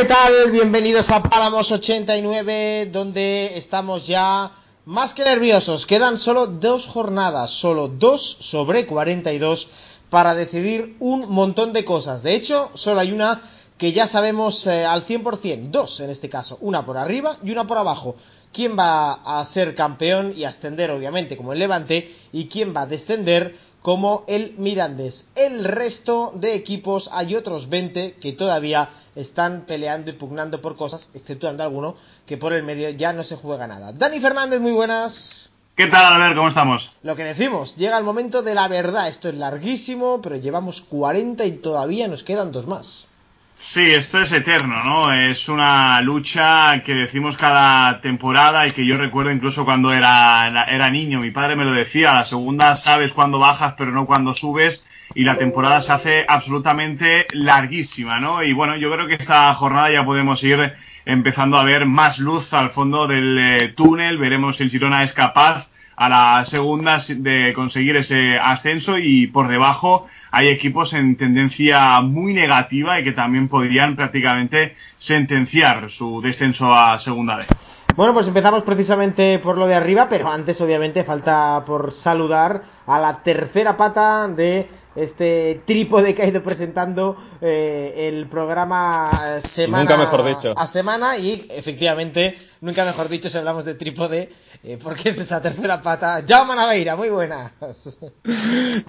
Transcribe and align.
¿Qué 0.00 0.06
tal? 0.06 0.50
Bienvenidos 0.50 1.10
a 1.10 1.22
Páramos 1.22 1.70
89, 1.70 2.88
donde 2.90 3.58
estamos 3.58 4.06
ya 4.06 4.50
más 4.86 5.12
que 5.12 5.24
nerviosos. 5.24 5.84
Quedan 5.84 6.16
solo 6.16 6.46
dos 6.46 6.86
jornadas, 6.86 7.50
solo 7.50 7.86
dos 7.86 8.22
sobre 8.40 8.86
42 8.86 9.68
para 10.08 10.34
decidir 10.34 10.96
un 11.00 11.28
montón 11.28 11.74
de 11.74 11.84
cosas. 11.84 12.22
De 12.22 12.34
hecho, 12.34 12.70
solo 12.72 13.00
hay 13.00 13.12
una 13.12 13.42
que 13.76 13.92
ya 13.92 14.06
sabemos 14.06 14.66
eh, 14.66 14.86
al 14.86 15.04
100%, 15.04 15.70
dos 15.70 16.00
en 16.00 16.08
este 16.08 16.30
caso, 16.30 16.56
una 16.62 16.86
por 16.86 16.96
arriba 16.96 17.36
y 17.44 17.50
una 17.50 17.66
por 17.66 17.76
abajo. 17.76 18.16
¿Quién 18.54 18.78
va 18.78 19.12
a 19.12 19.44
ser 19.44 19.74
campeón 19.74 20.32
y 20.34 20.44
ascender, 20.44 20.90
obviamente, 20.92 21.36
como 21.36 21.52
el 21.52 21.58
Levante? 21.58 22.10
¿Y 22.32 22.46
quién 22.46 22.74
va 22.74 22.82
a 22.82 22.86
descender? 22.86 23.54
Como 23.82 24.24
el 24.26 24.54
Mirandés. 24.58 25.28
El 25.34 25.64
resto 25.64 26.32
de 26.34 26.54
equipos 26.54 27.10
hay 27.12 27.34
otros 27.34 27.68
20 27.68 28.14
que 28.20 28.32
todavía 28.32 28.90
están 29.16 29.62
peleando 29.66 30.10
y 30.10 30.14
pugnando 30.14 30.60
por 30.60 30.76
cosas, 30.76 31.10
exceptuando 31.14 31.62
alguno 31.62 31.96
que 32.26 32.36
por 32.36 32.52
el 32.52 32.62
medio 32.62 32.90
ya 32.90 33.12
no 33.12 33.22
se 33.22 33.36
juega 33.36 33.66
nada. 33.66 33.92
Dani 33.92 34.20
Fernández, 34.20 34.60
muy 34.60 34.72
buenas. 34.72 35.50
¿Qué 35.76 35.86
tal, 35.86 36.12
Albert? 36.12 36.36
¿Cómo 36.36 36.48
estamos? 36.48 36.90
Lo 37.02 37.16
que 37.16 37.24
decimos, 37.24 37.76
llega 37.76 37.96
el 37.96 38.04
momento 38.04 38.42
de 38.42 38.54
la 38.54 38.68
verdad. 38.68 39.08
Esto 39.08 39.30
es 39.30 39.34
larguísimo, 39.36 40.20
pero 40.20 40.36
llevamos 40.36 40.82
40 40.82 41.44
y 41.46 41.52
todavía 41.52 42.06
nos 42.06 42.22
quedan 42.22 42.52
dos 42.52 42.66
más. 42.66 43.06
Sí, 43.72 43.92
esto 43.92 44.20
es 44.20 44.32
eterno, 44.32 44.82
¿no? 44.82 45.12
Es 45.12 45.48
una 45.48 46.00
lucha 46.00 46.82
que 46.82 46.92
decimos 46.92 47.36
cada 47.36 48.00
temporada 48.00 48.66
y 48.66 48.72
que 48.72 48.84
yo 48.84 48.96
recuerdo 48.96 49.30
incluso 49.30 49.64
cuando 49.64 49.92
era, 49.92 50.66
era 50.68 50.90
niño. 50.90 51.20
Mi 51.20 51.30
padre 51.30 51.54
me 51.54 51.64
lo 51.64 51.70
decía, 51.70 52.12
la 52.12 52.24
segunda 52.24 52.74
sabes 52.74 53.12
cuándo 53.12 53.38
bajas 53.38 53.74
pero 53.78 53.92
no 53.92 54.06
cuándo 54.06 54.34
subes 54.34 54.84
y 55.14 55.22
la 55.22 55.38
temporada 55.38 55.82
se 55.82 55.92
hace 55.92 56.24
absolutamente 56.26 57.28
larguísima, 57.32 58.18
¿no? 58.18 58.42
Y 58.42 58.52
bueno, 58.54 58.74
yo 58.74 58.90
creo 58.90 59.06
que 59.06 59.14
esta 59.14 59.54
jornada 59.54 59.88
ya 59.92 60.04
podemos 60.04 60.42
ir 60.42 60.74
empezando 61.04 61.56
a 61.56 61.62
ver 61.62 61.86
más 61.86 62.18
luz 62.18 62.52
al 62.52 62.70
fondo 62.70 63.06
del 63.06 63.38
eh, 63.38 63.68
túnel, 63.68 64.18
veremos 64.18 64.56
si 64.56 64.64
el 64.64 64.70
Girona 64.70 65.04
es 65.04 65.12
capaz 65.12 65.68
a 66.00 66.08
la 66.08 66.44
segunda 66.46 66.98
de 67.08 67.52
conseguir 67.52 67.94
ese 67.96 68.38
ascenso 68.38 68.96
y 68.96 69.26
por 69.26 69.48
debajo 69.48 70.06
hay 70.30 70.48
equipos 70.48 70.94
en 70.94 71.14
tendencia 71.18 72.00
muy 72.00 72.32
negativa 72.32 72.98
y 72.98 73.04
que 73.04 73.12
también 73.12 73.48
podrían 73.48 73.96
prácticamente 73.96 74.74
sentenciar 74.96 75.90
su 75.90 76.22
descenso 76.22 76.74
a 76.74 76.98
segunda 76.98 77.36
vez. 77.36 77.48
Bueno, 77.96 78.14
pues 78.14 78.26
empezamos 78.28 78.62
precisamente 78.62 79.40
por 79.40 79.58
lo 79.58 79.66
de 79.66 79.74
arriba, 79.74 80.08
pero 80.08 80.30
antes 80.30 80.58
obviamente 80.62 81.04
falta 81.04 81.62
por 81.66 81.92
saludar 81.92 82.62
a 82.86 82.98
la 82.98 83.22
tercera 83.22 83.76
pata 83.76 84.26
de 84.26 84.68
este 84.96 85.60
trípode 85.66 86.14
que 86.14 86.22
ha 86.22 86.26
ido 86.26 86.42
presentando 86.42 87.16
eh, 87.42 88.08
el 88.08 88.26
programa 88.26 89.40
semana 89.44 89.98
mejor 89.98 90.24
dicho. 90.24 90.54
a 90.56 90.66
semana 90.66 91.18
y 91.18 91.46
efectivamente, 91.50 92.38
nunca 92.60 92.84
mejor 92.84 93.08
dicho 93.08 93.28
si 93.28 93.38
hablamos 93.38 93.64
de 93.64 93.74
trípode, 93.74 94.28
eh, 94.64 94.78
porque 94.82 95.08
es 95.10 95.18
esa 95.18 95.40
tercera 95.42 95.80
pata. 95.82 96.22
Jaume 96.26 96.54
Naveira, 96.54 96.96
muy 96.96 97.08
buenas. 97.08 97.52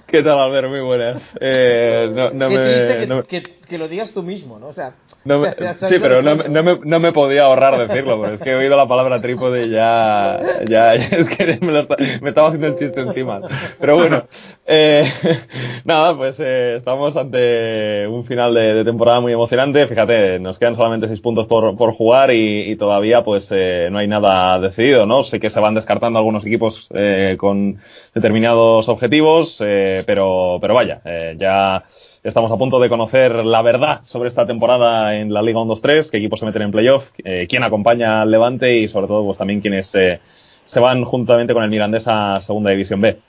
¿Qué 0.07 0.23
tal, 0.23 0.39
Albert? 0.39 0.69
Muy 0.69 0.81
buenas. 0.81 1.37
Eh, 1.39 2.09
no, 2.13 2.31
no 2.31 2.49
Qué 2.49 2.57
me, 2.57 2.63
triste 2.65 3.07
no 3.07 3.15
me- 3.17 3.23
que, 3.23 3.41
que- 3.43 3.61
que 3.71 3.77
lo 3.77 3.87
digas 3.87 4.11
tú 4.11 4.21
mismo, 4.21 4.59
¿no? 4.59 4.67
O 4.67 4.73
sea, 4.73 4.95
no 5.23 5.35
o 5.37 5.39
me- 5.39 5.53
sea, 5.53 5.75
sí, 5.75 5.95
pero 6.01 6.21
me, 6.21 6.77
no 6.83 6.99
me 6.99 7.11
podía 7.13 7.43
ahorrar 7.45 7.77
decirlo, 7.87 8.17
porque 8.17 8.33
es 8.33 8.41
que 8.41 8.49
he 8.51 8.55
oído 8.55 8.75
la 8.75 8.85
palabra 8.85 9.21
trípode 9.21 9.67
y 9.67 9.69
ya, 9.69 10.41
ya, 10.67 10.93
ya 10.95 11.07
es 11.17 11.29
que 11.29 11.57
me, 11.61 11.71
lo 11.71 11.79
está- 11.79 11.95
me 12.21 12.27
estaba 12.27 12.47
haciendo 12.49 12.67
el 12.67 12.75
chiste 12.75 12.99
encima. 12.99 13.39
Pero 13.79 13.95
bueno, 13.95 14.25
eh, 14.65 15.09
nada, 15.85 16.17
pues 16.17 16.37
eh, 16.41 16.75
estamos 16.75 17.15
ante 17.15 18.05
un 18.09 18.25
final 18.25 18.53
de, 18.53 18.73
de 18.73 18.83
temporada 18.83 19.21
muy 19.21 19.31
emocionante. 19.31 19.87
Fíjate, 19.87 20.37
nos 20.39 20.59
quedan 20.59 20.75
solamente 20.75 21.07
seis 21.07 21.21
puntos 21.21 21.47
por, 21.47 21.77
por 21.77 21.93
jugar 21.93 22.31
y, 22.33 22.69
y 22.69 22.75
todavía 22.75 23.23
pues 23.23 23.49
eh, 23.61 23.89
no 23.91 23.99
hay 23.99 24.07
nada 24.07 24.59
decidido, 24.59 25.05
¿no? 25.05 25.23
Sé 25.23 25.39
que 25.39 25.49
se 25.49 25.59
van 25.59 25.75
descartando 25.75 26.19
algunos 26.19 26.45
equipos 26.45 26.87
eh, 26.93 27.35
con 27.37 27.79
determinados 28.13 28.89
objetivos, 28.89 29.61
eh, 29.65 30.03
pero, 30.05 30.57
pero 30.59 30.73
vaya, 30.73 31.01
eh, 31.05 31.35
ya 31.37 31.83
estamos 32.23 32.51
a 32.51 32.57
punto 32.57 32.79
de 32.79 32.89
conocer 32.89 33.45
la 33.45 33.61
verdad 33.61 34.01
sobre 34.03 34.27
esta 34.29 34.45
temporada 34.45 35.15
en 35.15 35.33
la 35.33 35.41
Liga 35.41 35.59
1-2-3, 35.59 36.09
qué 36.09 36.17
equipos 36.17 36.39
se 36.39 36.45
meten 36.45 36.63
en 36.63 36.71
playoff, 36.71 37.11
quién 37.47 37.63
acompaña 37.63 38.21
al 38.21 38.31
Levante 38.31 38.77
y 38.77 38.87
sobre 38.87 39.07
todo 39.07 39.25
pues 39.25 39.37
también 39.37 39.61
quiénes 39.61 39.87
se 39.87 40.79
van 40.79 41.03
juntamente 41.03 41.53
con 41.53 41.63
el 41.63 41.69
Mirandés 41.69 42.07
a 42.07 42.39
Segunda 42.41 42.71
División 42.71 43.01
B. 43.01 43.19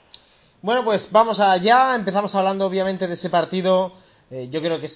Bueno, 0.61 0.83
pues 0.83 1.11
vamos 1.11 1.39
allá. 1.39 1.95
Empezamos 1.95 2.33
hablando 2.35 2.65
obviamente 2.65 3.07
de 3.07 3.15
ese 3.15 3.29
partido. 3.29 3.93
Yo 4.49 4.61
creo 4.61 4.79
que 4.79 4.87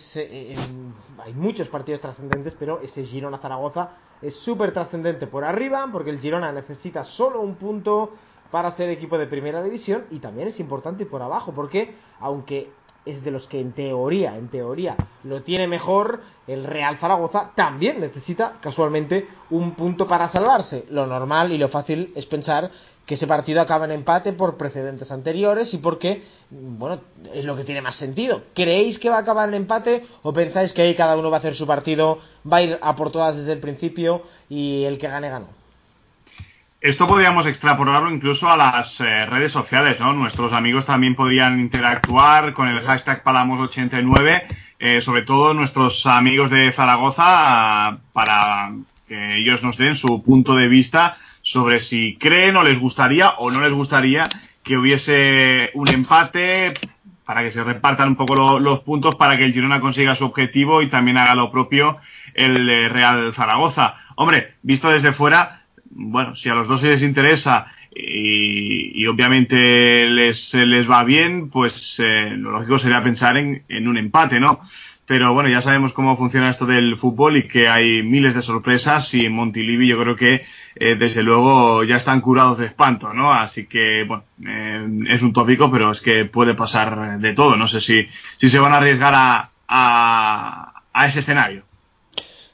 hay 1.25 1.33
muchos 1.33 1.67
partidos 1.67 2.01
trascendentes, 2.01 2.55
pero 2.57 2.81
ese 2.81 3.03
Girona-Zaragoza 3.03 3.89
es 4.21 4.35
súper 4.35 4.73
trascendente 4.73 5.27
por 5.27 5.43
arriba, 5.43 5.87
porque 5.91 6.09
el 6.09 6.19
Girona 6.19 6.51
necesita 6.51 7.03
solo 7.03 7.41
un 7.41 7.55
punto 7.55 8.11
para 8.51 8.71
ser 8.71 8.89
equipo 8.89 9.17
de 9.17 9.27
primera 9.27 9.61
división 9.61 10.05
y 10.09 10.19
también 10.19 10.47
es 10.47 10.59
importante 10.59 11.05
por 11.05 11.21
abajo, 11.21 11.51
porque 11.53 11.95
aunque 12.19 12.69
es 13.07 13.23
de 13.23 13.31
los 13.31 13.47
que 13.47 13.59
en 13.59 13.71
teoría, 13.71 14.37
en 14.37 14.49
teoría, 14.49 14.95
lo 15.23 15.41
tiene 15.41 15.67
mejor, 15.67 16.21
el 16.45 16.63
Real 16.63 16.97
Zaragoza 16.97 17.51
también 17.55 17.99
necesita 17.99 18.57
casualmente 18.61 19.27
un 19.49 19.75
punto 19.75 20.07
para 20.07 20.29
salvarse. 20.29 20.85
Lo 20.91 21.05
normal 21.07 21.51
y 21.51 21.57
lo 21.57 21.67
fácil 21.67 22.11
es 22.15 22.25
pensar 22.25 22.69
que 23.05 23.13
ese 23.13 23.25
partido 23.25 23.61
acaba 23.61 23.85
en 23.85 23.91
empate 23.91 24.33
por 24.33 24.57
precedentes 24.57 25.11
anteriores 25.11 25.73
y 25.73 25.77
porque, 25.77 26.21
bueno, 26.49 26.99
es 27.33 27.45
lo 27.45 27.55
que 27.55 27.63
tiene 27.63 27.81
más 27.81 27.95
sentido. 27.95 28.41
¿Creéis 28.53 28.99
que 28.99 29.09
va 29.09 29.15
a 29.15 29.21
acabar 29.21 29.47
en 29.47 29.55
empate 29.55 30.05
o 30.23 30.33
pensáis 30.33 30.73
que 30.73 30.81
ahí 30.81 30.93
cada 30.93 31.15
uno 31.15 31.29
va 31.29 31.37
a 31.37 31.39
hacer 31.39 31.55
su 31.55 31.65
partido, 31.65 32.19
va 32.51 32.57
a 32.57 32.61
ir 32.63 32.79
a 32.81 32.95
por 32.97 33.09
todas 33.09 33.37
desde 33.37 33.53
el 33.53 33.59
principio 33.59 34.21
y 34.49 34.83
el 34.83 34.97
que 34.97 35.07
gane 35.07 35.29
ganó? 35.29 35.56
Esto 36.79 37.07
podríamos 37.07 37.47
extrapolarlo 37.47 38.11
incluso 38.11 38.49
a 38.51 38.55
las 38.57 39.01
eh, 39.01 39.25
redes 39.25 39.51
sociales, 39.51 39.99
¿no? 39.99 40.13
Nuestros 40.13 40.53
amigos 40.53 40.85
también 40.85 41.15
podrían 41.15 41.59
interactuar 41.59 42.53
con 42.53 42.67
el 42.67 42.81
hashtag 42.81 43.23
Palamos89, 43.23 44.43
eh, 44.79 45.01
sobre 45.01 45.23
todo 45.23 45.55
nuestros 45.55 46.05
amigos 46.05 46.51
de 46.51 46.71
Zaragoza, 46.71 47.97
para 48.13 48.71
que 49.07 49.37
ellos 49.37 49.63
nos 49.63 49.77
den 49.77 49.95
su 49.95 50.21
punto 50.23 50.55
de 50.55 50.67
vista 50.67 51.17
sobre 51.41 51.79
si 51.79 52.15
creen 52.19 52.55
o 52.57 52.63
les 52.63 52.79
gustaría 52.79 53.31
o 53.31 53.49
no 53.49 53.59
les 53.61 53.73
gustaría 53.73 54.27
que 54.63 54.77
hubiese 54.77 55.71
un 55.73 55.87
empate 55.89 56.73
para 57.25 57.41
que 57.41 57.51
se 57.51 57.63
repartan 57.63 58.09
un 58.09 58.15
poco 58.17 58.35
lo- 58.35 58.59
los 58.59 58.81
puntos 58.81 59.15
para 59.15 59.35
que 59.35 59.45
el 59.45 59.53
Girona 59.53 59.79
consiga 59.81 60.15
su 60.15 60.25
objetivo 60.25 60.81
y 60.83 60.87
también 60.89 61.17
haga 61.17 61.33
lo 61.35 61.49
propio 61.51 61.97
el 62.35 62.69
eh, 62.69 62.87
Real 62.89 63.33
Zaragoza. 63.33 63.95
Hombre, 64.15 64.53
visto 64.61 64.89
desde 64.89 65.11
fuera, 65.13 65.61
bueno, 65.91 66.35
si 66.35 66.49
a 66.49 66.55
los 66.55 66.67
dos 66.67 66.83
les 66.83 67.01
interesa 67.01 67.67
y, 67.93 69.05
obviamente 69.07 70.07
les, 70.07 70.53
les 70.53 70.89
va 70.89 71.03
bien, 71.03 71.49
pues 71.49 71.99
eh, 71.99 72.31
lo 72.37 72.51
lógico 72.51 72.79
sería 72.79 73.03
pensar 73.03 73.37
en, 73.37 73.63
en 73.67 73.87
un 73.87 73.97
empate, 73.97 74.39
¿no? 74.39 74.61
Pero 75.07 75.33
bueno, 75.33 75.47
ya 75.49 75.61
sabemos 75.61 75.93
cómo 75.93 76.17
funciona 76.17 76.49
esto 76.49 76.65
del 76.65 76.97
fútbol 76.97 77.37
y 77.37 77.47
que 77.47 77.69
hay 77.69 78.03
miles 78.03 78.35
de 78.35 78.41
sorpresas 78.41 79.13
y 79.13 79.25
en 79.25 79.31
Montilivi 79.31 79.87
yo 79.87 79.97
creo 79.97 80.17
que 80.17 80.43
eh, 80.75 80.95
desde 80.95 81.23
luego 81.23 81.85
ya 81.85 81.95
están 81.95 82.19
curados 82.19 82.57
de 82.57 82.65
espanto, 82.65 83.13
¿no? 83.13 83.31
Así 83.31 83.67
que, 83.67 84.03
bueno, 84.03 84.25
eh, 84.45 84.85
es 85.07 85.21
un 85.21 85.31
tópico, 85.31 85.71
pero 85.71 85.91
es 85.91 86.01
que 86.01 86.25
puede 86.25 86.55
pasar 86.55 87.19
de 87.19 87.33
todo. 87.33 87.55
No 87.55 87.69
sé 87.69 87.79
si, 87.79 88.05
si 88.35 88.49
se 88.49 88.59
van 88.59 88.73
a 88.73 88.77
arriesgar 88.77 89.13
a, 89.15 90.73
a 90.91 91.05
ese 91.07 91.19
escenario. 91.19 91.66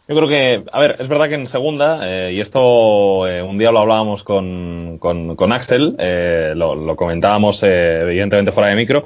Yo 0.05 0.15
creo 0.15 0.27
que, 0.27 0.63
a 0.71 0.79
ver, 0.81 0.97
es 0.99 1.07
verdad 1.07 1.29
que 1.29 1.35
en 1.35 1.47
segunda, 1.47 2.01
eh, 2.03 2.33
y 2.33 2.41
esto 2.41 3.25
eh, 3.25 3.41
un 3.41 3.57
día 3.57 3.71
lo 3.71 3.79
hablábamos 3.79 4.25
con, 4.25 4.97
con, 4.99 5.51
Axel, 5.53 5.95
eh, 5.97 6.53
lo, 6.55 6.75
lo 6.75 6.97
comentábamos 6.97 7.63
eh, 7.63 8.01
evidentemente 8.01 8.51
fuera 8.51 8.69
de 8.69 8.75
micro, 8.75 9.05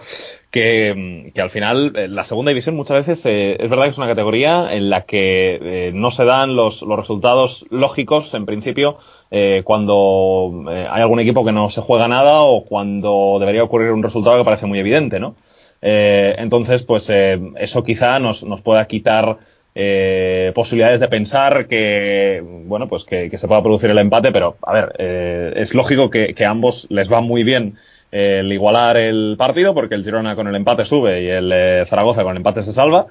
que, 0.52 1.32
al 1.38 1.50
final 1.50 1.94
eh, 1.96 2.08
la 2.08 2.24
segunda 2.24 2.50
división 2.50 2.76
muchas 2.76 3.06
veces 3.06 3.26
eh, 3.26 3.58
es 3.60 3.70
verdad 3.70 3.86
que 3.86 3.92
es 3.92 3.98
una 3.98 4.08
categoría 4.08 4.74
en 4.74 4.90
la 4.90 5.04
que 5.04 5.60
eh, 5.62 5.92
no 5.94 6.10
se 6.12 6.26
dan 6.26 6.56
los, 6.56 6.82
los, 6.82 6.98
resultados 6.98 7.66
lógicos 7.70 8.34
en 8.34 8.46
principio 8.46 8.98
cuando 9.66 10.64
hay 10.70 11.02
algún 11.02 11.20
equipo 11.20 11.44
que 11.44 11.52
no 11.52 11.70
se 11.70 11.82
juega 11.82 12.08
nada 12.08 12.44
o 12.44 12.64
cuando 12.64 13.36
debería 13.42 13.62
ocurrir 13.62 13.92
un 13.92 14.02
resultado 14.02 14.38
que 14.38 14.46
parece 14.46 14.68
muy 14.68 14.80
evidente, 14.80 15.20
¿no? 15.20 15.36
entonces, 15.82 16.84
pues 16.84 17.10
eso 17.10 17.84
quizá 17.84 18.20
nos, 18.20 18.46
nos 18.46 18.62
pueda 18.62 18.88
quitar 18.88 19.38
posibilidades 20.54 21.00
de 21.00 21.08
pensar 21.08 21.68
que, 21.68 22.44
bueno, 22.66 22.88
pues 22.88 23.04
que, 23.04 23.36
se 23.38 23.48
pueda 23.48 23.62
producir 23.62 23.90
el 23.90 24.00
empate, 24.00 24.32
pero 24.32 24.58
a 24.64 24.74
ver, 24.74 25.54
es 25.56 25.76
lógico 25.76 26.10
que, 26.10 26.34
que, 26.34 26.46
a 26.46 26.50
ambos 26.50 26.88
les 26.90 27.12
va 27.12 27.22
muy 27.22 27.44
bien 27.44 27.76
el 28.12 28.52
igualar 28.52 28.98
el 28.98 29.36
partido, 29.38 29.74
porque 29.74 29.96
el 29.96 30.04
Girona 30.04 30.36
con 30.36 30.48
el 30.48 30.56
empate 30.56 30.86
sube 30.86 31.24
y 31.24 31.28
el 31.28 31.52
eh, 31.54 31.84
Zaragoza 31.86 32.24
con 32.24 32.32
el 32.32 32.38
empate 32.38 32.64
se 32.64 32.74
salva. 32.74 33.08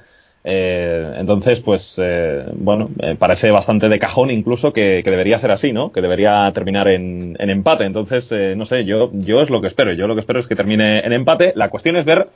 Eh, 0.49 1.15
entonces, 1.19 1.59
pues, 1.61 2.01
eh, 2.01 2.45
bueno, 2.55 2.89
parece 3.19 3.51
bastante 3.51 3.89
de 3.89 3.99
cajón 3.99 4.31
incluso 4.31 4.73
que, 4.73 5.03
debería 5.05 5.41
ser 5.41 5.51
así, 5.51 5.73
¿no? 5.73 5.91
Que 5.91 6.01
debería 6.01 6.51
terminar 6.55 6.89
en, 6.89 7.37
empate. 7.39 7.85
Entonces, 7.85 8.33
no 8.57 8.65
sé, 8.65 8.85
yo, 8.85 9.11
yo 9.13 9.43
es 9.43 9.51
lo 9.51 9.61
que 9.61 9.67
espero. 9.67 9.93
Yo 9.93 10.07
lo 10.07 10.15
que 10.15 10.21
espero 10.21 10.39
es 10.39 10.47
que 10.47 10.55
termine 10.55 11.01
en 11.01 11.13
empate. 11.13 11.53
La 11.57 11.69
cuestión 11.69 11.97
es 11.97 12.05
ver 12.05 12.29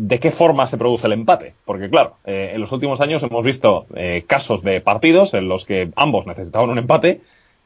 de 0.00 0.20
qué 0.20 0.30
forma 0.30 0.66
se 0.66 0.78
produce 0.78 1.06
el 1.06 1.12
empate. 1.12 1.54
Porque, 1.64 1.90
claro, 1.90 2.14
en 2.24 2.60
los 2.60 2.70
últimos 2.70 3.00
años 3.00 3.22
hemos 3.22 3.42
visto 3.42 3.86
casos 4.26 4.62
de 4.62 4.80
partidos 4.80 5.34
en 5.34 5.48
los 5.48 5.64
que 5.64 5.90
ambos 5.96 6.26
necesitaban 6.26 6.70
un 6.70 6.78
empate 6.78 7.20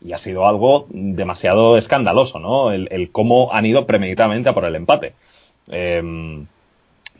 y 0.05 0.12
ha 0.12 0.19
sido 0.19 0.46
algo 0.46 0.87
demasiado 0.90 1.76
escandaloso, 1.76 2.38
¿no? 2.38 2.73
El, 2.73 3.11
cómo 3.12 3.52
han 3.52 3.67
ido 3.67 3.87
premeditadamente 3.87 4.49
a 4.49 4.55
por 4.55 4.64
el 4.64 4.75
empate. 4.75 5.12
Em, 5.69 6.46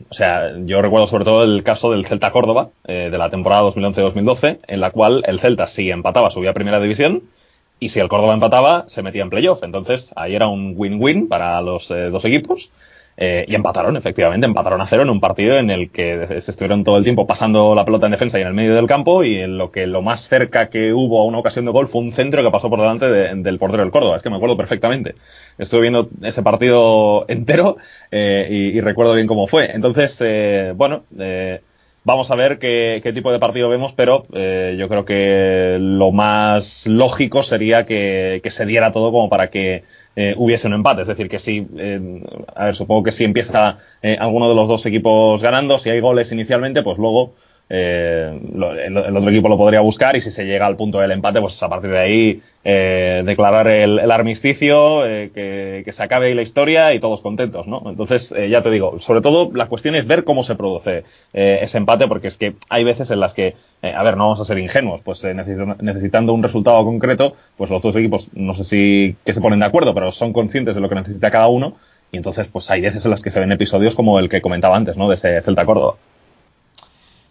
o 0.09 0.13
sea, 0.13 0.57
yo 0.65 0.81
recuerdo 0.81 1.07
sobre 1.07 1.25
todo 1.25 1.43
el 1.43 1.63
caso 1.63 1.91
del 1.91 2.05
Celta 2.05 2.31
Córdoba 2.31 2.69
eh, 2.85 3.09
de 3.11 3.17
la 3.17 3.29
temporada 3.29 3.63
2011-2012, 3.63 4.59
en 4.67 4.79
la 4.79 4.91
cual 4.91 5.23
el 5.27 5.39
Celta 5.39 5.67
si 5.67 5.89
empataba 5.91 6.29
subía 6.29 6.49
a 6.49 6.53
primera 6.53 6.79
división 6.79 7.23
y 7.79 7.89
si 7.89 7.99
el 7.99 8.09
Córdoba 8.09 8.33
empataba 8.33 8.85
se 8.87 9.01
metía 9.01 9.23
en 9.23 9.29
playoff. 9.29 9.63
Entonces 9.63 10.13
ahí 10.15 10.35
era 10.35 10.47
un 10.47 10.73
win-win 10.75 11.27
para 11.27 11.61
los 11.61 11.89
eh, 11.91 12.09
dos 12.09 12.25
equipos 12.25 12.69
eh, 13.15 13.45
y 13.47 13.53
empataron, 13.53 13.95
efectivamente, 13.95 14.47
empataron 14.47 14.81
a 14.81 14.87
cero 14.87 15.03
en 15.03 15.09
un 15.09 15.19
partido 15.19 15.57
en 15.57 15.69
el 15.69 15.91
que 15.91 16.41
se 16.41 16.51
estuvieron 16.51 16.83
todo 16.83 16.97
el 16.97 17.03
tiempo 17.03 17.27
pasando 17.27 17.75
la 17.75 17.85
pelota 17.85 18.07
en 18.07 18.11
defensa 18.11 18.39
y 18.39 18.41
en 18.41 18.47
el 18.47 18.53
medio 18.53 18.73
del 18.73 18.87
campo 18.87 19.23
y 19.23 19.37
en 19.37 19.57
lo 19.57 19.71
que 19.71 19.85
lo 19.85 20.01
más 20.01 20.27
cerca 20.27 20.69
que 20.69 20.93
hubo 20.93 21.21
a 21.21 21.25
una 21.25 21.37
ocasión 21.37 21.65
de 21.65 21.71
gol 21.71 21.87
fue 21.87 22.01
un 22.01 22.11
centro 22.11 22.43
que 22.43 22.49
pasó 22.49 22.69
por 22.69 22.79
delante 22.79 23.05
del 23.05 23.59
portero 23.59 23.83
del 23.83 23.91
Córdoba. 23.91 24.17
Es 24.17 24.23
que 24.23 24.31
me 24.31 24.37
acuerdo 24.37 24.57
perfectamente. 24.57 25.13
Estuve 25.59 25.81
viendo 25.81 26.09
ese 26.23 26.41
partido 26.41 27.25
entero 27.27 27.77
eh, 28.11 28.47
y, 28.49 28.81
recuerdo 28.81 29.13
bien 29.13 29.27
cómo 29.27 29.47
fue. 29.47 29.69
Entonces, 29.71 30.19
eh, 30.25 30.73
bueno, 30.75 31.03
vamos 32.03 32.31
a 32.31 32.35
ver 32.35 32.57
qué, 32.57 33.11
tipo 33.13 33.31
de 33.31 33.39
partido 33.39 33.69
vemos, 33.69 33.93
pero 33.93 34.23
yo 34.31 34.89
creo 34.89 35.05
que 35.05 35.77
lo 35.79 36.11
más 36.11 36.87
lógico 36.87 37.43
sería 37.43 37.85
que 37.85 38.41
se 38.49 38.65
diera 38.65 38.91
todo 38.91 39.11
como 39.11 39.29
para 39.29 39.51
que 39.51 39.83
eh, 40.15 40.35
hubiese 40.37 40.67
un 40.67 40.73
empate. 40.73 41.01
Es 41.01 41.07
decir, 41.07 41.29
que 41.29 41.39
si, 41.39 41.67
eh, 41.77 42.21
a 42.55 42.65
ver, 42.65 42.75
supongo 42.75 43.03
que 43.03 43.11
si 43.11 43.23
empieza 43.23 43.79
eh, 44.01 44.17
alguno 44.19 44.49
de 44.49 44.55
los 44.55 44.67
dos 44.67 44.85
equipos 44.85 45.41
ganando, 45.41 45.79
si 45.79 45.89
hay 45.89 45.99
goles 45.99 46.31
inicialmente, 46.31 46.83
pues 46.83 46.97
luego 46.97 47.33
eh, 47.75 48.39
el, 48.53 49.17
otro 49.17 49.31
equipo 49.31 49.49
lo 49.49 49.57
podría 49.57 49.81
buscar 49.81 50.15
y 50.15 50.21
si 50.21 50.29
se 50.29 50.45
llega 50.45 50.67
al 50.67 50.75
punto 50.75 50.99
del 50.99 51.09
empate, 51.09 51.41
pues 51.41 51.61
a 51.63 51.67
partir 51.67 51.89
de 51.89 51.97
ahí 51.97 52.41
eh, 52.63 53.23
declarar 53.25 53.67
el, 53.67 54.11
armisticio, 54.11 55.03
eh, 55.07 55.31
que, 55.83 55.91
se 55.91 56.03
acabe 56.03 56.27
ahí 56.27 56.35
la 56.35 56.43
historia 56.43 56.93
y 56.93 56.99
todos 56.99 57.21
contentos, 57.21 57.65
¿no? 57.65 57.81
Entonces, 57.87 58.31
ya 58.47 58.61
te 58.61 58.69
digo, 58.69 58.99
sobre 58.99 59.21
todo 59.21 59.49
la 59.55 59.65
cuestión 59.65 59.95
es 59.95 60.05
ver 60.05 60.23
cómo 60.23 60.43
se 60.43 60.53
produce 60.53 61.03
ese 61.33 61.77
empate, 61.79 62.07
porque 62.07 62.27
es 62.27 62.37
que 62.37 62.53
hay 62.69 62.83
veces 62.83 63.09
en 63.09 63.19
las 63.19 63.33
que, 63.33 63.55
a 63.81 64.03
ver, 64.03 64.17
no 64.17 64.25
vamos 64.25 64.39
a 64.39 64.45
ser 64.45 64.59
ingenuos, 64.59 65.01
pues 65.01 65.23
necesitando 65.23 66.31
un 66.31 66.43
resultado 66.43 66.85
concreto, 66.85 67.35
pues 67.57 67.71
los 67.71 67.81
dos 67.81 67.95
equipos 67.95 68.29
no 68.33 68.53
sé 68.53 68.65
si 68.65 69.15
que 69.25 69.33
se 69.33 69.41
ponen 69.41 69.59
de 69.59 69.65
acuerdo, 69.65 69.95
pero 69.95 70.11
son 70.11 70.31
conscientes 70.31 70.75
de 70.75 70.81
lo 70.81 70.89
que 70.89 70.95
necesita 70.95 71.31
cada 71.31 71.47
uno 71.47 71.73
y 72.11 72.17
entonces 72.17 72.47
pues 72.47 72.69
hay 72.69 72.81
veces 72.81 73.03
en 73.05 73.11
las 73.11 73.23
que 73.23 73.31
se 73.31 73.39
ven 73.39 73.51
episodios 73.51 73.95
como 73.95 74.19
el 74.19 74.29
que 74.29 74.41
comentaba 74.41 74.77
antes, 74.77 74.95
¿no? 74.95 75.09
De 75.09 75.15
ese 75.15 75.41
Celta 75.41 75.65
Córdoba. 75.65 75.95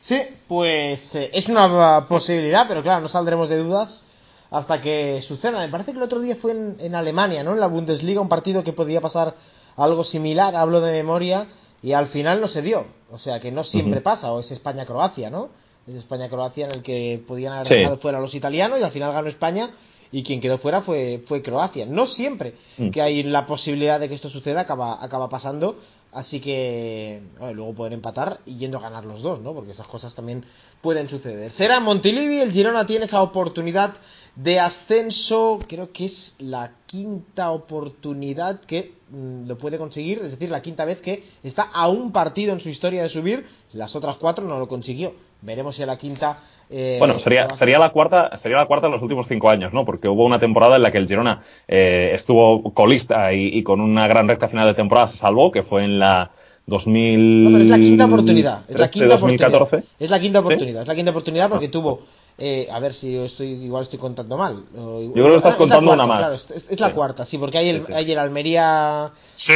Sí, 0.03 0.21
pues 0.49 1.15
eh, 1.15 1.31
es 1.33 1.49
una 1.49 2.07
posibilidad, 2.09 2.67
pero 2.67 2.83
claro, 2.83 3.03
no 3.03 3.09
saldremos 3.09 3.49
de 3.49 3.59
dudas 3.59 4.05
hasta 4.51 4.81
que 4.81 5.23
suceda. 5.23 5.61
Me 5.61 5.69
parece 5.69 5.93
que 5.93 5.99
el 5.99 6.03
otro 6.03 6.19
día 6.19 6.35
fue 6.35 6.51
en, 6.51 6.95
Alemania, 6.97 7.45
¿no? 7.45 7.53
En 7.53 7.61
la 7.61 7.69
Bundesliga, 7.69 8.21
un 8.21 8.29
partido 8.29 8.65
que 8.65 8.73
podía 8.73 9.01
pasar 9.01 9.37
algo 9.77 10.03
similar, 10.03 10.57
hablo 10.57 10.81
de 10.81 10.93
memoria, 10.93 11.47
y 11.83 11.93
al 11.93 12.09
final 12.09 12.41
no 12.41 12.49
se 12.49 12.63
dio. 12.63 12.85
O 13.13 13.19
sea 13.19 13.39
que 13.39 13.53
no 13.53 13.63
siempre 13.63 14.01
pasa, 14.01 14.33
o 14.33 14.41
es 14.41 14.51
España-Croacia, 14.51 15.31
¿no? 15.31 15.51
Es 15.87 15.95
España-Croacia 15.95 16.67
en 16.67 16.73
el 16.73 16.83
que 16.83 17.23
podían 17.25 17.53
haber 17.53 17.69
dejado 17.69 17.97
fuera 17.97 18.19
los 18.19 18.35
italianos 18.35 18.81
y 18.81 18.83
al 18.83 18.91
final 18.91 19.13
ganó 19.13 19.29
España 19.29 19.71
y 20.11 20.25
quien 20.25 20.41
quedó 20.41 20.59
fuera 20.59 20.83
fue, 20.83 21.23
fue 21.25 21.43
Croacia. 21.43 21.87
No 21.87 22.07
siempre 22.07 22.55
mm. 22.77 22.91
que 22.91 23.03
hay 23.03 23.23
la 23.23 23.47
posibilidad 23.47 24.01
de 24.01 24.09
que 24.09 24.17
esto 24.17 24.29
suceda 24.29 24.63
acaba, 24.63 25.03
acaba 25.03 25.29
pasando, 25.29 25.77
Así 26.13 26.41
que 26.41 27.23
luego 27.55 27.73
pueden 27.73 27.95
empatar 27.95 28.41
y 28.45 28.57
yendo 28.57 28.77
a 28.77 28.83
ganar 28.83 29.07
los 29.07 29.23
dos, 29.23 29.41
¿no? 29.41 29.55
Porque 29.55 29.71
esas 29.71 29.87
cosas 29.87 30.15
también 30.15 30.45
pueden 30.83 31.09
suceder. 31.09 31.51
Será 31.51 31.81
Montilivi, 31.81 32.41
el 32.41 32.53
Girona 32.53 32.85
tiene 32.85 33.07
esa 33.07 33.23
oportunidad 33.23 33.95
de 34.37 34.61
ascenso, 34.61 35.59
creo 35.67 35.91
que 35.91 36.05
es 36.05 36.37
la 36.39 36.75
quinta 36.85 37.51
oportunidad 37.51 38.61
que 38.61 38.95
mm, 39.11 39.47
lo 39.47 39.57
puede 39.57 39.79
conseguir, 39.79 40.19
es 40.19 40.33
decir, 40.33 40.51
la 40.51 40.61
quinta 40.61 40.85
vez 40.85 41.01
que 41.01 41.25
está 41.43 41.63
a 41.63 41.89
un 41.89 42.13
partido 42.13 42.53
en 42.53 42.61
su 42.61 42.69
historia 42.69 43.03
de 43.03 43.09
subir, 43.09 43.47
las 43.73 43.97
otras 43.97 44.17
cuatro 44.17 44.47
no 44.47 44.59
lo 44.59 44.69
consiguió. 44.69 45.15
Veremos 45.43 45.77
si 45.77 45.83
a 45.83 45.87
la 45.87 45.99
quinta 45.99 46.39
eh, 46.73 46.97
bueno, 46.99 47.19
sería, 47.19 47.49
sería, 47.51 47.79
la 47.79 47.91
cuarta, 47.91 48.37
sería 48.39 48.57
la 48.57 48.67
cuarta 48.67 48.87
en 48.87 48.95
los 48.95 49.03
últimos 49.03 49.29
cinco 49.29 49.51
años, 49.51 49.75
¿no? 49.75 49.85
Porque 49.85 50.09
hubo 50.09 50.25
una 50.25 50.39
temporada 50.39 50.77
en 50.77 50.83
la 50.83 50.91
que 50.91 50.97
el 50.97 51.07
Girona 51.07 51.43
eh, 51.69 52.13
estuvo 52.15 52.73
colista 52.73 53.33
y, 53.35 53.63
con 53.63 53.81
una 53.81 54.09
gran 54.09 54.27
recta 54.27 54.49
final 54.49 54.67
de 54.67 54.75
temporada 54.75 55.09
se 55.09 55.19
salvó, 55.19 55.53
que 55.53 55.63
fue 55.63 55.85
en 55.85 55.99
la 55.99 56.31
2000. 56.67 57.45
No, 57.45 57.51
pero 57.51 57.65
es 57.65 57.71
la 57.71 57.79
quinta 57.79 58.07
oportunidad. 58.07 58.63
Es 58.71 58.79
la 58.79 58.91
quinta 58.91 59.09
2014. 59.17 59.57
oportunidad. 59.59 59.87
Es 59.99 60.11
la 60.11 60.21
quinta 60.21 60.41
oportunidad. 60.41 60.83
Es 60.83 60.89
la 60.89 60.95
quinta 60.95 61.11
oportunidad 61.11 61.51
porque 61.51 61.69
tuvo. 61.69 62.01
Eh, 62.39 62.67
a 62.73 62.81
ver 62.81 62.95
si 62.95 63.15
estoy 63.19 63.49
igual 63.49 63.83
estoy 63.83 63.99
contando 63.99 64.39
mal. 64.39 64.65
Yo 64.75 65.13
creo 65.13 65.29
que 65.29 65.37
estás 65.37 65.57
contando 65.57 65.93
una 65.93 66.07
más. 66.07 66.51
es, 66.51 66.81
la 66.81 66.93
cuarta, 66.93 67.27
sí, 67.27 67.37
porque 67.37 67.59
hay 67.59 67.69
el, 67.69 67.83
hay 67.93 68.11
el 68.11 68.19
Almería. 68.19 69.11
Sí. 69.37 69.53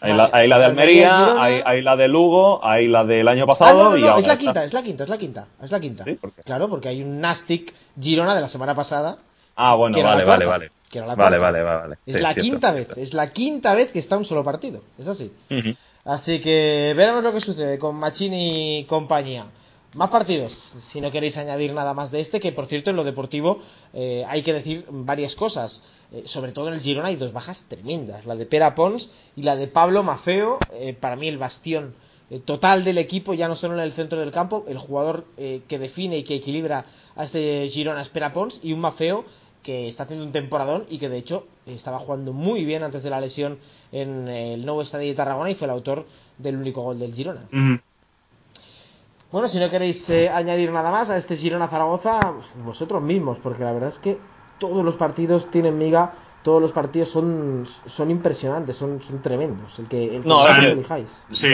Hay, 0.00 0.48
la, 0.48 0.58
de 0.58 0.64
Almería, 0.64 1.40
hay, 1.40 1.82
la 1.82 1.96
de 1.96 2.08
Lugo, 2.08 2.64
hay 2.64 2.86
la 2.86 3.04
del 3.04 3.28
año 3.28 3.46
pasado. 3.46 3.92
Ah, 3.92 3.96
no, 3.96 4.18
es 4.18 4.26
la 4.26 4.36
quinta, 4.36 4.64
es 4.64 4.72
la 4.72 4.82
quinta, 4.82 5.04
es 5.04 5.08
la 5.08 5.18
quinta, 5.18 5.46
es 5.62 5.70
la 5.70 5.80
quinta. 5.80 6.04
Claro, 6.44 6.68
porque 6.68 6.88
hay 6.88 7.02
un 7.02 7.20
Nastic 7.20 7.72
Girona 7.98 8.34
de 8.34 8.42
la 8.42 8.48
semana 8.48 8.74
pasada. 8.74 9.16
Ah, 9.54 9.74
bueno, 9.74 10.02
vale, 10.02 10.24
vale, 10.24 10.44
vale. 10.44 10.70
vale, 11.16 11.38
vale, 11.38 11.62
vale, 11.62 11.96
Es 12.04 12.20
la 12.20 12.34
quinta 12.34 12.72
vez, 12.72 12.90
es 12.96 13.14
la 13.14 13.32
quinta 13.32 13.74
vez 13.74 13.90
que 13.90 13.98
está 13.98 14.18
un 14.18 14.26
solo 14.26 14.44
partido, 14.44 14.82
es 14.98 15.08
así. 15.08 15.32
Así 16.04 16.40
que 16.40 16.94
veremos 16.96 17.22
lo 17.22 17.32
que 17.32 17.40
sucede 17.40 17.78
con 17.78 17.96
Machini 17.96 18.80
y 18.80 18.84
compañía. 18.84 19.46
Más 19.96 20.10
partidos, 20.10 20.58
si 20.92 21.00
no 21.00 21.10
queréis 21.10 21.38
añadir 21.38 21.72
nada 21.72 21.94
más 21.94 22.10
de 22.10 22.20
este, 22.20 22.38
que 22.38 22.52
por 22.52 22.66
cierto 22.66 22.90
en 22.90 22.96
lo 22.96 23.04
deportivo 23.04 23.62
eh, 23.94 24.26
hay 24.28 24.42
que 24.42 24.52
decir 24.52 24.84
varias 24.90 25.34
cosas. 25.34 25.84
Eh, 26.12 26.24
sobre 26.26 26.52
todo 26.52 26.68
en 26.68 26.74
el 26.74 26.80
Girona 26.80 27.08
hay 27.08 27.16
dos 27.16 27.32
bajas 27.32 27.64
tremendas, 27.66 28.26
la 28.26 28.36
de 28.36 28.44
Pera 28.44 28.74
Pons 28.74 29.10
y 29.36 29.42
la 29.42 29.56
de 29.56 29.68
Pablo 29.68 30.02
Mafeo, 30.02 30.58
eh, 30.74 30.92
para 30.92 31.16
mí 31.16 31.28
el 31.28 31.38
bastión 31.38 31.94
total 32.44 32.84
del 32.84 32.98
equipo, 32.98 33.32
ya 33.32 33.48
no 33.48 33.56
solo 33.56 33.72
en 33.72 33.80
el 33.80 33.92
centro 33.92 34.20
del 34.20 34.32
campo, 34.32 34.66
el 34.68 34.76
jugador 34.78 35.24
que 35.36 35.78
define 35.78 36.18
y 36.18 36.24
que 36.24 36.34
equilibra 36.34 36.84
a 37.14 37.24
este 37.24 37.66
Girona 37.68 38.02
es 38.02 38.08
Pera 38.10 38.34
Pons 38.34 38.60
y 38.64 38.72
un 38.72 38.80
Mafeo 38.80 39.24
que 39.62 39.88
está 39.88 40.02
haciendo 40.02 40.26
un 40.26 40.32
temporadón 40.32 40.84
y 40.90 40.98
que 40.98 41.08
de 41.08 41.18
hecho 41.18 41.46
estaba 41.64 42.00
jugando 42.00 42.32
muy 42.32 42.64
bien 42.64 42.82
antes 42.82 43.02
de 43.02 43.10
la 43.10 43.20
lesión 43.20 43.58
en 43.92 44.28
el 44.28 44.66
nuevo 44.66 44.82
estadio 44.82 45.08
de 45.08 45.14
Tarragona 45.14 45.50
y 45.50 45.54
fue 45.54 45.66
el 45.66 45.70
autor 45.70 46.04
del 46.36 46.56
único 46.56 46.82
gol 46.82 46.98
del 46.98 47.14
Girona. 47.14 47.48
Bueno, 49.36 49.48
si 49.48 49.58
no 49.58 49.68
queréis 49.68 50.08
eh, 50.08 50.30
añadir 50.30 50.72
nada 50.72 50.90
más 50.90 51.10
a 51.10 51.18
este 51.18 51.36
Girona 51.36 51.68
Zaragoza, 51.68 52.20
pues, 52.20 52.64
vosotros 52.64 53.02
mismos, 53.02 53.36
porque 53.42 53.64
la 53.64 53.72
verdad 53.72 53.90
es 53.90 53.98
que 53.98 54.16
todos 54.58 54.82
los 54.82 54.94
partidos 54.94 55.50
tienen 55.50 55.76
miga, 55.76 56.14
todos 56.42 56.62
los 56.62 56.72
partidos 56.72 57.10
son, 57.10 57.68
son 57.86 58.10
impresionantes, 58.10 58.76
son, 58.76 59.02
son 59.02 59.20
tremendos. 59.20 59.78
El 59.78 59.88
que, 59.88 60.16
el 60.16 60.22
que 60.22 60.28
no, 60.30 60.38
Sí. 61.32 61.48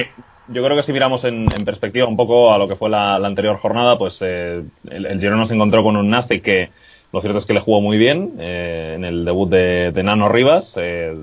Yo 0.47 0.63
creo 0.63 0.77
que 0.77 0.85
si 0.85 0.93
miramos 0.93 1.25
en, 1.25 1.49
perspectiva 1.65 2.07
un 2.07 2.17
poco 2.17 2.53
a 2.53 2.59
lo 2.59 2.69
que 2.69 2.77
fue 2.77 2.89
la, 2.89 3.17
anterior 3.17 3.57
jornada, 3.57 3.99
pues 3.99 4.23
eh, 4.23 4.63
el, 4.89 5.21
Girona 5.21 5.45
se 5.45 5.55
encontró 5.55 5.83
con 5.83 5.97
un 5.97 6.09
Nastic 6.09 6.41
que 6.41 6.71
lo 7.13 7.21
cierto 7.21 7.41
es 7.41 7.47
que 7.47 7.55
le 7.55 7.61
jugó 7.61 7.81
muy 7.81 7.99
bien 7.99 8.35
eh, 8.39 8.93
en 8.95 9.05
el 9.05 9.25
debut 9.25 9.51
de, 9.51 9.91
de 9.91 10.03
Nano 10.05 10.29
Rivas, 10.29 10.79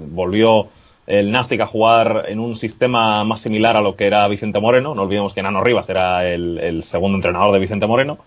volvió 0.09 0.67
el 1.09 1.31
Nastic 1.31 1.59
a 1.59 1.65
jugar 1.65 2.25
en 2.27 2.39
un 2.39 2.55
sistema 2.55 3.23
más 3.23 3.41
similar 3.41 3.75
a 3.75 3.81
lo 3.81 3.95
que 3.95 4.05
era 4.05 4.27
Vicente 4.27 4.59
Moreno. 4.59 4.93
No 4.93 5.01
olvidemos 5.01 5.33
que 5.33 5.41
Nano 5.41 5.63
Rivas 5.63 5.89
era 5.89 6.29
el, 6.29 6.83
segundo 6.83 7.17
entrenador 7.17 7.51
de 7.51 7.57
Vicente 7.57 7.87
Moreno. 7.87 8.19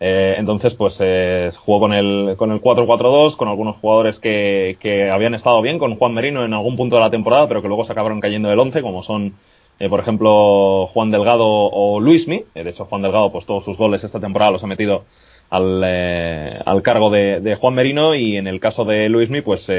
Eh, 0.00 0.34
entonces, 0.36 0.74
pues 0.74 0.98
eh, 1.00 1.48
jugó 1.56 1.80
con 1.80 1.94
el, 1.94 2.34
con 2.36 2.52
el 2.52 2.60
4-4-2, 2.60 3.36
con 3.36 3.48
algunos 3.48 3.76
jugadores 3.76 4.20
que, 4.20 4.76
que, 4.78 5.10
habían 5.10 5.32
estado 5.32 5.62
bien, 5.62 5.78
con 5.78 5.96
Juan 5.96 6.12
Merino 6.12 6.44
en 6.44 6.52
algún 6.52 6.76
punto 6.76 6.96
de 6.96 7.02
la 7.02 7.08
temporada, 7.08 7.48
pero 7.48 7.62
que 7.62 7.68
luego 7.68 7.86
se 7.86 7.92
acabaron 7.92 8.20
cayendo 8.20 8.50
del 8.50 8.58
11, 8.58 8.82
como 8.82 9.02
son 9.02 9.34
por 9.90 10.00
ejemplo, 10.00 10.86
Juan 10.86 11.10
Delgado 11.10 11.46
o 11.46 12.00
Luismi. 12.00 12.44
de 12.54 12.68
hecho, 12.68 12.86
Juan 12.86 13.02
Delgado, 13.02 13.30
pues 13.30 13.44
todos 13.44 13.62
sus 13.62 13.76
goles 13.76 14.04
esta 14.04 14.20
temporada 14.20 14.52
los 14.52 14.64
ha 14.64 14.66
metido 14.66 15.04
al, 15.50 15.84
al 15.84 16.82
cargo 16.82 17.10
de, 17.10 17.56
Juan 17.60 17.74
Merino 17.74 18.14
y 18.14 18.38
en 18.38 18.46
el 18.46 18.58
caso 18.58 18.86
de 18.86 19.10
Luismi, 19.10 19.42
pues 19.42 19.70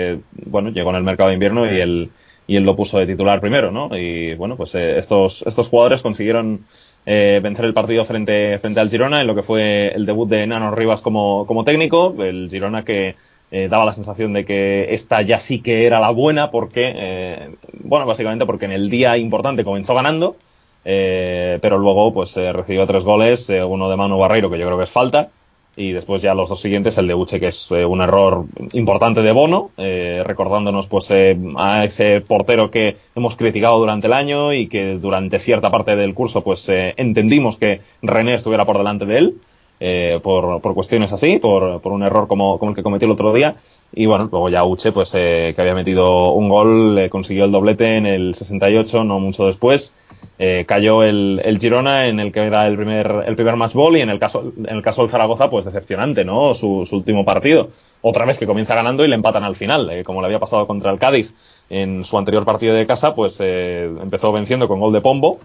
bueno, 0.45 0.69
llegó 0.69 0.91
en 0.91 0.97
el 0.97 1.03
mercado 1.03 1.29
de 1.29 1.33
invierno 1.33 1.65
y 1.65 1.79
él, 1.79 2.11
y 2.47 2.55
él 2.55 2.63
lo 2.63 2.75
puso 2.75 2.97
de 2.97 3.05
titular 3.05 3.41
primero, 3.41 3.71
¿no? 3.71 3.95
Y 3.95 4.33
bueno, 4.35 4.55
pues 4.55 4.73
estos, 4.73 5.43
estos 5.45 5.67
jugadores 5.67 6.01
consiguieron 6.01 6.63
eh, 7.05 7.39
vencer 7.43 7.65
el 7.65 7.73
partido 7.73 8.05
frente, 8.05 8.57
frente 8.59 8.79
al 8.79 8.89
Girona 8.89 9.21
en 9.21 9.27
lo 9.27 9.35
que 9.35 9.43
fue 9.43 9.93
el 9.93 10.05
debut 10.05 10.29
de 10.29 10.47
Nano 10.47 10.71
Rivas 10.71 11.01
como, 11.01 11.45
como 11.45 11.63
técnico. 11.63 12.15
El 12.19 12.49
Girona 12.49 12.83
que 12.83 13.15
eh, 13.51 13.67
daba 13.69 13.85
la 13.85 13.91
sensación 13.91 14.33
de 14.33 14.45
que 14.45 14.93
esta 14.93 15.21
ya 15.21 15.39
sí 15.39 15.61
que 15.61 15.85
era 15.85 15.99
la 15.99 16.09
buena 16.09 16.51
porque, 16.51 16.93
eh, 16.95 17.55
bueno, 17.83 18.05
básicamente 18.05 18.45
porque 18.45 18.65
en 18.65 18.71
el 18.71 18.89
día 18.89 19.17
importante 19.17 19.63
comenzó 19.63 19.93
ganando, 19.93 20.35
pero 20.83 21.77
luego 21.77 22.13
pues 22.13 22.35
recibió 22.35 22.87
tres 22.87 23.03
goles, 23.03 23.49
uno 23.49 23.89
de 23.89 23.97
Manu 23.97 24.17
Barreiro 24.17 24.49
que 24.49 24.57
yo 24.57 24.65
creo 24.65 24.77
que 24.77 24.85
es 24.85 24.89
falta 24.89 25.29
y 25.77 25.91
después 25.91 26.22
ya 26.22 26.34
los 26.34 26.50
dos 26.50 26.60
siguientes, 26.60 26.98
el 26.98 27.07
de 27.07 27.13
Uche, 27.13 27.39
que 27.39 27.48
es 27.48 27.72
un 27.72 28.01
error 28.01 28.46
importante 28.74 29.22
de 29.22 29.31
Bono, 29.31 29.72
recordándonos 29.77 30.88
pues 30.88 31.12
a 31.12 31.86
ese 31.86 32.22
portero 32.22 32.72
que 32.72 32.98
hemos 33.15 33.36
criticado 33.36 33.77
durante 33.77 34.07
el 34.07 34.13
año 34.13 34.53
y 34.53 34.67
que 34.67 34.98
durante 34.98 35.39
cierta 35.39 35.69
parte 35.69 35.96
del 35.96 36.15
curso 36.15 36.41
pues 36.41 36.67
entendimos 36.69 37.57
que 37.57 37.81
René 38.01 38.34
estuviera 38.34 38.65
por 38.65 38.79
delante 38.79 39.05
de 39.05 39.17
él. 39.17 39.36
Eh, 39.79 40.19
por, 40.24 40.60
por, 40.60 40.74
cuestiones 40.74 41.13
así, 41.13 41.38
por, 41.38 41.81
por 41.81 41.91
un 41.91 42.01
error 42.01 42.27
como, 42.27 42.57
como, 42.57 42.72
el 42.72 42.75
que 42.75 42.81
cometió 42.81 43.05
el 43.05 43.12
otro 43.12 43.31
día. 43.31 43.55
Y 43.93 44.05
bueno, 44.05 44.27
luego 44.31 44.50
ya 44.50 44.63
Uche, 44.63 44.91
pues 44.91 45.12
eh, 45.13 45.53
que 45.55 45.62
había 45.62 45.74
metido 45.74 46.31
un 46.31 46.50
gol, 46.50 46.98
eh, 46.98 47.10
consiguió 47.10 47.46
el 47.46 47.51
doblete 47.51 47.96
en 47.96 48.05
el 48.05 48.36
68, 48.36 49.03
no 49.03 49.19
mucho 49.19 49.46
después. 49.46 49.93
Eh, 50.39 50.65
cayó 50.67 51.03
el, 51.03 51.41
el, 51.43 51.60
Girona 51.60 52.07
en 52.07 52.19
el 52.19 52.31
que 52.31 52.41
era 52.41 52.67
el 52.67 52.75
primer, 52.75 53.24
el 53.27 53.36
primer 53.36 53.55
match 53.55 53.74
ball 53.74 53.98
y 53.98 54.01
en 54.01 54.10
el 54.10 54.19
caso, 54.19 54.51
en 54.57 54.75
el 54.75 54.81
caso 54.81 55.01
del 55.01 55.12
Zaragoza, 55.12 55.50
pues 55.50 55.65
decepcionante, 55.65 56.25
¿no? 56.25 56.53
Su, 56.53 56.86
su 56.86 56.98
último 56.98 57.24
partido. 57.24 57.69
Otra 58.01 58.25
vez 58.25 58.38
que 58.38 58.46
comienza 58.46 58.75
ganando 58.75 59.05
y 59.05 59.07
le 59.07 59.15
empatan 59.15 59.43
al 59.43 59.55
final, 59.55 60.03
como 60.03 60.22
le 60.22 60.27
había 60.27 60.39
pasado 60.39 60.67
contra 60.67 60.91
el 60.91 61.00
Cádiz 61.00 61.34
en 61.69 62.03
su 62.03 62.17
anterior 62.17 62.46
partido 62.46 62.75
de 62.75 62.86
casa, 62.86 63.15
pues 63.15 63.39
empezó 63.39 64.31
venciendo 64.31 64.67
con 64.67 64.79
gol 64.79 64.93
de 64.93 65.01
Pombo 65.01 65.39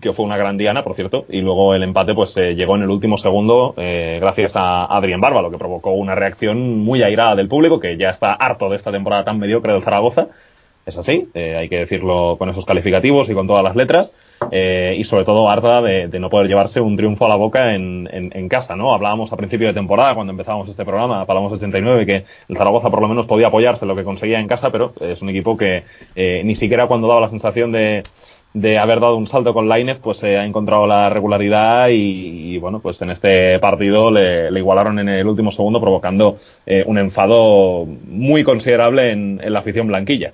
que 0.00 0.12
fue 0.12 0.24
una 0.24 0.36
gran 0.36 0.56
diana, 0.56 0.82
por 0.82 0.94
cierto, 0.94 1.26
y 1.28 1.40
luego 1.40 1.74
el 1.74 1.82
empate 1.82 2.14
pues 2.14 2.36
eh, 2.36 2.54
llegó 2.54 2.76
en 2.76 2.82
el 2.82 2.90
último 2.90 3.18
segundo 3.18 3.74
eh, 3.76 4.18
gracias 4.20 4.56
a 4.56 4.86
Adrián 4.86 5.20
Barba, 5.20 5.42
lo 5.42 5.50
que 5.50 5.58
provocó 5.58 5.92
una 5.92 6.14
reacción 6.14 6.78
muy 6.78 7.02
airada 7.02 7.36
del 7.36 7.48
público, 7.48 7.78
que 7.78 7.96
ya 7.96 8.10
está 8.10 8.32
harto 8.32 8.68
de 8.68 8.76
esta 8.76 8.90
temporada 8.90 9.24
tan 9.24 9.38
mediocre 9.38 9.72
del 9.72 9.82
Zaragoza. 9.82 10.28
Es 10.86 10.96
así, 10.96 11.28
eh, 11.34 11.56
hay 11.56 11.68
que 11.68 11.78
decirlo 11.78 12.36
con 12.38 12.48
esos 12.48 12.64
calificativos 12.64 13.28
y 13.28 13.34
con 13.34 13.46
todas 13.46 13.62
las 13.62 13.76
letras, 13.76 14.14
y 14.50 15.04
sobre 15.04 15.24
todo 15.24 15.48
harta 15.48 15.82
de, 15.82 16.08
no 16.18 16.30
poder 16.30 16.48
llevarse 16.48 16.80
un 16.80 16.96
triunfo 16.96 17.26
a 17.26 17.28
la 17.28 17.36
boca 17.36 17.74
en, 17.74 18.48
casa, 18.48 18.74
¿no? 18.74 18.92
Hablábamos 18.92 19.32
a 19.32 19.36
principio 19.36 19.68
de 19.68 19.74
temporada, 19.74 20.14
cuando 20.14 20.32
empezábamos 20.32 20.68
este 20.68 20.84
programa, 20.84 21.26
Palamos 21.26 21.52
89, 21.52 22.06
que 22.06 22.24
el 22.48 22.56
Zaragoza 22.56 22.90
por 22.90 23.02
lo 23.02 23.08
menos 23.08 23.26
podía 23.26 23.48
apoyarse 23.48 23.84
en 23.84 23.90
lo 23.90 23.94
que 23.94 24.02
conseguía 24.02 24.40
en 24.40 24.48
casa, 24.48 24.72
pero 24.72 24.94
es 25.00 25.20
un 25.20 25.28
equipo 25.28 25.56
que 25.56 25.84
ni 26.16 26.56
siquiera 26.56 26.86
cuando 26.86 27.06
daba 27.06 27.20
la 27.20 27.28
sensación 27.28 27.70
de 27.70 28.02
de 28.52 28.78
haber 28.78 29.00
dado 29.00 29.16
un 29.16 29.26
salto 29.26 29.54
con 29.54 29.68
Lainez, 29.68 30.00
pues 30.00 30.18
se 30.18 30.36
ha 30.36 30.44
encontrado 30.44 30.86
la 30.86 31.08
regularidad 31.08 31.88
y, 31.90 32.58
bueno, 32.58 32.80
pues 32.80 33.00
en 33.02 33.10
este 33.10 33.58
partido 33.60 34.10
le, 34.10 34.48
igualaron 34.58 34.98
en 34.98 35.08
el 35.08 35.26
último 35.26 35.52
segundo, 35.52 35.80
provocando 35.80 36.36
eh, 36.66 36.82
un 36.86 36.98
enfado 36.98 37.86
muy 37.86 38.42
considerable 38.42 39.12
en, 39.12 39.40
la 39.44 39.60
afición 39.60 39.86
blanquilla. 39.86 40.32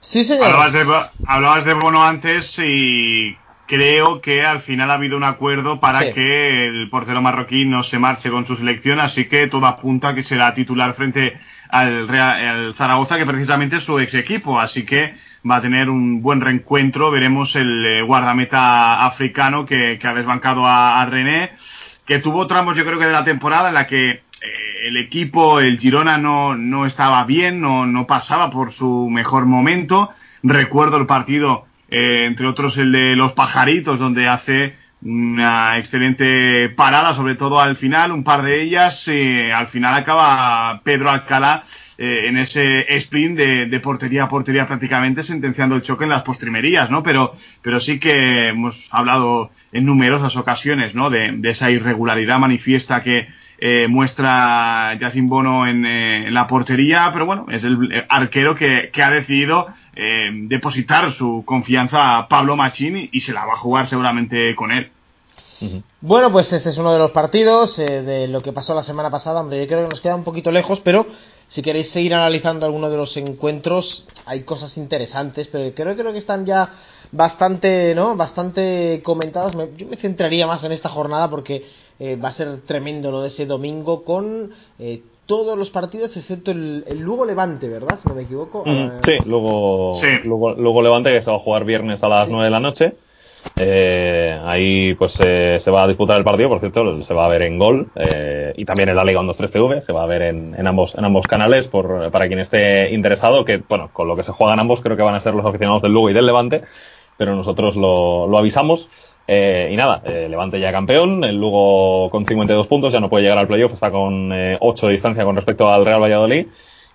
Sí, 0.00 0.24
señor. 0.24 0.46
Hablabas 1.26 1.64
de, 1.64 1.74
Bono 1.74 2.02
antes 2.02 2.58
y 2.58 3.36
creo 3.66 4.22
que 4.22 4.42
al 4.42 4.62
final 4.62 4.90
ha 4.90 4.94
habido 4.94 5.18
un 5.18 5.24
acuerdo 5.24 5.78
para 5.78 6.12
que 6.12 6.66
el 6.66 6.88
portero 6.88 7.20
marroquí 7.20 7.66
no 7.66 7.82
se 7.82 7.98
marche 7.98 8.30
con 8.30 8.46
su 8.46 8.56
selección, 8.56 8.98
así 8.98 9.26
que 9.26 9.46
todo 9.46 9.66
apunta 9.66 10.14
que 10.14 10.22
será 10.22 10.54
titular 10.54 10.94
frente 10.94 11.38
al, 11.68 12.08
Real, 12.08 12.74
Zaragoza, 12.74 13.18
que 13.18 13.26
precisamente 13.26 13.76
es 13.76 13.84
su 13.84 13.98
ex 14.00 14.14
equipo, 14.14 14.58
así 14.58 14.84
que 14.84 15.14
va 15.48 15.56
a 15.56 15.62
tener 15.62 15.90
un 15.90 16.22
buen 16.22 16.40
reencuentro. 16.40 17.10
Veremos 17.10 17.56
el 17.56 17.86
eh, 17.86 18.02
guardameta 18.02 19.04
africano 19.04 19.64
que, 19.64 19.98
ha 20.02 20.14
desbancado 20.14 20.66
a, 20.66 21.04
René, 21.06 21.50
que 22.06 22.18
tuvo 22.18 22.46
tramos, 22.46 22.76
yo 22.76 22.84
creo 22.84 22.98
que 22.98 23.06
de 23.06 23.12
la 23.12 23.24
temporada 23.24 23.68
en 23.68 23.74
la 23.74 23.86
que 23.86 24.10
eh, 24.10 24.22
el 24.82 24.96
equipo, 24.96 25.60
el 25.60 25.78
Girona, 25.78 26.18
no, 26.18 26.54
no 26.56 26.86
estaba 26.86 27.24
bien, 27.24 27.60
no, 27.60 27.86
no 27.86 28.06
pasaba 28.06 28.50
por 28.50 28.72
su 28.72 29.08
mejor 29.10 29.46
momento. 29.46 30.10
Recuerdo 30.42 30.96
el 30.96 31.06
partido, 31.06 31.66
eh, 31.90 32.24
entre 32.26 32.46
otros 32.46 32.78
el 32.78 32.92
de 32.92 33.16
los 33.16 33.32
pajaritos, 33.32 33.98
donde 33.98 34.28
hace 34.28 34.74
una 35.02 35.78
excelente 35.78 36.68
parada, 36.68 37.14
sobre 37.14 37.34
todo 37.34 37.58
al 37.58 37.76
final, 37.76 38.12
un 38.12 38.22
par 38.22 38.42
de 38.42 38.60
ellas. 38.60 39.08
al 39.54 39.66
final 39.68 39.94
acaba 39.94 40.82
Pedro 40.84 41.10
Alcalá 41.10 41.64
eh, 42.02 42.28
en 42.28 42.38
ese 42.38 42.86
sprint 42.96 43.36
de, 43.36 43.80
portería 43.80 44.22
a 44.24 44.28
portería 44.30 44.66
prácticamente 44.66 45.22
sentenciando 45.22 45.76
el 45.76 45.82
choque 45.82 46.04
en 46.04 46.10
las 46.10 46.22
postrimerías, 46.22 46.90
¿no? 46.90 47.02
Pero, 47.02 47.34
pero 47.60 47.78
sí 47.78 48.00
que 48.00 48.48
hemos 48.48 48.88
hablado 48.90 49.50
en 49.70 49.84
numerosas 49.84 50.34
ocasiones, 50.36 50.94
¿no? 50.94 51.10
De, 51.10 51.38
esa 51.42 51.70
irregularidad 51.70 52.38
manifiesta 52.38 53.02
que 53.02 53.28
eh, 53.58 53.86
muestra 53.86 54.96
Jacin 54.98 55.26
Bono 55.26 55.66
en, 55.66 55.84
eh, 55.84 56.30
la 56.30 56.46
portería, 56.46 57.10
pero 57.12 57.26
bueno, 57.26 57.44
es 57.50 57.64
el 57.64 58.02
arquero 58.08 58.54
que, 58.54 58.90
ha 58.94 59.10
decidido 59.10 59.66
depositar 60.48 61.12
su 61.12 61.42
confianza 61.44 62.16
a 62.16 62.28
Pablo 62.28 62.56
Machín 62.56 63.10
y, 63.12 63.20
se 63.20 63.34
la 63.34 63.44
va 63.44 63.52
a 63.52 63.58
jugar 63.58 63.90
seguramente 63.90 64.54
con 64.56 64.72
él. 64.72 64.90
Bueno, 66.00 66.32
pues 66.32 66.50
este 66.54 66.70
es 66.70 66.78
uno 66.78 66.90
de 66.94 66.98
los 66.98 67.10
partidos 67.10 67.76
de 67.76 68.26
lo 68.28 68.40
que 68.40 68.52
pasó 68.52 68.74
la 68.74 68.82
semana 68.82 69.10
pasada. 69.10 69.42
Hombre, 69.42 69.60
yo 69.60 69.66
creo 69.66 69.82
que 69.82 69.90
nos 69.90 70.00
queda 70.00 70.16
un 70.16 70.24
poquito 70.24 70.50
lejos, 70.50 70.80
pero 70.80 71.06
si 71.50 71.62
queréis 71.62 71.90
seguir 71.90 72.14
analizando 72.14 72.64
alguno 72.64 72.88
de 72.88 72.96
los 72.96 73.16
encuentros, 73.16 74.06
hay 74.24 74.42
cosas 74.42 74.78
interesantes, 74.78 75.48
pero 75.48 75.74
creo, 75.74 75.96
creo 75.96 76.12
que 76.12 76.18
están 76.18 76.46
ya 76.46 76.70
bastante, 77.10 77.92
¿no? 77.96 78.14
Bastante 78.14 79.00
comentadas. 79.02 79.56
yo 79.76 79.88
me 79.88 79.96
centraría 79.96 80.46
más 80.46 80.62
en 80.62 80.70
esta 80.70 80.88
jornada 80.88 81.28
porque 81.28 81.64
eh, 81.98 82.14
va 82.14 82.28
a 82.28 82.32
ser 82.32 82.60
tremendo 82.60 83.10
lo 83.10 83.22
de 83.22 83.28
ese 83.28 83.46
domingo 83.46 84.04
con 84.04 84.52
eh, 84.78 85.02
todos 85.26 85.58
los 85.58 85.70
partidos 85.70 86.16
excepto 86.16 86.52
el, 86.52 86.84
Lugo 87.00 87.24
Levante, 87.24 87.68
¿verdad? 87.68 87.98
Si 88.00 88.08
no 88.08 88.14
me 88.14 88.22
equivoco. 88.22 88.62
Mm, 88.64 89.00
sí, 89.04 89.18
luego, 89.26 89.94
sí. 90.00 90.06
Luego, 90.22 90.54
luego 90.54 90.82
Levante 90.82 91.12
que 91.12 91.20
se 91.20 91.32
va 91.32 91.36
a 91.36 91.40
jugar 91.40 91.64
viernes 91.64 92.04
a 92.04 92.08
las 92.08 92.28
9 92.28 92.44
de 92.44 92.50
la 92.50 92.60
noche. 92.60 92.94
Eh, 93.56 94.38
ahí 94.44 94.94
pues 94.94 95.18
eh, 95.22 95.58
se 95.60 95.70
va 95.70 95.84
a 95.84 95.88
disputar 95.88 96.16
el 96.16 96.24
partido, 96.24 96.48
por 96.48 96.60
cierto, 96.60 97.02
se 97.02 97.14
va 97.14 97.26
a 97.26 97.28
ver 97.28 97.42
en 97.42 97.58
Gol 97.58 97.88
eh, 97.94 98.52
y 98.56 98.64
también 98.64 98.88
en 98.88 98.96
la 98.96 99.04
Liga 99.04 99.20
1-2-3 99.20 99.50
TV, 99.50 99.82
se 99.82 99.92
va 99.92 100.02
a 100.02 100.06
ver 100.06 100.22
en, 100.22 100.66
ambos, 100.66 100.94
en 100.94 101.04
ambos 101.04 101.26
canales 101.26 101.68
por, 101.68 102.10
para 102.10 102.26
quien 102.26 102.38
esté 102.38 102.92
interesado, 102.92 103.44
que 103.44 103.58
bueno, 103.68 103.90
con 103.92 104.08
lo 104.08 104.16
que 104.16 104.22
se 104.22 104.32
juegan 104.32 104.60
ambos 104.60 104.80
creo 104.80 104.96
que 104.96 105.02
van 105.02 105.14
a 105.14 105.20
ser 105.20 105.34
los 105.34 105.44
aficionados 105.44 105.82
del 105.82 105.92
Lugo 105.92 106.10
y 106.10 106.14
del 106.14 106.26
Levante, 106.26 106.62
pero 107.16 107.34
nosotros 107.34 107.76
lo, 107.76 108.26
lo 108.26 108.38
avisamos. 108.38 108.88
y 109.28 109.76
nada, 109.76 110.02
Levante 110.04 110.58
ya 110.58 110.72
campeón, 110.72 111.22
el 111.24 111.36
Lugo 111.36 112.10
con 112.10 112.26
52 112.26 112.66
puntos 112.66 112.92
ya 112.92 113.00
no 113.00 113.10
puede 113.10 113.24
llegar 113.24 113.38
al 113.38 113.46
playoff, 113.46 113.74
está 113.74 113.90
con 113.90 114.32
8 114.32 114.86
de 114.86 114.92
distancia 114.92 115.24
con 115.24 115.36
respecto 115.36 115.68
al 115.68 115.84
Real 115.84 116.02
Valladolid 116.02 116.46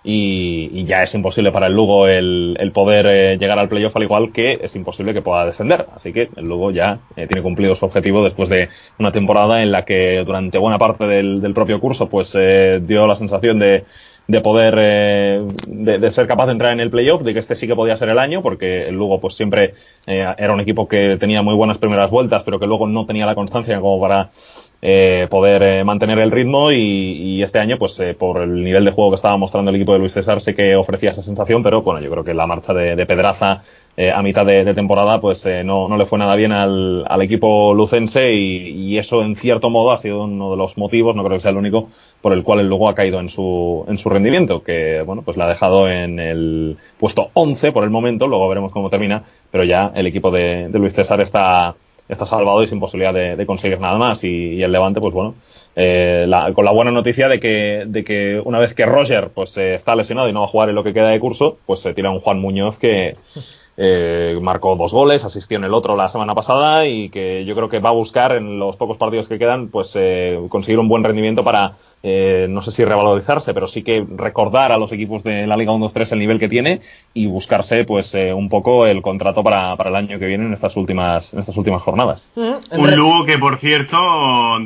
y, 0.08 0.84
ya 0.86 1.02
es 1.02 1.16
imposible 1.16 1.52
para 1.52 1.66
el 1.66 1.74
Lugo 1.74 2.08
el, 2.08 2.72
poder 2.74 3.08
eh, 3.08 3.38
llegar 3.40 3.58
al 3.58 3.68
playoff 3.68 3.96
al 3.96 4.04
igual 4.04 4.32
que 4.32 4.60
es 4.62 4.76
imposible 4.76 5.16
que 5.16 5.24
pueda 5.24 5.46
descender. 5.46 5.88
Así 5.96 6.14
que 6.14 6.30
el 6.36 6.46
Lugo 6.46 6.70
ya 6.70 7.00
eh, 7.16 7.26
tiene 7.26 7.42
cumplido 7.42 7.74
su 7.74 7.86
objetivo 7.86 8.24
después 8.24 8.48
de 8.50 8.70
una 9.00 9.12
temporada 9.12 9.64
en 9.64 9.72
la 9.72 9.84
que 9.84 10.24
durante 10.24 10.60
buena 10.60 10.78
parte 10.78 11.08
del, 11.08 11.54
propio 11.56 11.80
curso 11.80 12.08
pues 12.08 12.36
eh, 12.38 12.80
dio 12.84 13.08
la 13.08 13.16
sensación 13.16 13.58
de, 13.58 13.86
de 14.28 14.42
poder 14.42 14.76
de, 15.68 16.12
ser 16.12 16.28
capaz 16.28 16.46
de 16.48 16.52
entrar 16.52 16.74
en 16.74 16.82
el 16.82 16.92
playoff, 16.92 17.24
de 17.24 17.34
que 17.34 17.40
este 17.40 17.56
sí 17.56 17.66
que 17.66 17.76
podía 17.76 17.98
ser 17.98 18.10
el 18.10 18.20
año, 18.20 18.44
porque 18.44 18.88
el 18.88 18.96
Lugo 18.96 19.20
pues 19.20 19.34
siempre 19.34 19.74
era 20.06 20.54
un 20.54 20.60
equipo 20.60 20.88
que 20.88 21.18
tenía 21.20 21.42
muy 21.42 21.56
buenas 21.56 21.80
primeras 21.80 22.12
vueltas, 22.12 22.44
pero 22.44 22.60
que 22.60 22.68
luego 22.68 22.88
no 22.88 23.06
tenía 23.08 23.26
la 23.26 23.34
constancia 23.34 23.80
como 23.80 24.00
para 24.00 24.30
eh, 24.82 25.28
poder 25.30 25.64
eh, 25.64 25.84
mantener 25.84 26.20
el 26.20 26.32
ritmo 26.32 26.72
y, 26.72 27.42
este 27.42 27.60
año, 27.60 27.78
pues 27.78 28.00
eh, 28.00 28.14
por 28.14 28.42
el 28.42 28.64
nivel 28.64 28.86
de 28.86 28.92
juego 28.92 29.12
que 29.12 29.16
estaba 29.16 29.38
mostrando 29.38 29.70
el 29.70 29.76
equipo 29.78 29.94
de 29.94 30.00
Luis 30.00 30.14
César, 30.14 30.42
sé 30.42 30.54
que 30.54 30.76
ofrecía 30.76 31.12
esa 31.12 31.24
sensación, 31.24 31.64
pero 31.64 31.82
bueno, 31.82 32.02
yo 32.02 32.10
creo 32.12 32.24
que 32.24 32.34
la 32.34 32.48
marcha 32.48 32.74
de, 32.74 33.06
Pedraza 33.06 33.64
a 34.14 34.22
mitad 34.22 34.46
de, 34.46 34.74
temporada, 34.74 35.22
pues 35.22 35.46
no, 35.64 35.88
no, 35.88 35.96
le 35.96 36.06
fue 36.06 36.20
nada 36.20 36.36
bien 36.36 36.52
al, 36.52 37.06
al 37.08 37.22
equipo 37.22 37.74
lucense 37.74 38.34
y, 38.34 38.98
eso 38.98 39.24
en 39.24 39.36
cierto 39.36 39.70
modo 39.70 39.92
ha 39.92 39.98
sido 39.98 40.24
uno 40.24 40.52
de 40.52 40.58
los 40.58 40.78
motivos, 40.78 41.16
no 41.16 41.24
creo 41.24 41.38
que 41.38 41.42
sea 41.42 41.52
el 41.52 41.58
único, 41.58 41.90
por 42.22 42.34
el 42.34 42.44
cual 42.44 42.60
el 42.60 42.74
ha 42.74 42.94
caído 42.94 43.20
en 43.20 43.30
su, 43.30 43.86
en 43.88 43.98
su 43.98 44.10
rendimiento, 44.10 44.64
que 44.64 45.02
bueno, 45.02 45.22
pues 45.22 45.38
le 45.38 45.44
ha 45.44 45.48
dejado 45.48 45.90
en 45.90 46.20
el 46.20 46.78
puesto 47.00 47.30
11 47.34 47.72
por 47.72 47.84
el 47.84 47.90
momento, 47.90 48.28
luego 48.28 48.50
veremos 48.50 48.72
cómo 48.72 48.90
termina, 48.90 49.24
pero 49.50 49.64
ya 49.64 49.92
el 49.96 50.08
equipo 50.08 50.30
de 50.32 50.70
Luis 50.74 50.94
César 50.94 51.22
está 51.22 51.76
está 52.08 52.26
salvado 52.26 52.64
y 52.64 52.68
sin 52.68 52.80
posibilidad 52.80 53.14
de, 53.14 53.46
conseguir 53.46 53.80
nada 53.80 53.98
más. 53.98 54.24
Y, 54.24 54.62
el 54.62 54.72
Levante, 54.72 55.02
pues 55.02 55.14
bueno, 55.14 55.36
eh, 55.76 56.28
con 56.54 56.66
la 56.66 56.72
buena 56.72 56.92
noticia 56.92 57.28
de 57.28 57.40
que, 57.40 57.84
de 57.88 58.04
que 58.04 58.42
una 58.44 58.60
vez 58.60 58.74
que 58.74 58.86
Roger 58.86 59.30
pues 59.34 59.58
está 59.58 59.96
lesionado 59.96 60.30
y 60.30 60.34
no 60.34 60.40
va 60.42 60.46
a 60.46 60.50
jugar 60.50 60.70
en 60.70 60.76
lo 60.76 60.84
que 60.84 60.94
queda 60.94 61.10
de 61.10 61.20
curso, 61.20 61.58
pues 61.66 61.80
se 61.80 61.94
tira 61.94 62.12
un 62.12 62.20
Juan 62.20 62.40
Muñoz 62.40 62.78
que, 62.78 63.16
eh, 63.78 64.38
marcó 64.42 64.76
dos 64.78 64.94
goles, 64.94 65.26
asistió 65.26 65.58
en 65.58 65.66
el 65.66 65.74
otro 65.74 65.98
la 65.98 66.08
semana 66.08 66.34
pasada 66.34 66.88
y 66.88 67.10
que 67.10 67.44
yo 67.44 67.56
creo 67.56 67.68
que 67.68 67.80
va 67.80 67.90
a 67.90 67.94
buscar 67.94 68.34
en 68.34 68.58
los 68.58 68.78
pocos 68.78 68.98
partidos 68.98 69.28
que 69.28 69.38
quedan 69.38 69.68
pues 69.68 69.92
eh, 69.96 70.40
conseguir 70.48 70.80
un 70.80 70.88
buen 70.88 71.04
rendimiento 71.04 71.44
para 71.44 71.74
eh, 72.08 72.46
no 72.48 72.62
sé 72.62 72.72
si 72.72 72.86
revalorizarse, 72.86 73.52
pero 73.56 73.68
sí 73.68 73.82
que 73.82 74.06
recordar 74.16 74.72
a 74.72 74.78
los 74.78 74.92
equipos 74.92 75.24
de 75.24 75.48
la 75.48 75.58
Liga 75.58 75.72
1-2-3 75.72 76.12
el 76.12 76.20
nivel 76.20 76.38
que 76.38 76.48
tiene 76.48 76.82
y 77.16 77.26
buscarse 77.26 77.84
pues 77.84 78.14
un 78.14 78.48
poco 78.48 78.86
el 78.86 79.02
contrato 79.02 79.42
para, 79.42 79.76
para, 79.76 79.90
el 79.90 79.96
año 79.96 80.20
que 80.20 80.28
viene 80.28 80.46
en 80.46 80.54
estas 80.54 80.78
últimas, 80.78 81.34
en 81.34 81.40
estas 81.40 81.58
últimas 81.58 81.82
jornadas. 81.82 82.32
Un 82.36 82.96
Lugo 82.96 83.26
que, 83.26 83.40
por 83.40 83.58
cierto, 83.58 83.98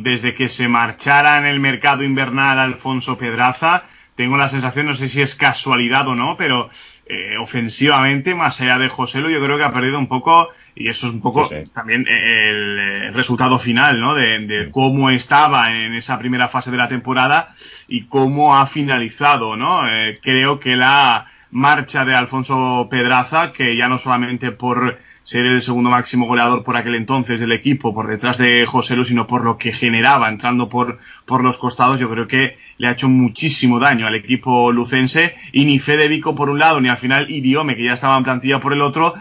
desde 0.01 0.36
que 0.36 0.50
se 0.50 0.67
marchara 0.67 1.38
en 1.38 1.46
el 1.46 1.62
mercado 1.62 2.03
invernal 2.03 2.60
Alfonso 2.60 3.17
Pedraza, 3.17 3.84
tengo 4.19 4.36
la 4.36 4.50
sensación, 4.50 4.88
no 4.88 4.96
sé 4.96 5.08
si 5.08 5.22
es 5.22 5.34
casualidad 5.34 6.05
o 6.10 6.15
no, 6.15 6.36
pero 6.36 6.69
eh, 7.11 7.37
ofensivamente, 7.39 8.35
más 8.35 8.61
allá 8.61 8.77
de 8.77 8.87
José 8.87 9.19
Lu, 9.19 9.31
yo 9.31 9.41
creo 9.43 9.57
que 9.57 9.63
ha 9.63 9.71
perdido 9.71 9.97
un 9.97 10.05
poco, 10.05 10.49
y 10.75 10.89
eso 10.89 11.07
es 11.07 11.13
un 11.13 11.21
poco 11.21 11.49
también 11.73 12.05
el, 12.07 13.11
resultado 13.13 13.57
final, 13.57 13.99
¿no? 13.99 14.13
De, 14.13 14.69
cómo 14.71 15.09
estaba 15.09 15.75
en 15.75 15.95
esa 15.95 16.19
primera 16.19 16.49
fase 16.49 16.69
de 16.69 16.77
la 16.77 16.87
temporada 16.87 17.55
y 17.87 18.03
cómo 18.03 18.55
ha 18.55 18.67
finalizado, 18.67 19.55
¿no? 19.55 19.89
Eh, 19.89 20.19
creo 20.21 20.59
que 20.59 20.75
la 20.75 21.25
marcha 21.49 22.05
de 22.05 22.13
Alfonso 22.13 22.87
Pedraza, 22.91 23.53
que 23.53 23.75
ya 23.75 23.89
no 23.89 23.97
solamente 23.97 24.51
por 24.51 24.99
ser 25.23 25.47
el 25.47 25.63
segundo 25.63 25.89
máximo 25.89 26.27
goleador 26.27 26.63
por 26.63 26.77
aquel 26.77 26.93
entonces 26.93 27.39
del 27.39 27.51
equipo, 27.51 27.91
por 27.91 28.07
detrás 28.07 28.37
de 28.37 28.67
José 28.67 28.95
Lu, 28.95 29.03
sino 29.03 29.25
por 29.25 29.43
lo 29.43 29.57
que 29.57 29.73
generaba 29.73 30.29
entrando 30.29 30.69
por, 30.69 30.99
por 31.25 31.43
los 31.43 31.57
costados, 31.57 31.99
yo 31.99 32.07
creo 32.09 32.27
que 32.27 32.57
le 32.79 32.88
ha 32.88 32.91
hecho 32.91 33.09
muchísimo 33.09 33.77
daño 33.77 34.07
al 34.07 34.15
equipo 34.15 34.71
lucense 34.71 35.36
y 35.51 35.65
ni 35.65 35.79
Fede 35.79 36.07
Vico 36.07 36.33
por 36.33 36.50
un 36.50 36.59
lado, 36.59 36.79
ni 36.81 36.88
al 36.88 36.98
final 36.98 37.29
Idiome, 37.29 37.75
que 37.75 37.83
ya 37.83 37.93
estaba 37.93 38.17
en 38.17 38.24
plantilla 38.24 38.59
por 38.59 38.74
el 38.74 38.81
otro, 38.81 39.13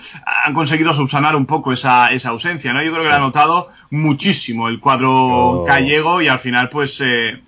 han 0.45 0.55
conseguido 0.55 0.95
subsanar 0.95 1.35
un 1.35 1.45
poco 1.45 1.73
esa, 1.73 2.12
esa 2.12 2.31
ausencia, 2.31 2.73
¿no? 2.73 2.83
Yo 2.83 2.93
creo 2.93 3.03
que 3.03 3.11
le 3.11 3.17
ha 3.17 3.21
notado 3.21 3.69
muchísimo 3.91 4.69
el 4.69 4.79
cuadro 4.79 5.65
gallego 5.67 6.23
y 6.23 6.29
al 6.29 6.38
final 6.38 6.69
pues 6.69 7.00
eh, 7.00 7.41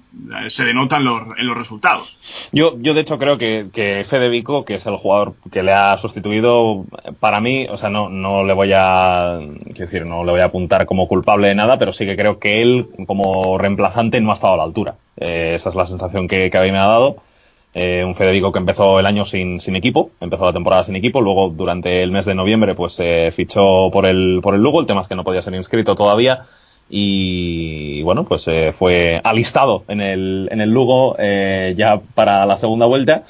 se 0.49 0.65
denotan 0.65 1.05
los, 1.05 1.23
en 1.39 1.47
los 1.47 1.57
resultados. 1.57 2.17
Yo, 2.51 2.75
yo 2.79 2.93
de 2.93 3.03
hecho 3.03 3.17
creo 3.17 3.39
que, 3.39 3.69
que 3.73 4.05
Fede 4.05 4.29
Vico, 4.29 4.65
que 4.65 4.75
es 4.75 4.87
el 4.87 4.97
jugador 4.97 5.35
que 5.53 5.63
le 5.63 5.73
ha 5.73 5.97
sustituido, 5.97 6.85
para 7.21 7.41
mí, 7.41 7.69
o 7.71 7.77
sea, 7.77 7.89
no, 7.89 8.09
no 8.09 8.43
le 8.43 8.53
voy 8.53 8.73
a 8.75 9.39
decir, 9.79 10.07
no 10.07 10.25
le 10.25 10.33
voy 10.33 10.41
a 10.41 10.47
apuntar 10.47 10.87
como 10.87 11.07
culpable 11.07 11.47
de 11.47 11.55
nada, 11.55 11.79
pero 11.79 11.93
sí 11.93 12.05
que 12.05 12.17
creo 12.17 12.41
que 12.41 12.63
él 12.63 12.89
como 13.07 13.59
reemplazante 13.59 14.21
no 14.21 14.33
ha 14.33 14.35
estado 14.35 14.55
a 14.55 14.57
la 14.57 14.65
altura. 14.65 14.97
Eh, 15.21 15.53
esa 15.55 15.71
es 15.71 15.77
la 15.77 15.87
sensación 15.87 16.27
que, 16.27 16.51
que 16.51 16.59
a 16.59 16.63
mí 16.63 16.73
me 16.73 16.79
ha 16.79 16.87
dado. 16.87 17.17
Eh, 17.73 18.03
un 18.05 18.17
Federico 18.17 18.51
que 18.51 18.59
empezó 18.59 18.99
el 18.99 19.07
año 19.07 19.25
sin, 19.25 19.61
sin, 19.61 19.77
equipo, 19.77 20.11
empezó 20.21 20.45
la 20.45 20.53
temporada 20.53 20.83
sin 20.83 20.97
equipo, 20.97 21.21
luego 21.21 21.51
durante 21.51 22.03
el 22.03 22.11
mes 22.11 22.27
de 22.27 22.35
noviembre 22.35 22.75
pues 22.75 22.95
se 22.95 23.31
fichó 23.31 23.91
por 23.93 24.07
el, 24.07 24.41
por 24.43 24.57
el 24.57 24.61
Lugo, 24.61 24.81
el 24.81 24.87
tema 24.87 25.03
es 25.03 25.07
que 25.07 25.15
no 25.15 25.23
podía 25.23 25.41
ser 25.41 25.55
inscrito 25.55 25.95
todavía, 25.95 26.47
y 26.89 28.03
bueno, 28.03 28.25
pues 28.25 28.49
eh, 28.49 28.73
fue 28.77 29.21
alistado 29.23 29.85
en 29.87 30.01
el, 30.01 30.49
en 30.51 30.61
el 30.61 30.71
Lugo 30.71 31.15
eh, 31.21 31.73
ya 31.77 32.01
para 32.01 32.45
la 32.45 32.57
segunda 32.57 32.87
vuelta. 32.87 33.23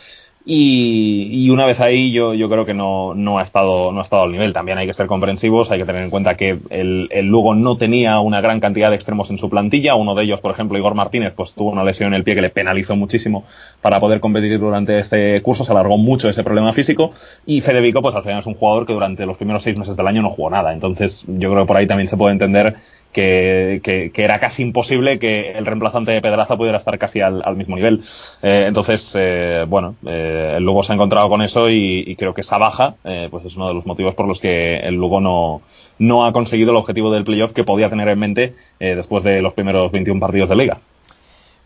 Y, 0.46 1.28
y, 1.30 1.50
una 1.50 1.66
vez 1.66 1.80
ahí 1.80 2.12
yo, 2.12 2.32
yo 2.32 2.48
creo 2.48 2.64
que 2.64 2.72
no, 2.72 3.12
no, 3.14 3.38
ha 3.38 3.42
estado, 3.42 3.92
no 3.92 3.98
ha 3.98 4.02
estado 4.02 4.22
al 4.22 4.32
nivel. 4.32 4.54
También 4.54 4.78
hay 4.78 4.86
que 4.86 4.94
ser 4.94 5.06
comprensivos, 5.06 5.70
hay 5.70 5.78
que 5.78 5.84
tener 5.84 6.02
en 6.02 6.08
cuenta 6.08 6.36
que 6.36 6.58
el, 6.70 7.08
el, 7.10 7.26
Lugo 7.26 7.54
no 7.54 7.76
tenía 7.76 8.20
una 8.20 8.40
gran 8.40 8.58
cantidad 8.58 8.88
de 8.88 8.96
extremos 8.96 9.28
en 9.30 9.36
su 9.36 9.50
plantilla. 9.50 9.96
Uno 9.96 10.14
de 10.14 10.24
ellos, 10.24 10.40
por 10.40 10.50
ejemplo, 10.50 10.78
Igor 10.78 10.94
Martínez, 10.94 11.34
pues 11.34 11.54
tuvo 11.54 11.70
una 11.70 11.84
lesión 11.84 12.08
en 12.08 12.14
el 12.14 12.24
pie 12.24 12.34
que 12.34 12.40
le 12.40 12.48
penalizó 12.48 12.96
muchísimo 12.96 13.44
para 13.82 14.00
poder 14.00 14.20
competir 14.20 14.58
durante 14.58 14.98
este 14.98 15.42
curso. 15.42 15.64
Se 15.64 15.72
alargó 15.72 15.98
mucho 15.98 16.30
ese 16.30 16.42
problema 16.42 16.72
físico. 16.72 17.12
Y 17.44 17.60
Fede 17.60 17.82
Vico, 17.82 18.00
pues 18.00 18.14
al 18.14 18.22
final 18.22 18.40
es 18.40 18.46
un 18.46 18.54
jugador 18.54 18.86
que 18.86 18.94
durante 18.94 19.26
los 19.26 19.36
primeros 19.36 19.62
seis 19.62 19.78
meses 19.78 19.96
del 19.96 20.06
año 20.06 20.22
no 20.22 20.30
jugó 20.30 20.48
nada. 20.48 20.72
Entonces 20.72 21.26
yo 21.28 21.50
creo 21.50 21.64
que 21.64 21.68
por 21.68 21.76
ahí 21.76 21.86
también 21.86 22.08
se 22.08 22.16
puede 22.16 22.32
entender 22.32 22.76
que, 23.12 23.80
que, 23.82 24.22
era 24.22 24.38
casi 24.38 24.62
imposible 24.62 25.18
que 25.18 25.52
el 25.52 25.66
reemplazante 25.66 26.12
de 26.12 26.20
Pedraza 26.20 26.56
pudiera 26.56 26.78
estar 26.78 26.98
casi 26.98 27.20
al, 27.20 27.56
mismo 27.56 27.76
nivel. 27.76 28.02
Eh, 28.42 28.64
entonces, 28.66 29.14
eh, 29.18 29.64
bueno, 29.68 29.96
eh, 30.06 30.54
el 30.56 30.64
Lugo 30.64 30.82
se 30.82 30.92
ha 30.92 30.94
encontrado 30.94 31.28
con 31.28 31.42
eso 31.42 31.68
y, 31.68 32.14
creo 32.18 32.34
que 32.34 32.42
esa 32.42 32.58
baja 32.58 32.94
pues 33.30 33.44
es 33.46 33.56
uno 33.56 33.68
de 33.68 33.74
los 33.74 33.86
motivos 33.86 34.14
por 34.14 34.26
los 34.26 34.40
que 34.40 34.76
el 34.76 34.94
Lugo 34.94 35.20
no, 35.20 35.62
no 35.98 36.26
ha 36.26 36.32
conseguido 36.32 36.70
el 36.70 36.76
objetivo 36.76 37.10
del 37.10 37.24
playoff 37.24 37.52
que 37.52 37.64
podía 37.64 37.88
tener 37.88 38.08
en 38.08 38.18
mente 38.18 38.54
después 38.78 39.24
de 39.24 39.40
los 39.40 39.54
primeros 39.54 39.90
21 39.90 40.20
partidos 40.20 40.50
de 40.50 40.56
liga. 40.56 40.78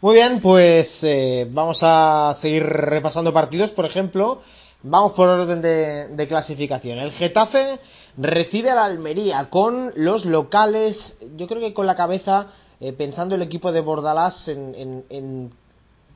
Muy 0.01 0.15
bien, 0.15 0.41
pues 0.41 1.05
vamos 1.51 1.81
a 1.83 2.33
seguir 2.35 2.65
repasando 2.65 3.33
partidos. 3.33 3.71
Por 3.71 3.85
ejemplo, 3.85 4.41
vamos 4.83 5.13
por 5.13 5.29
orden 5.29 5.61
de, 5.61 6.09
de 6.09 6.29
clasificación. 6.29 6.99
El 6.99 7.11
Getafe 7.11 7.79
recibe 8.17 8.71
a 8.71 8.75
la 8.75 8.85
Almería 8.85 9.51
con 9.51 9.93
los 9.97 10.25
locales, 10.25 11.19
yo 11.37 11.47
creo 11.47 11.61
que 11.61 11.75
con 11.75 11.87
la 11.87 11.97
cabeza 11.97 12.49
eh, 12.81 12.93
pensando 12.93 13.35
el 13.35 13.43
equipo 13.43 13.73
de 13.73 13.81
Bordalás 13.81 14.49
en, 14.49 15.51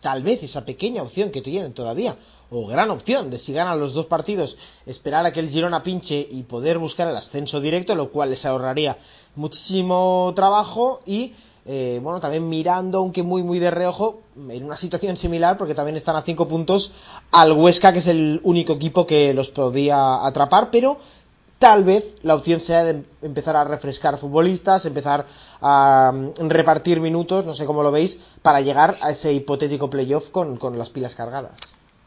tal 0.01 0.23
vez 0.23 0.43
esa 0.43 0.65
pequeña 0.65 1.03
opción 1.03 1.31
que 1.31 1.43
tienen 1.43 1.73
todavía, 1.73 2.17
o 2.51 2.67
gran 2.67 2.91
opción 2.91 3.31
de 3.31 3.39
si 3.39 3.53
ganan 3.53 3.81
los 3.81 3.95
dos 3.95 4.07
partidos, 4.07 4.57
esperar 4.87 5.27
a 5.27 5.33
que 5.33 5.41
el 5.41 5.51
Girona 5.51 5.83
pinche 5.83 6.27
y 6.31 6.45
poder 6.45 6.79
buscar 6.79 7.09
el 7.09 7.17
ascenso 7.17 7.61
directo, 7.61 7.95
lo 7.95 8.11
cual 8.11 8.31
les 8.31 8.47
ahorraría 8.47 8.97
muchísimo 9.35 10.33
trabajo 10.37 11.01
y 11.05 11.33
eh, 11.71 12.01
bueno, 12.03 12.19
también 12.19 12.49
mirando, 12.49 12.99
aunque 12.99 13.23
muy 13.23 13.43
muy 13.43 13.59
de 13.59 13.71
reojo, 13.71 14.21
en 14.49 14.65
una 14.65 14.77
situación 14.77 15.19
similar, 15.19 15.59
porque 15.59 15.75
también 15.75 15.97
están 15.97 16.17
a 16.17 16.23
cinco 16.23 16.49
puntos 16.49 16.93
al 17.31 17.53
Huesca, 17.53 17.93
que 17.93 17.99
es 17.99 18.07
el 18.07 18.41
único 18.43 18.73
equipo 18.73 19.07
que 19.07 19.35
los 19.35 19.51
podía 19.51 20.25
atrapar, 20.25 20.71
pero 20.71 20.99
tal 21.59 21.85
vez 21.85 22.15
la 22.23 22.35
opción 22.35 22.61
sea 22.61 22.85
de 22.85 23.03
empezar 23.23 23.57
a 23.57 23.65
refrescar 23.65 24.19
futbolistas, 24.19 24.87
empezar 24.87 25.27
a 25.61 26.13
mm, 26.15 26.49
repartir 26.49 27.01
minutos, 27.01 27.45
no 27.45 27.53
sé 27.53 27.67
cómo 27.67 27.83
lo 27.83 27.91
veis, 27.91 28.19
para 28.43 28.61
llegar 28.61 28.97
a 29.03 29.11
ese 29.11 29.33
hipotético 29.33 29.91
playoff 29.91 30.31
con, 30.31 30.57
con 30.57 30.79
las 30.79 30.91
pilas 30.91 31.15
cargadas. 31.15 31.53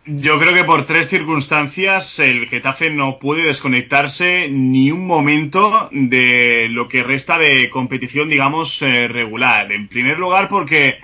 Yo 0.03 0.39
creo 0.39 0.55
que 0.55 0.63
por 0.63 0.87
tres 0.87 1.09
circunstancias 1.09 2.17
el 2.17 2.47
Getafe 2.47 2.89
no 2.89 3.19
puede 3.19 3.43
desconectarse 3.43 4.47
ni 4.49 4.89
un 4.89 5.05
momento 5.05 5.89
de 5.91 6.67
lo 6.71 6.89
que 6.89 7.03
resta 7.03 7.37
de 7.37 7.69
competición, 7.69 8.27
digamos, 8.27 8.81
eh, 8.81 9.07
regular. 9.07 9.71
En 9.71 9.87
primer 9.87 10.17
lugar, 10.17 10.49
porque 10.49 10.97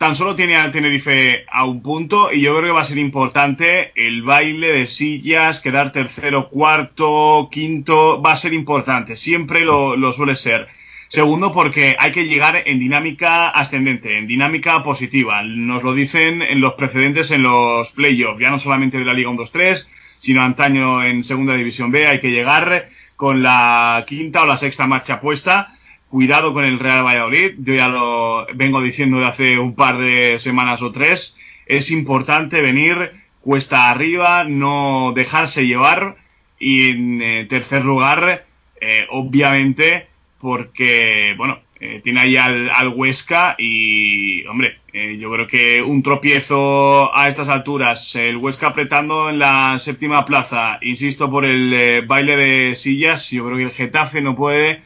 tan 0.00 0.16
solo 0.16 0.34
tiene 0.34 0.56
al 0.56 0.72
Tenerife 0.72 1.44
a 1.46 1.66
un 1.66 1.82
punto 1.82 2.32
y 2.32 2.40
yo 2.40 2.56
creo 2.56 2.68
que 2.68 2.72
va 2.72 2.80
a 2.80 2.86
ser 2.86 2.96
importante 2.96 3.92
el 3.94 4.22
baile 4.22 4.72
de 4.72 4.86
sillas, 4.86 5.60
quedar 5.60 5.92
tercero, 5.92 6.48
cuarto, 6.48 7.50
quinto, 7.52 8.22
va 8.22 8.32
a 8.32 8.36
ser 8.38 8.54
importante, 8.54 9.14
siempre 9.14 9.60
lo, 9.60 10.12
suele 10.14 10.36
ser. 10.36 10.68
Segundo, 11.08 11.52
porque 11.52 11.96
hay 11.98 12.12
que 12.12 12.24
llegar 12.24 12.62
en 12.64 12.78
dinámica 12.78 13.50
ascendente, 13.50 14.16
en 14.16 14.26
dinámica 14.26 14.82
positiva. 14.82 15.42
Nos 15.42 15.82
lo 15.82 15.92
dicen 15.92 16.40
en 16.40 16.62
los 16.62 16.72
precedentes 16.74 17.30
en 17.30 17.42
los 17.42 17.90
playoffs, 17.90 18.40
ya 18.40 18.48
no 18.48 18.58
solamente 18.58 18.96
de 18.96 19.04
la 19.04 19.12
Liga 19.12 19.28
1-2-3, 19.28 19.86
sino 20.18 20.40
antaño 20.40 21.04
en 21.04 21.24
Segunda 21.24 21.56
División 21.56 21.90
B. 21.90 22.06
Hay 22.06 22.22
que 22.22 22.30
llegar 22.30 22.88
con 23.16 23.42
la 23.42 24.02
quinta 24.08 24.44
o 24.44 24.46
la 24.46 24.56
sexta 24.56 24.86
marcha 24.86 25.20
puesta 25.20 25.74
cuidado 26.10 26.52
con 26.52 26.64
el 26.64 26.78
Real 26.78 27.04
Valladolid, 27.04 27.52
yo 27.58 27.72
ya 27.72 27.88
lo 27.88 28.44
vengo 28.54 28.82
diciendo 28.82 29.20
de 29.20 29.26
hace 29.26 29.58
un 29.58 29.74
par 29.74 29.96
de 29.96 30.38
semanas 30.40 30.82
o 30.82 30.90
tres, 30.90 31.38
es 31.66 31.90
importante 31.92 32.60
venir 32.60 33.12
cuesta 33.40 33.90
arriba, 33.90 34.44
no 34.44 35.12
dejarse 35.14 35.66
llevar. 35.66 36.16
Y 36.58 36.90
en 36.90 37.22
eh, 37.22 37.46
tercer 37.48 37.84
lugar, 37.84 38.44
eh, 38.80 39.06
obviamente, 39.08 40.08
porque, 40.40 41.34
bueno, 41.38 41.60
eh, 41.80 42.00
tiene 42.04 42.20
ahí 42.20 42.36
al, 42.36 42.68
al, 42.68 42.88
Huesca 42.88 43.54
y, 43.58 44.44
hombre, 44.46 44.78
yo 44.92 45.30
creo 45.30 45.46
que 45.46 45.80
un 45.80 46.02
tropiezo 46.02 47.14
a 47.16 47.28
estas 47.28 47.48
alturas, 47.48 48.14
el 48.16 48.36
Huesca 48.36 48.66
apretando 48.66 49.30
en 49.30 49.38
la 49.38 49.78
séptima 49.78 50.26
plaza, 50.26 50.78
insisto 50.82 51.30
por 51.30 51.46
el 51.46 52.04
baile 52.06 52.36
de 52.36 52.76
sillas, 52.76 53.30
yo 53.30 53.46
creo 53.46 53.56
que 53.56 53.62
el 53.62 53.70
Getafe 53.70 54.20
no 54.20 54.36
puede 54.36 54.82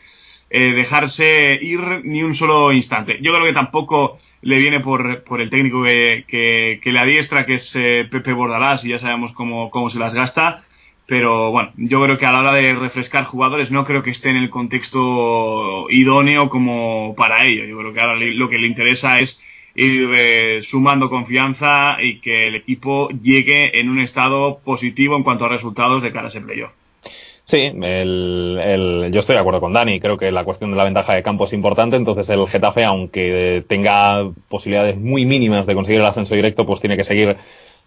eh, 0.56 0.72
dejarse 0.72 1.58
ir 1.60 1.80
ni 2.04 2.22
un 2.22 2.36
solo 2.36 2.72
instante. 2.72 3.18
Yo 3.20 3.32
creo 3.34 3.44
que 3.44 3.52
tampoco 3.52 4.18
le 4.40 4.60
viene 4.60 4.78
por, 4.78 5.24
por 5.24 5.40
el 5.40 5.50
técnico 5.50 5.82
que, 5.82 6.78
que, 6.80 6.92
le 6.92 6.98
adiestra, 7.00 7.44
que 7.44 7.54
es 7.54 7.74
eh, 7.74 8.06
Pepe 8.08 8.32
Bordalás, 8.32 8.84
y 8.84 8.90
ya 8.90 9.00
sabemos 9.00 9.32
cómo, 9.32 9.68
cómo 9.68 9.90
se 9.90 9.98
las 9.98 10.14
gasta. 10.14 10.62
Pero 11.06 11.50
bueno, 11.50 11.72
yo 11.76 12.00
creo 12.04 12.18
que 12.18 12.26
a 12.26 12.30
la 12.30 12.38
hora 12.38 12.52
de 12.52 12.72
refrescar 12.72 13.24
jugadores 13.24 13.72
no 13.72 13.84
creo 13.84 14.04
que 14.04 14.10
esté 14.10 14.30
en 14.30 14.36
el 14.36 14.48
contexto 14.48 15.90
idóneo 15.90 16.48
como 16.48 17.16
para 17.16 17.44
ello. 17.44 17.64
Yo 17.64 17.76
creo 17.76 17.92
que 17.92 18.00
ahora 18.00 18.14
lo 18.14 18.48
que 18.48 18.58
le 18.58 18.68
interesa 18.68 19.18
es 19.18 19.42
ir 19.74 20.08
eh, 20.14 20.60
sumando 20.62 21.10
confianza 21.10 21.96
y 22.00 22.20
que 22.20 22.46
el 22.46 22.54
equipo 22.54 23.08
llegue 23.08 23.80
en 23.80 23.88
un 23.88 23.98
estado 23.98 24.60
positivo 24.64 25.16
en 25.16 25.24
cuanto 25.24 25.46
a 25.46 25.48
resultados 25.48 26.00
de 26.00 26.12
cara 26.12 26.26
a 26.26 26.28
ese 26.28 26.42
playoff. 26.42 26.70
Sí, 27.46 27.58
el, 27.58 28.58
el, 28.62 29.12
yo 29.12 29.20
estoy 29.20 29.34
de 29.34 29.40
acuerdo 29.40 29.60
con 29.60 29.74
Dani. 29.74 30.00
Creo 30.00 30.16
que 30.16 30.32
la 30.32 30.44
cuestión 30.44 30.70
de 30.70 30.78
la 30.78 30.84
ventaja 30.84 31.14
de 31.14 31.22
campo 31.22 31.44
es 31.44 31.52
importante. 31.52 31.96
Entonces, 31.96 32.28
el 32.30 32.46
Getafe, 32.48 32.84
aunque 32.84 33.62
tenga 33.68 34.30
posibilidades 34.48 34.96
muy 34.96 35.26
mínimas 35.26 35.66
de 35.66 35.74
conseguir 35.74 36.00
el 36.00 36.06
ascenso 36.06 36.34
directo, 36.34 36.64
pues 36.64 36.80
tiene 36.80 36.96
que 36.96 37.04
seguir 37.04 37.36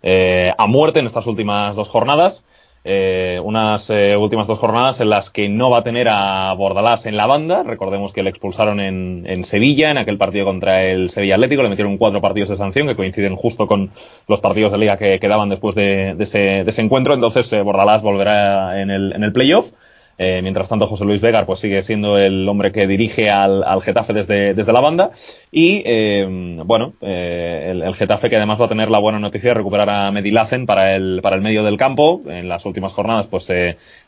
eh, 0.03 0.53
a 0.57 0.67
muerte 0.67 0.99
en 0.99 1.07
estas 1.07 1.25
últimas 1.25 1.75
dos 1.75 1.89
jornadas. 1.89 2.45
Eh, 2.83 3.39
unas 3.43 3.89
eh, 3.89 4.15
últimas 4.15 4.47
dos 4.47 4.59
jornadas 4.59 5.01
en 5.01 5.09
las 5.09 5.29
que 5.29 5.49
no 5.49 5.69
va 5.69 5.79
a 5.79 5.83
tener 5.83 6.07
a 6.09 6.53
Bordalás 6.53 7.05
en 7.05 7.17
la 7.17 7.25
banda. 7.25 7.63
Recordemos 7.63 8.13
que 8.13 8.23
le 8.23 8.29
expulsaron 8.29 8.79
en, 8.79 9.43
Sevilla, 9.43 9.91
en 9.91 9.97
aquel 9.97 10.17
partido 10.17 10.45
contra 10.45 10.83
el 10.83 11.09
Sevilla 11.09 11.35
Atlético. 11.35 11.63
Le 11.63 11.69
metieron 11.69 11.97
cuatro 11.97 12.21
partidos 12.21 12.49
de 12.49 12.55
sanción 12.55 12.87
que 12.87 12.95
coinciden 12.95 13.35
justo 13.35 13.67
con 13.67 13.89
los 14.27 14.39
partidos 14.39 14.71
de 14.71 14.77
liga 14.77 14.97
que 14.97 15.19
quedaban 15.19 15.49
después 15.49 15.75
de, 15.75 16.15
ese, 16.19 16.81
encuentro. 16.81 17.13
Entonces, 17.13 17.51
eh, 17.53 17.61
Bordalás 17.61 18.01
volverá 18.01 18.81
en 18.81 18.89
el, 18.89 19.13
en 19.13 19.23
el 19.23 19.33
playoff. 19.33 19.71
Eh, 20.19 20.39
mientras 20.41 20.67
tanto, 20.67 20.87
José 20.87 21.05
Luis 21.05 21.21
Vegar 21.21 21.45
pues 21.45 21.59
sigue 21.59 21.83
siendo 21.83 22.17
el 22.17 22.49
hombre 22.49 22.71
que 22.71 22.87
dirige 22.87 23.29
al, 23.29 23.63
Getafe 23.81 24.13
desde, 24.13 24.53
desde, 24.53 24.73
la 24.73 24.81
banda. 24.81 25.11
Y 25.51 25.83
eh, 25.85 26.25
bueno, 26.65 26.93
eh, 27.01 27.81
el, 27.85 27.95
Getafe 27.95 28.29
que 28.29 28.37
además 28.37 28.59
va 28.59 28.65
a 28.65 28.69
tener 28.69 28.89
la 28.89 28.97
buena 28.97 29.19
noticia 29.19 29.51
de 29.51 29.53
recuperar 29.55 29.89
a 29.89 30.11
Medilacen 30.11 30.65
para 30.65 30.95
el, 30.95 31.19
para 31.21 31.35
el 31.35 31.41
medio 31.41 31.63
del 31.63 31.77
campo. 31.77 32.21
En 32.25 32.49
las 32.49 32.65
últimas 32.65 32.93
jornadas, 32.93 33.27
pues 33.27 33.51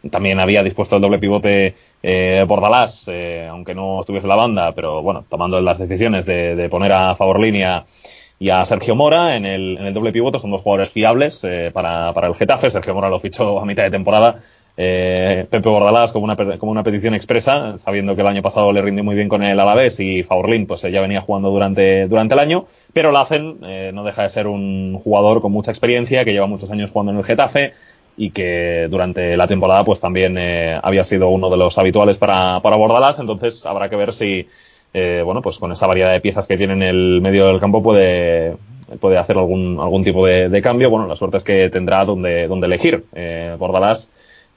también 0.09 0.39
había 0.39 0.63
dispuesto 0.63 0.95
el 0.95 1.01
doble 1.01 1.19
pivote 1.19 1.75
Bordalás, 2.47 3.09
aunque 3.49 3.75
no 3.75 4.01
estuviese 4.01 4.25
en 4.25 4.29
la 4.29 4.35
banda, 4.35 4.71
pero 4.73 5.01
bueno, 5.03 5.25
tomando 5.29 5.61
las 5.61 5.77
decisiones 5.77 6.25
de, 6.25 6.67
poner 6.69 6.91
a 6.91 7.15
favor 7.15 7.39
línea 7.39 7.85
y 8.39 8.49
a 8.49 8.63
Sergio 8.65 8.95
Mora 8.95 9.35
en 9.35 9.45
el, 9.45 9.77
en 9.77 9.85
el 9.85 9.93
doble 9.93 10.11
pivote. 10.11 10.39
Son 10.39 10.49
dos 10.49 10.61
jugadores 10.61 10.89
fiables 10.89 11.45
para, 11.73 12.13
para 12.13 12.27
el 12.27 12.35
Getafe. 12.35 12.71
Sergio 12.71 12.95
Mora 12.95 13.09
lo 13.09 13.19
fichó 13.19 13.59
a 13.59 13.65
mitad 13.65 13.83
de 13.83 13.91
temporada 13.91 14.41
eh, 14.81 15.45
Pepe 15.49 15.67
Bordalás 15.67 16.13
como 16.13 16.23
una, 16.23 16.37
como 16.57 16.71
una 16.71 16.83
petición 16.83 17.13
expresa, 17.13 17.77
sabiendo 17.79 18.15
que 18.15 18.21
el 18.21 18.27
año 18.27 18.41
pasado 18.41 18.71
le 18.71 18.81
rindió 18.81 19.03
muy 19.03 19.13
bien 19.13 19.27
con 19.27 19.43
el 19.43 19.59
Alavés 19.59 19.99
y 19.99 20.23
Faurlín 20.23 20.67
pues 20.67 20.83
ya 20.83 21.01
venía 21.01 21.19
jugando 21.19 21.49
durante, 21.49 22.07
durante 22.07 22.33
el 22.35 22.39
año, 22.39 22.65
pero 22.93 23.11
Lacen 23.11 23.57
eh, 23.63 23.91
no 23.93 24.05
deja 24.05 24.23
de 24.23 24.29
ser 24.29 24.47
un 24.47 24.97
jugador 24.97 25.41
con 25.41 25.51
mucha 25.51 25.71
experiencia, 25.71 26.23
que 26.23 26.31
lleva 26.31 26.47
muchos 26.47 26.71
años 26.71 26.91
jugando 26.91 27.11
en 27.11 27.17
el 27.17 27.25
Getafe 27.25 27.73
y 28.15 28.31
que 28.31 28.87
durante 28.89 29.35
la 29.35 29.47
temporada 29.47 29.83
pues 29.83 29.99
también 29.99 30.37
eh, 30.37 30.79
había 30.81 31.03
sido 31.03 31.27
uno 31.27 31.49
de 31.49 31.57
los 31.57 31.77
habituales 31.77 32.17
para, 32.17 32.61
para 32.61 32.77
Bordalás, 32.77 33.19
entonces 33.19 33.65
habrá 33.65 33.89
que 33.89 33.97
ver 33.97 34.13
si 34.13 34.47
eh, 34.93 35.21
bueno 35.25 35.41
pues 35.41 35.59
con 35.59 35.73
esa 35.73 35.87
variedad 35.87 36.13
de 36.13 36.21
piezas 36.21 36.47
que 36.47 36.55
tiene 36.55 36.71
en 36.71 36.83
el 36.83 37.19
medio 37.21 37.47
del 37.47 37.59
campo 37.59 37.83
puede 37.83 38.55
puede 39.01 39.17
hacer 39.17 39.37
algún, 39.37 39.77
algún 39.79 40.05
tipo 40.05 40.25
de, 40.25 40.61
cambio. 40.63 40.89
Bueno, 40.89 41.05
la 41.05 41.15
suerte 41.15 41.37
es 41.37 41.43
que 41.43 41.69
tendrá 41.69 42.05
donde, 42.05 42.47
donde 42.47 42.65
elegir. 42.65 43.05
Bordalás 43.59 44.09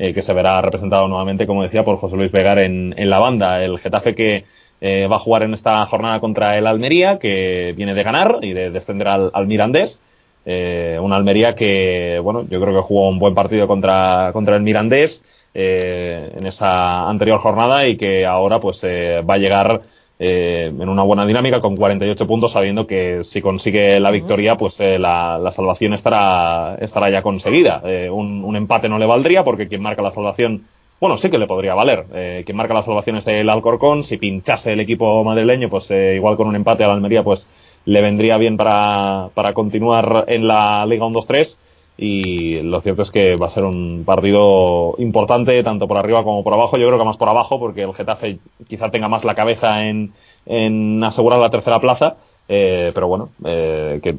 eh, 0.03 0.13
que 0.13 0.21
se 0.21 0.33
verá 0.33 0.61
representado 0.61 1.07
nuevamente, 1.07 1.47
como 1.47 1.63
decía, 1.63 1.85
por 1.85 1.97
José 1.97 2.17
Luis 2.17 2.33
Vegar 2.33 2.59
en, 2.59 2.93
la 3.09 3.21
banda. 3.21 3.63
El 3.63 3.79
Getafe 3.79 4.17
que 4.17 4.45
eh, 4.81 5.07
va 5.07 5.15
a 5.15 5.21
jugar 5.21 5.45
en 5.45 5.55
esta 5.55 5.87
jornada 5.87 6.19
contra 6.19 6.59
el 6.59 6.67
Almería, 6.67 7.21
que 7.21 7.73
viene 7.77 7.95
de 7.95 8.03
ganar 8.03 8.41
y 8.43 8.53
de 8.53 8.71
descender 8.71 9.07
al, 9.07 9.47
Mirandés. 9.47 10.03
Eh, 10.45 10.99
una 11.01 11.15
Almería 11.15 11.55
que, 11.55 12.19
bueno, 12.21 12.45
yo 12.51 12.61
creo 12.61 12.75
que 12.75 12.81
jugó 12.81 13.09
un 13.11 13.21
buen 13.21 13.37
partido 13.37 13.69
contra, 13.69 14.31
contra 14.33 14.57
el 14.57 14.63
Mirandés 14.63 15.25
en 15.55 16.47
esa 16.49 17.09
anterior 17.09 17.39
jornada 17.39 17.87
y 17.87 17.97
que 17.97 18.27
ahora 18.27 18.59
pues 18.59 18.83
va 18.85 19.35
a 19.35 19.39
llegar 19.39 19.83
eh, 20.19 20.67
en 20.67 20.89
una 20.89 21.03
buena 21.03 21.27
dinámica 21.27 21.61
con 21.61 21.77
48 21.77 22.27
puntos, 22.27 22.53
sabiendo 22.53 22.87
que 22.87 23.25
si 23.25 23.41
consigue 23.41 23.99
la 23.99 24.11
victoria, 24.11 24.57
pues 24.57 24.79
eh, 24.81 24.99
la, 24.99 25.51
salvación 25.53 25.95
estará, 25.95 26.77
estará 26.81 27.11
ya 27.11 27.23
conseguida. 27.23 27.83
Eh, 27.85 28.09
un, 28.11 28.55
empate 28.55 28.89
no 28.89 28.99
le 28.99 29.07
valdría 29.07 29.43
porque 29.45 29.67
quien 29.67 29.83
marca 29.83 30.03
la 30.03 30.11
salvación, 30.11 30.65
bueno, 31.01 31.19
sí 31.19 31.31
que 31.31 31.39
le 31.39 31.47
podría 31.47 31.75
valer. 31.75 32.45
quien 32.45 32.57
marca 32.57 32.75
la 32.75 32.83
salvación 32.83 33.17
es 33.17 33.27
el 33.27 33.49
Alcorcón. 33.49 34.05
Si 34.05 34.19
pinchase 34.19 34.75
el 34.75 34.81
equipo 34.81 35.25
madrileño, 35.25 35.69
pues 35.69 35.91
igual 35.91 36.37
con 36.37 36.47
un 36.47 36.55
empate 36.55 36.85
a 36.85 36.89
la 36.89 36.95
Almería, 36.95 37.25
pues 37.25 37.49
le 37.85 38.01
vendría 38.01 38.37
bien 38.37 38.57
para, 38.57 39.31
para 39.35 39.53
continuar 39.55 40.27
en 40.29 40.47
la 40.47 40.87
Liga 40.87 41.05
1-2-3 41.07 41.57
y 41.99 42.63
lo 42.63 42.81
cierto 42.81 43.03
es 43.03 43.11
que 43.11 43.37
va 43.37 43.47
a 43.47 43.51
ser 43.51 43.65
un 43.65 44.03
partido 44.05 44.95
importante 44.99 45.63
tanto 45.63 45.87
por 45.87 45.99
arriba 45.99 46.25
como 46.25 46.43
por 46.43 46.55
abajo. 46.55 46.77
Yo 46.77 46.87
creo 46.87 46.99
que 46.99 47.05
más 47.05 47.17
por 47.17 47.29
abajo 47.29 47.59
porque 47.61 47.83
el 47.83 47.95
Getafe 47.95 48.39
quizá 48.69 48.91
tenga 48.91 49.09
más 49.09 49.25
la 49.25 49.35
cabeza 49.35 49.87
en, 49.87 50.13
en 50.47 51.03
asegurar 51.05 51.39
la 51.39 51.51
tercera 51.51 51.81
plaza. 51.81 52.17
Eh, 52.49 52.91
pero 52.95 53.09
bueno, 53.09 53.31
eh, 53.45 54.01
que 54.03 54.17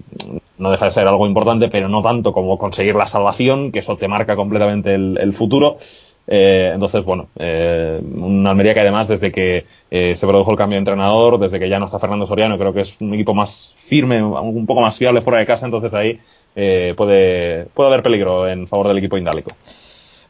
no 0.58 0.72
deja 0.72 0.86
de 0.86 0.92
ser 0.92 1.08
algo 1.08 1.28
importante, 1.28 1.68
pero 1.68 1.90
no 1.90 2.02
tanto 2.02 2.34
como 2.34 2.58
conseguir 2.58 2.96
la 2.96 3.06
salvación, 3.06 3.72
que 3.72 3.80
eso 3.80 3.98
te 3.98 4.08
marca 4.08 4.36
completamente 4.36 4.94
el, 4.96 5.34
futuro. 5.34 5.78
Eh, 6.26 6.72
entonces, 6.74 7.04
bueno, 7.04 7.28
una 7.36 8.52
Almería 8.52 8.74
que 8.74 8.80
además 8.80 9.08
desde 9.08 9.32
que 9.32 9.66
se 9.92 10.28
produjo 10.28 10.52
el 10.52 10.58
cambio 10.58 10.78
de 10.78 10.80
entrenador, 10.80 11.38
desde 11.38 11.60
que 11.60 11.70
ya 11.70 11.80
no 11.80 11.86
está 11.86 12.00
Fernando 12.00 12.26
Soriano, 12.26 12.58
creo 12.58 12.74
que 12.74 12.82
es 12.82 13.00
un 13.02 13.14
equipo 13.14 13.34
más 13.34 13.76
firme, 13.78 14.24
un 14.24 14.66
poco 14.66 14.82
más 14.82 14.98
fiable 14.98 15.22
fuera 15.22 15.40
de 15.40 15.46
casa, 15.46 15.66
entonces 15.66 15.94
ahí 15.94 16.20
eh, 16.56 16.94
puede, 16.96 17.66
puede 17.74 17.90
haber 17.90 18.04
peligro 18.04 18.48
en 18.48 18.68
favor 18.68 18.88
del 18.88 18.98
equipo 18.98 19.18
indálico. 19.18 19.52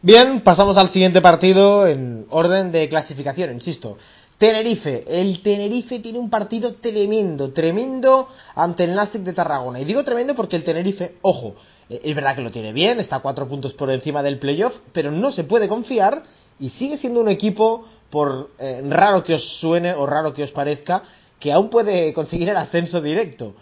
Bien, 0.02 0.42
pasamos 0.42 0.78
al 0.78 0.90
siguiente 0.90 1.22
partido 1.22 1.88
en 1.88 2.26
orden 2.30 2.72
de 2.72 2.90
clasificación, 2.90 3.52
insisto. 3.52 3.98
Tenerife. 4.38 5.06
El 5.08 5.42
Tenerife 5.42 6.00
tiene 6.00 6.20
un 6.20 6.30
partido 6.30 6.74
tremendo, 6.74 7.54
tremendo 7.54 8.28
ante 8.56 8.84
el 8.84 8.96
Nastic 8.96 9.22
de 9.22 9.32
Tarragona. 9.32 9.80
Y 9.80 9.86
digo 9.86 10.04
tremendo 10.04 10.36
porque 10.36 10.58
el 10.58 10.64
Tenerife, 10.66 11.16
ojo, 11.22 11.56
eh, 11.90 12.02
es 12.04 12.16
verdad 12.16 12.36
que 12.36 12.42
lo 12.42 12.52
tiene 12.52 12.74
bien, 12.74 13.00
está 13.00 13.20
cuatro 13.20 13.48
puntos 13.48 13.74
por 13.74 13.90
encima 13.90 14.22
del 14.22 14.40
playoff, 14.40 14.80
pero 14.92 15.12
no 15.12 15.32
se 15.32 15.46
puede 15.46 15.68
confiar 15.70 16.24
y 16.60 16.70
sigue 16.70 16.98
siendo 16.98 17.22
un 17.22 17.30
equipo, 17.30 17.86
por 18.10 18.52
eh, 18.60 18.84
raro 18.90 19.24
que 19.24 19.36
os 19.36 19.44
suene 19.44 19.94
o 19.94 20.06
raro 20.06 20.34
que 20.34 20.44
os 20.44 20.52
parezca, 20.52 21.04
que 21.40 21.52
aún 21.52 21.70
puede 21.70 22.14
conseguir 22.14 22.50
el 22.50 22.58
ascenso 22.58 23.02
directo 23.02 23.54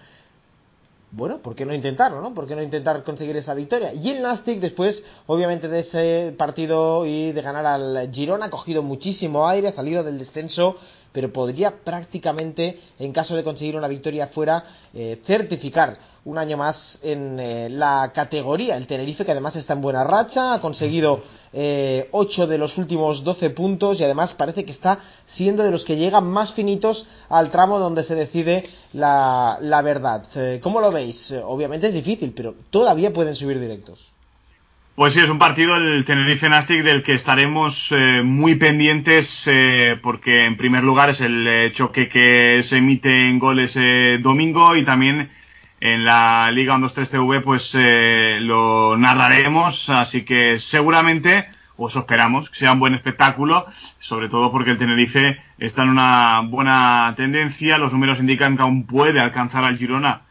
bueno, 1.11 1.39
¿por 1.39 1.55
qué 1.55 1.65
no 1.65 1.73
intentarlo, 1.73 2.21
no? 2.21 2.33
¿Por 2.33 2.47
qué 2.47 2.55
no 2.55 2.63
intentar 2.63 3.03
conseguir 3.03 3.35
esa 3.35 3.53
victoria? 3.53 3.93
Y 3.93 4.11
el 4.11 4.21
Nastic, 4.21 4.59
después, 4.59 5.03
obviamente, 5.27 5.67
de 5.67 5.79
ese 5.79 6.33
partido 6.37 7.05
y 7.05 7.33
de 7.33 7.41
ganar 7.41 7.65
al 7.65 8.09
Girona, 8.11 8.45
ha 8.45 8.49
cogido 8.49 8.81
muchísimo 8.81 9.47
aire, 9.47 9.67
ha 9.67 9.71
salido 9.73 10.03
del 10.03 10.17
descenso 10.17 10.77
pero 11.11 11.31
podría 11.31 11.71
prácticamente, 11.71 12.79
en 12.99 13.11
caso 13.11 13.35
de 13.35 13.43
conseguir 13.43 13.75
una 13.75 13.87
victoria 13.87 14.27
fuera, 14.27 14.63
eh, 14.93 15.19
certificar 15.23 15.97
un 16.23 16.37
año 16.37 16.55
más 16.57 16.99
en 17.03 17.39
eh, 17.39 17.69
la 17.69 18.11
categoría. 18.13 18.77
El 18.77 18.87
Tenerife, 18.87 19.25
que 19.25 19.31
además 19.31 19.55
está 19.55 19.73
en 19.73 19.81
buena 19.81 20.03
racha, 20.03 20.53
ha 20.53 20.61
conseguido 20.61 21.21
eh, 21.51 22.07
8 22.11 22.47
de 22.47 22.57
los 22.57 22.77
últimos 22.77 23.23
12 23.23 23.49
puntos 23.49 23.99
y 23.99 24.03
además 24.03 24.33
parece 24.33 24.63
que 24.63 24.71
está 24.71 24.99
siendo 25.25 25.63
de 25.63 25.71
los 25.71 25.83
que 25.83 25.97
llegan 25.97 26.27
más 26.27 26.53
finitos 26.53 27.07
al 27.29 27.49
tramo 27.49 27.79
donde 27.79 28.03
se 28.03 28.15
decide 28.15 28.69
la, 28.93 29.57
la 29.61 29.81
verdad. 29.81 30.23
Eh, 30.35 30.59
¿Cómo 30.61 30.79
lo 30.79 30.91
veis? 30.91 31.33
obviamente 31.43 31.87
es 31.87 31.93
difícil, 31.93 32.33
pero 32.33 32.55
todavía 32.69 33.11
pueden 33.11 33.35
subir 33.35 33.59
directos. 33.59 34.11
Pues 34.93 35.13
sí, 35.13 35.19
es 35.21 35.29
un 35.29 35.39
partido 35.39 35.77
el 35.77 36.03
Tenerife 36.03 36.49
Nastic 36.49 36.83
del 36.83 37.01
que 37.01 37.13
estaremos 37.13 37.93
eh, 37.93 38.23
muy 38.25 38.55
pendientes 38.55 39.47
eh, 39.47 39.97
porque 40.03 40.43
en 40.43 40.57
primer 40.57 40.83
lugar 40.83 41.09
es 41.09 41.21
el 41.21 41.47
eh, 41.47 41.71
choque 41.71 42.09
que 42.09 42.61
se 42.61 42.77
emite 42.77 43.29
en 43.29 43.39
goles 43.39 43.79
domingo 44.21 44.75
y 44.75 44.83
también 44.83 45.29
en 45.79 46.03
la 46.03 46.51
Liga 46.51 46.75
1-2-3 46.75 47.09
TV 47.09 47.39
pues 47.39 47.73
lo 48.41 48.97
narraremos, 48.97 49.89
así 49.89 50.23
que 50.23 50.59
seguramente, 50.59 51.47
o 51.77 51.87
eso 51.87 51.99
esperamos, 51.99 52.49
que 52.49 52.57
sea 52.57 52.73
un 52.73 52.79
buen 52.79 52.93
espectáculo, 52.93 53.67
sobre 53.97 54.27
todo 54.27 54.51
porque 54.51 54.71
el 54.71 54.77
Tenerife 54.77 55.41
está 55.57 55.83
en 55.83 55.89
una 55.89 56.41
buena 56.41 57.13
tendencia, 57.15 57.77
los 57.77 57.93
números 57.93 58.19
indican 58.19 58.57
que 58.57 58.63
aún 58.63 58.85
puede 58.85 59.21
alcanzar 59.21 59.63
al 59.63 59.77
Girona 59.77 60.23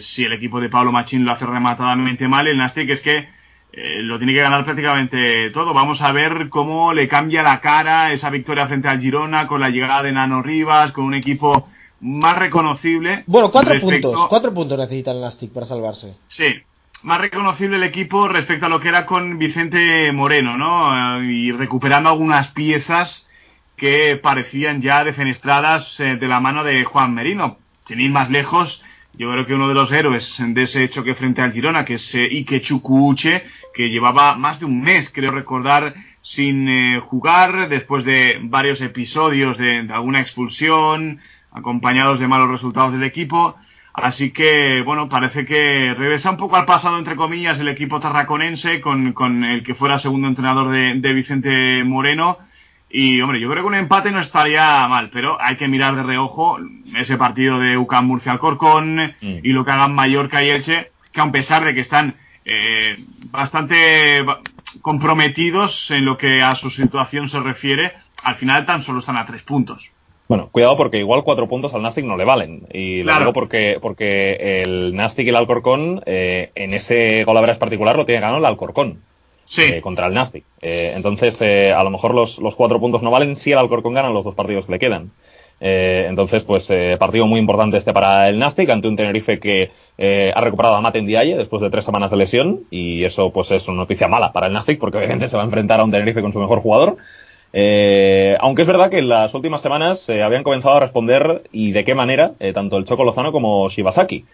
si 0.00 0.24
el 0.24 0.32
equipo 0.32 0.60
de 0.60 0.68
Pablo 0.68 0.90
Machín 0.90 1.24
lo 1.24 1.30
hace 1.30 1.46
rematadamente 1.46 2.26
mal, 2.26 2.48
el 2.48 2.58
Nastic 2.58 2.90
es 2.90 3.00
que 3.00 3.35
eh, 3.78 4.00
lo 4.00 4.16
tiene 4.16 4.32
que 4.32 4.40
ganar 4.40 4.64
prácticamente 4.64 5.50
todo. 5.50 5.74
Vamos 5.74 6.00
a 6.00 6.10
ver 6.10 6.48
cómo 6.48 6.94
le 6.94 7.06
cambia 7.08 7.42
la 7.42 7.60
cara 7.60 8.10
esa 8.10 8.30
victoria 8.30 8.66
frente 8.66 8.88
al 8.88 9.00
Girona 9.00 9.46
con 9.46 9.60
la 9.60 9.68
llegada 9.68 10.02
de 10.02 10.12
Nano 10.12 10.42
Rivas, 10.42 10.92
con 10.92 11.04
un 11.04 11.12
equipo 11.12 11.68
más 12.00 12.38
reconocible. 12.38 13.24
Bueno, 13.26 13.50
cuatro 13.50 13.78
puntos, 13.78 14.26
cuatro 14.28 14.54
puntos 14.54 14.78
necesita 14.78 15.10
el 15.10 15.20
Nastic 15.20 15.52
para 15.52 15.66
salvarse. 15.66 16.14
Sí, 16.26 16.54
más 17.02 17.20
reconocible 17.20 17.76
el 17.76 17.82
equipo 17.82 18.28
respecto 18.28 18.64
a 18.64 18.70
lo 18.70 18.80
que 18.80 18.88
era 18.88 19.04
con 19.04 19.36
Vicente 19.36 20.10
Moreno, 20.10 20.56
¿no? 20.56 21.20
Eh, 21.20 21.26
y 21.26 21.52
recuperando 21.52 22.08
algunas 22.08 22.48
piezas 22.48 23.28
que 23.76 24.16
parecían 24.16 24.80
ya 24.80 25.04
defenestradas 25.04 26.00
eh, 26.00 26.16
de 26.16 26.28
la 26.28 26.40
mano 26.40 26.64
de 26.64 26.82
Juan 26.84 27.12
Merino. 27.12 27.58
Sin 27.86 28.00
ir 28.00 28.10
más 28.10 28.30
lejos, 28.30 28.82
yo 29.18 29.30
creo 29.32 29.46
que 29.46 29.54
uno 29.54 29.68
de 29.68 29.74
los 29.74 29.90
héroes 29.92 30.36
de 30.38 30.62
ese 30.62 30.88
choque 30.90 31.14
frente 31.14 31.40
al 31.40 31.52
Girona, 31.52 31.84
que 31.84 31.94
es 31.94 32.14
eh, 32.14 32.28
Ike 32.30 32.60
Chukwuche, 32.60 33.44
que 33.72 33.88
llevaba 33.88 34.36
más 34.36 34.60
de 34.60 34.66
un 34.66 34.82
mes, 34.82 35.10
creo 35.10 35.30
recordar, 35.30 35.94
sin 36.20 36.68
eh, 36.68 37.00
jugar, 37.00 37.68
después 37.68 38.04
de 38.04 38.38
varios 38.42 38.80
episodios 38.80 39.56
de, 39.56 39.86
alguna 39.90 40.20
expulsión, 40.20 41.20
acompañados 41.50 42.20
de 42.20 42.28
malos 42.28 42.50
resultados 42.50 42.92
del 42.92 43.04
equipo. 43.04 43.56
Así 43.94 44.30
que, 44.30 44.82
bueno, 44.82 45.08
parece 45.08 45.46
que 45.46 45.94
regresa 45.94 46.30
un 46.30 46.36
poco 46.36 46.56
al 46.56 46.66
pasado, 46.66 46.98
entre 46.98 47.16
comillas, 47.16 47.58
el 47.58 47.68
equipo 47.68 47.98
tarraconense, 47.98 48.82
con, 48.82 49.14
con 49.14 49.42
el 49.44 49.62
que 49.62 49.74
fuera 49.74 49.98
segundo 49.98 50.28
entrenador 50.28 50.70
de 50.70 51.12
Vicente 51.14 51.82
Moreno 51.84 52.38
y 52.98 53.20
hombre, 53.20 53.38
yo 53.40 53.50
creo 53.50 53.62
que 53.62 53.68
un 53.68 53.74
empate 53.74 54.10
no 54.10 54.20
estaría 54.20 54.88
mal, 54.88 55.10
pero 55.10 55.36
hay 55.38 55.56
que 55.56 55.68
mirar 55.68 55.96
de 55.96 56.02
reojo 56.02 56.56
ese 56.98 57.18
partido 57.18 57.58
de 57.58 57.76
UCAM 57.76 58.06
Murcia 58.06 58.32
Alcorcón 58.32 59.12
mm. 59.20 59.38
y 59.42 59.52
lo 59.52 59.66
que 59.66 59.70
hagan 59.72 59.94
Mallorca 59.94 60.42
y 60.42 60.48
Elche, 60.48 60.92
que 61.12 61.20
a 61.20 61.30
pesar 61.30 61.62
de 61.66 61.74
que 61.74 61.82
están 61.82 62.14
eh, 62.46 62.96
bastante 63.30 64.24
comprometidos 64.80 65.90
en 65.90 66.06
lo 66.06 66.16
que 66.16 66.40
a 66.40 66.54
su 66.54 66.70
situación 66.70 67.28
se 67.28 67.38
refiere. 67.40 67.92
Al 68.24 68.36
final 68.36 68.64
tan 68.64 68.82
solo 68.82 69.00
están 69.00 69.18
a 69.18 69.26
tres 69.26 69.42
puntos. 69.42 69.90
Bueno, 70.26 70.48
cuidado 70.50 70.78
porque 70.78 70.98
igual 70.98 71.22
cuatro 71.22 71.46
puntos 71.46 71.74
al 71.74 71.82
Nastic 71.82 72.06
no 72.06 72.16
le 72.16 72.24
valen. 72.24 72.62
Y 72.72 73.02
lo 73.02 73.18
digo 73.18 73.34
porque, 73.34 73.78
porque 73.82 74.62
el 74.64 74.96
Nastic 74.96 75.26
y 75.26 75.28
el 75.28 75.36
Alcorcón, 75.36 76.00
eh, 76.06 76.48
en 76.54 76.72
ese 76.72 77.24
golaveras 77.24 77.58
particular 77.58 77.94
lo 77.94 78.06
tiene 78.06 78.22
ganado 78.22 78.38
el 78.38 78.46
Alcorcón. 78.46 79.02
Eh, 79.58 79.80
contra 79.80 80.06
el 80.06 80.14
Nastic. 80.14 80.44
Eh, 80.60 80.92
entonces, 80.96 81.40
eh, 81.40 81.72
a 81.72 81.82
lo 81.84 81.90
mejor 81.90 82.14
los, 82.14 82.38
cuatro 82.56 82.80
puntos 82.80 83.02
no 83.02 83.10
valen 83.10 83.36
si 83.36 83.52
el 83.52 83.58
Alcorcón 83.58 83.94
gana 83.94 84.10
los 84.10 84.24
dos 84.24 84.34
partidos 84.34 84.66
que 84.66 84.72
le 84.72 84.78
quedan. 84.78 85.10
Entonces, 85.58 86.44
pues 86.44 86.70
partido 86.98 87.26
muy 87.26 87.40
importante 87.40 87.78
este 87.78 87.94
para 87.94 88.28
el 88.28 88.38
Nastic 88.38 88.68
ante 88.68 88.88
un 88.88 88.96
Tenerife 88.96 89.40
que 89.40 89.70
ha 90.34 90.40
recuperado 90.42 90.74
a 90.74 90.82
Mate 90.82 91.00
Ndiaye 91.00 91.34
después 91.34 91.62
de 91.62 91.70
tres 91.70 91.82
semanas 91.82 92.10
de 92.10 92.18
lesión 92.18 92.64
y 92.70 93.04
eso 93.04 93.30
pues 93.30 93.50
es 93.52 93.66
una 93.66 93.78
noticia 93.78 94.06
mala 94.06 94.32
para 94.32 94.48
el 94.48 94.52
Nastic 94.52 94.78
porque 94.78 94.98
obviamente 94.98 95.28
se 95.28 95.36
va 95.36 95.44
a 95.44 95.46
enfrentar 95.46 95.80
a 95.80 95.84
un 95.84 95.90
Tenerife 95.90 96.20
con 96.20 96.34
su 96.34 96.40
mejor 96.40 96.60
jugador. 96.60 96.98
Aunque 97.54 98.62
es 98.62 98.68
verdad 98.68 98.90
que 98.90 98.98
en 98.98 99.08
las 99.08 99.32
últimas 99.32 99.62
semanas 99.62 100.06
eh, 100.10 100.22
habían 100.22 100.42
comenzado 100.42 100.76
a 100.76 100.80
responder 100.80 101.44
y 101.52 101.72
de 101.72 101.84
qué 101.84 101.94
manera 101.94 102.32
tanto 102.52 102.76
el 102.76 102.84
Choco 102.84 103.04
Lozano 103.04 103.32
como 103.32 103.70
Shibasaki. 103.70 104.26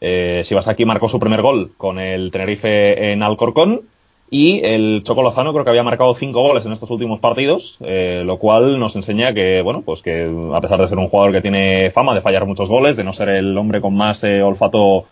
Shibasaki 0.00 0.84
marcó 0.84 1.08
su 1.08 1.20
primer 1.20 1.40
gol 1.40 1.70
con 1.76 2.00
el 2.00 2.32
Tenerife 2.32 3.12
en 3.12 3.22
Alcorcón 3.22 3.82
y 4.30 4.60
el 4.64 5.02
Choco 5.04 5.22
Lozano 5.22 5.52
creo 5.52 5.64
que 5.64 5.70
había 5.70 5.82
marcado 5.82 6.14
cinco 6.14 6.42
goles 6.42 6.66
en 6.66 6.72
estos 6.72 6.90
últimos 6.90 7.20
partidos, 7.20 7.78
lo 7.80 8.38
cual 8.38 8.80
nos 8.80 8.96
enseña 8.96 9.32
que, 9.32 9.62
bueno, 9.62 9.82
pues 9.82 10.02
que 10.02 10.28
a 10.52 10.60
pesar 10.60 10.80
de 10.80 10.88
ser 10.88 10.98
un 10.98 11.08
jugador 11.08 11.32
que 11.32 11.42
tiene 11.42 11.90
fama 11.90 12.14
de 12.14 12.20
fallar 12.20 12.46
muchos 12.46 12.68
goles, 12.68 12.96
de 12.96 13.04
no 13.04 13.12
ser 13.12 13.28
el 13.28 13.56
hombre 13.56 13.80
con 13.80 13.94
más 13.94 14.24
olfato 14.24 15.04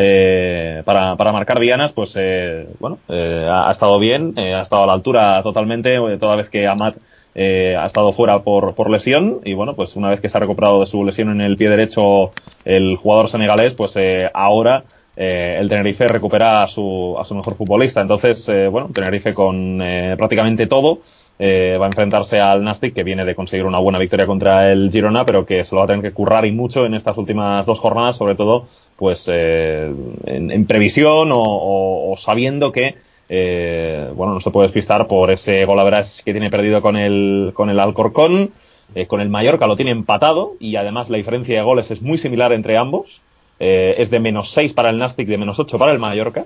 eh, 0.00 0.82
para, 0.84 1.16
para, 1.16 1.32
marcar 1.32 1.58
dianas, 1.58 1.92
pues 1.92 2.14
eh, 2.16 2.68
bueno, 2.78 2.98
eh, 3.08 3.48
ha, 3.50 3.68
ha, 3.68 3.72
estado 3.72 3.98
bien, 3.98 4.34
eh, 4.36 4.54
ha 4.54 4.62
estado 4.62 4.84
a 4.84 4.86
la 4.86 4.92
altura 4.92 5.42
totalmente, 5.42 5.96
eh, 5.96 6.18
toda 6.18 6.36
vez 6.36 6.48
que 6.48 6.68
Amat 6.68 6.96
ha 7.36 7.86
estado 7.86 8.12
fuera 8.12 8.40
por, 8.42 8.74
por, 8.74 8.90
lesión. 8.90 9.40
Y 9.44 9.54
bueno, 9.54 9.74
pues 9.74 9.94
una 9.94 10.08
vez 10.08 10.20
que 10.20 10.28
se 10.28 10.36
ha 10.36 10.40
recuperado 10.40 10.80
de 10.80 10.86
su 10.86 11.04
lesión 11.04 11.30
en 11.30 11.40
el 11.40 11.56
pie 11.56 11.68
derecho 11.68 12.32
el 12.64 12.96
jugador 12.96 13.28
senegalés, 13.28 13.74
pues 13.74 13.96
ahora 14.34 14.82
el 15.20 15.68
Tenerife 15.68 16.06
recupera 16.06 16.62
a 16.62 16.68
su, 16.68 17.16
a 17.18 17.24
su 17.24 17.34
mejor 17.34 17.56
futbolista. 17.56 18.00
Entonces, 18.00 18.48
bueno, 18.70 18.88
Tenerife 18.92 19.34
con 19.34 19.82
prácticamente 20.16 20.66
todo. 20.66 21.00
Eh, 21.40 21.76
va 21.80 21.86
a 21.86 21.88
enfrentarse 21.88 22.40
al 22.40 22.64
Nastic, 22.64 22.94
que 22.94 23.04
viene 23.04 23.24
de 23.24 23.36
conseguir 23.36 23.64
una 23.64 23.78
buena 23.78 24.00
victoria 24.00 24.26
contra 24.26 24.72
el 24.72 24.90
Girona, 24.90 25.24
pero 25.24 25.46
que 25.46 25.64
se 25.64 25.72
lo 25.74 25.78
va 25.78 25.84
a 25.84 25.86
tener 25.86 26.02
que 26.02 26.10
currar 26.10 26.44
y 26.44 26.50
mucho 26.50 26.84
en 26.84 26.94
estas 26.94 27.16
últimas 27.16 27.64
dos 27.64 27.78
jornadas, 27.78 28.16
sobre 28.16 28.34
todo 28.34 28.66
pues 28.96 29.30
eh, 29.32 29.92
en, 30.26 30.66
previsión 30.66 31.30
o, 31.30 32.10
o, 32.10 32.16
sabiendo 32.16 32.72
que 32.72 32.96
eh, 33.28 34.10
bueno 34.16 34.34
no 34.34 34.40
se 34.40 34.50
puede 34.50 34.66
despistar 34.66 35.06
por 35.06 35.30
ese 35.30 35.64
golaveras 35.64 36.22
que 36.24 36.32
tiene 36.32 36.50
perdido 36.50 36.82
con 36.82 36.96
el 36.96 37.52
con 37.54 37.70
el 37.70 37.78
Alcorcón 37.78 38.50
eh, 38.96 39.06
con 39.06 39.20
el 39.20 39.28
Mallorca 39.28 39.68
lo 39.68 39.76
tiene 39.76 39.92
empatado 39.92 40.54
y 40.58 40.74
además 40.74 41.10
la 41.10 41.18
diferencia 41.18 41.56
de 41.58 41.62
goles 41.62 41.92
es 41.92 42.02
muy 42.02 42.18
similar 42.18 42.52
entre 42.52 42.76
ambos 42.76 43.20
eh, 43.60 43.94
es 43.98 44.10
de 44.10 44.20
menos 44.20 44.50
6 44.52 44.72
para 44.72 44.90
el 44.90 44.98
Nastic 44.98 45.26
de 45.28 45.38
menos 45.38 45.58
8 45.58 45.78
para 45.78 45.92
el 45.92 45.98
Mallorca 45.98 46.44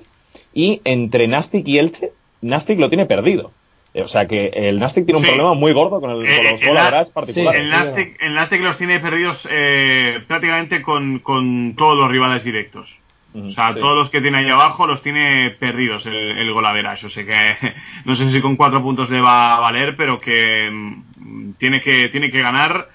y 0.55 0.81
entre 0.85 1.29
Nastic 1.29 1.66
y 1.68 1.79
Elche 1.79 2.12
Nastic 2.40 2.79
lo 2.79 2.88
tiene 2.88 3.07
perdido 3.07 3.53
o 3.94 4.09
sea 4.09 4.27
que 4.27 4.46
el 4.55 4.79
Nastic 4.79 5.05
tiene 5.05 5.18
un 5.18 5.25
Sí. 5.25 5.31
problema 5.31 5.53
muy 5.55 5.72
gordo 5.75 6.01
con, 6.01 6.11
el, 6.11 6.16
con 6.18 6.27
Eh, 6.27 6.51
los 6.53 6.62
el 6.62 6.68
golaveras 6.68 7.09
Na- 7.09 7.14
particulares. 7.14 7.61
El 7.61 7.68
Nastic, 7.68 8.22
el 8.22 8.33
Nastic 8.35 8.61
los 8.62 8.79
tiene 8.79 9.01
perdidos 9.01 9.46
eh, 9.51 10.20
prácticamente 10.27 10.81
con, 10.81 11.18
con 11.18 11.75
todos 11.77 11.98
los 11.98 12.11
rivales 12.11 12.42
directos. 12.42 12.96
O 13.35 13.51
sea, 13.51 13.72
sí. 13.75 13.81
todos 13.81 13.96
los 13.96 14.09
que 14.11 14.20
tiene 14.22 14.38
ahí 14.38 14.48
abajo 14.48 14.87
los 14.87 15.03
tiene 15.03 15.51
perdidos 15.59 16.05
el, 16.07 16.14
el 16.14 16.53
Golaveras. 16.53 17.05
O 17.05 17.11
sea 17.11 17.25
que 17.27 17.75
no 18.07 18.14
sé 18.16 18.31
si 18.31 18.40
con 18.40 18.57
cuatro 18.57 18.83
puntos 18.83 19.11
le 19.11 19.20
va 19.20 19.57
a 19.57 19.61
valer, 19.61 19.94
pero 19.96 20.18
que 20.18 20.70
mm, 20.70 21.53
tiene 21.59 21.81
que, 21.83 22.09
tiene 22.09 22.31
que 22.31 22.40
ganar 22.40 22.88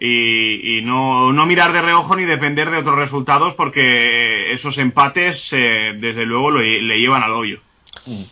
y, 0.00 0.80
no, 0.82 1.32
no 1.32 1.46
mirar 1.46 1.72
de 1.72 1.82
reojo 1.82 2.16
ni 2.16 2.24
depender 2.24 2.70
de 2.70 2.78
otros 2.78 2.96
resultados 2.96 3.54
porque 3.56 4.52
esos 4.52 4.78
empates 4.78 5.52
eh, 5.52 5.92
desde 6.00 6.26
luego 6.26 6.50
le 6.50 6.98
llevan 6.98 7.22
al 7.22 7.32
hoyo. 7.32 7.60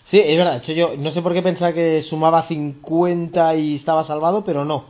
Sí, 0.04 0.20
es 0.20 0.36
verdad. 0.36 0.52
De 0.52 0.58
hecho, 0.58 0.72
yo 0.72 0.90
no 0.98 1.10
sé 1.10 1.22
por 1.22 1.32
qué 1.32 1.42
pensaba 1.42 1.72
que 1.72 2.02
sumaba 2.02 2.42
50 2.42 3.56
y 3.56 3.76
estaba 3.76 4.04
salvado, 4.04 4.44
pero 4.44 4.64
no. 4.64 4.84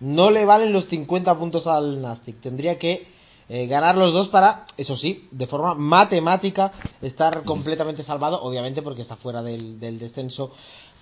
No 0.00 0.30
le 0.30 0.44
valen 0.44 0.72
los 0.72 0.86
50 0.86 1.38
puntos 1.38 1.66
al 1.66 2.02
Nastic. 2.02 2.38
Tendría 2.40 2.78
que 2.78 3.06
eh, 3.48 3.66
ganar 3.66 3.96
los 3.96 4.12
dos 4.12 4.28
para, 4.28 4.66
eso 4.76 4.96
sí, 4.96 5.26
de 5.30 5.46
forma 5.46 5.74
matemática, 5.74 6.72
estar 7.00 7.44
completamente 7.44 8.02
salvado, 8.02 8.42
obviamente 8.42 8.82
porque 8.82 9.02
está 9.02 9.16
fuera 9.16 9.42
del, 9.42 9.80
del 9.80 9.98
descenso. 9.98 10.52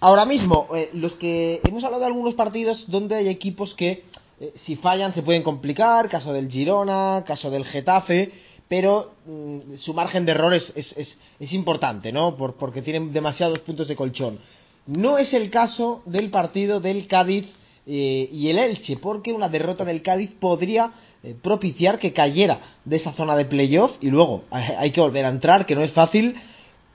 Ahora 0.01 0.27
mismo, 0.27 0.69
eh, 0.75 0.91
los 0.93 1.17
que 1.17 1.61
hemos 1.67 1.83
hablado 1.83 2.03
de 2.03 2.09
algunos 2.09 2.35
partidos 2.35 2.91
donde 2.91 3.17
hay 3.17 3.29
equipos 3.29 3.75
que 3.75 4.05
eh, 4.45 4.53
si 4.55 4.77
fallan 4.77 5.15
se 5.15 5.23
pueden 5.23 5.43
complicar, 5.43 6.09
caso 6.09 6.33
del 6.33 6.51
Girona, 6.51 7.25
caso 7.27 7.51
del 7.51 7.65
Getafe, 7.65 8.31
pero 8.69 9.15
mm, 9.27 9.77
su 9.77 9.95
margen 9.95 10.27
de 10.27 10.33
error 10.33 10.53
es, 10.55 11.19
importante, 11.53 12.13
¿no? 12.13 12.37
Por, 12.37 12.55
porque 12.55 12.83
tienen 12.83 13.13
demasiados 13.13 13.61
puntos 13.61 13.89
de 13.89 13.97
colchón. 13.97 14.39
No 14.87 15.19
es 15.19 15.33
el 15.35 15.51
caso 15.51 16.03
del 16.05 16.31
partido 16.31 16.81
del 16.81 17.07
Cádiz 17.07 17.47
eh, 17.87 18.29
y 18.31 18.49
el 18.49 18.59
Elche, 18.59 18.97
porque 18.97 19.33
una 19.33 19.49
derrota 19.49 19.85
del 19.85 20.03
Cádiz 20.03 20.33
podría 20.39 20.93
eh, 21.23 21.35
propiciar 21.41 21.99
que 21.99 22.13
cayera 22.13 22.61
de 22.85 22.97
esa 22.97 23.13
zona 23.13 23.37
de 23.37 23.47
playoff 23.47 23.97
y 24.03 24.11
luego 24.11 24.45
hay 24.51 24.91
que 24.91 25.01
volver 25.01 25.25
a 25.25 25.31
entrar, 25.31 25.65
que 25.65 25.75
no 25.75 25.83
es 25.83 25.93
fácil, 25.93 26.35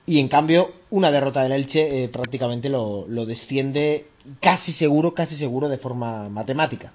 y 0.05 0.19
en 0.19 0.27
cambio 0.27 0.71
una 0.91 1.11
derrota 1.11 1.41
del 1.41 1.53
Elche 1.53 2.09
prácticamente 2.09 2.69
lo 2.69 3.25
desciende 3.25 4.07
casi 4.39 4.71
seguro, 4.71 5.13
casi 5.13 5.35
seguro 5.35 5.69
de 5.69 5.77
forma 5.77 6.29
matemática. 6.29 6.93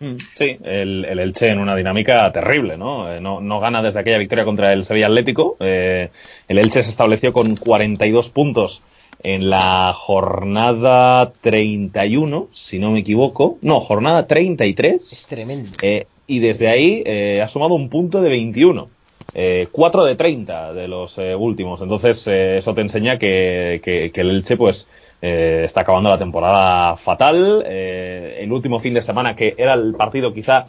Mm, 0.00 0.16
Sí, 0.34 0.56
el, 0.64 1.04
el 1.04 1.18
Elche 1.18 1.50
en 1.50 1.58
una 1.58 1.76
dinámica 1.76 2.30
terrible, 2.32 2.76
¿no? 2.76 3.12
Eh, 3.12 3.20
no, 3.20 3.40
no 3.40 3.60
gana 3.60 3.82
desde 3.82 4.00
aquella 4.00 4.18
victoria 4.18 4.44
contra 4.44 4.72
el 4.72 4.84
Sevilla 4.84 5.06
Atlético. 5.06 5.56
Eh, 5.60 6.08
el 6.48 6.58
Elche 6.58 6.82
se 6.82 6.90
estableció 6.90 7.32
con 7.32 7.56
42 7.56 8.30
puntos 8.30 8.82
en 9.22 9.50
la 9.50 9.92
jornada 9.94 11.32
31, 11.42 12.48
si 12.50 12.78
no 12.78 12.90
me 12.92 13.00
equivoco. 13.00 13.58
No, 13.60 13.80
jornada 13.80 14.26
33. 14.26 15.12
Es 15.12 15.26
tremendo. 15.26 15.70
Eh, 15.82 16.06
y 16.26 16.38
desde 16.38 16.68
ahí 16.68 17.02
eh, 17.04 17.42
ha 17.42 17.48
sumado 17.48 17.74
un 17.74 17.88
punto 17.90 18.22
de 18.22 18.30
21. 18.30 18.86
Eh, 19.34 19.68
4 19.70 20.04
de 20.04 20.16
30 20.16 20.72
de 20.72 20.88
los 20.88 21.18
eh, 21.18 21.34
últimos. 21.36 21.80
Entonces, 21.82 22.26
eh, 22.26 22.58
eso 22.58 22.74
te 22.74 22.80
enseña 22.80 23.18
que, 23.18 23.80
que, 23.84 24.10
que 24.12 24.20
el 24.22 24.30
Elche, 24.30 24.56
pues, 24.56 24.88
eh, 25.22 25.62
está 25.64 25.82
acabando 25.82 26.10
la 26.10 26.18
temporada 26.18 26.96
fatal. 26.96 27.64
Eh, 27.66 28.38
el 28.40 28.52
último 28.52 28.78
fin 28.78 28.94
de 28.94 29.02
semana, 29.02 29.36
que 29.36 29.54
era 29.58 29.74
el 29.74 29.94
partido 29.94 30.32
quizá, 30.32 30.66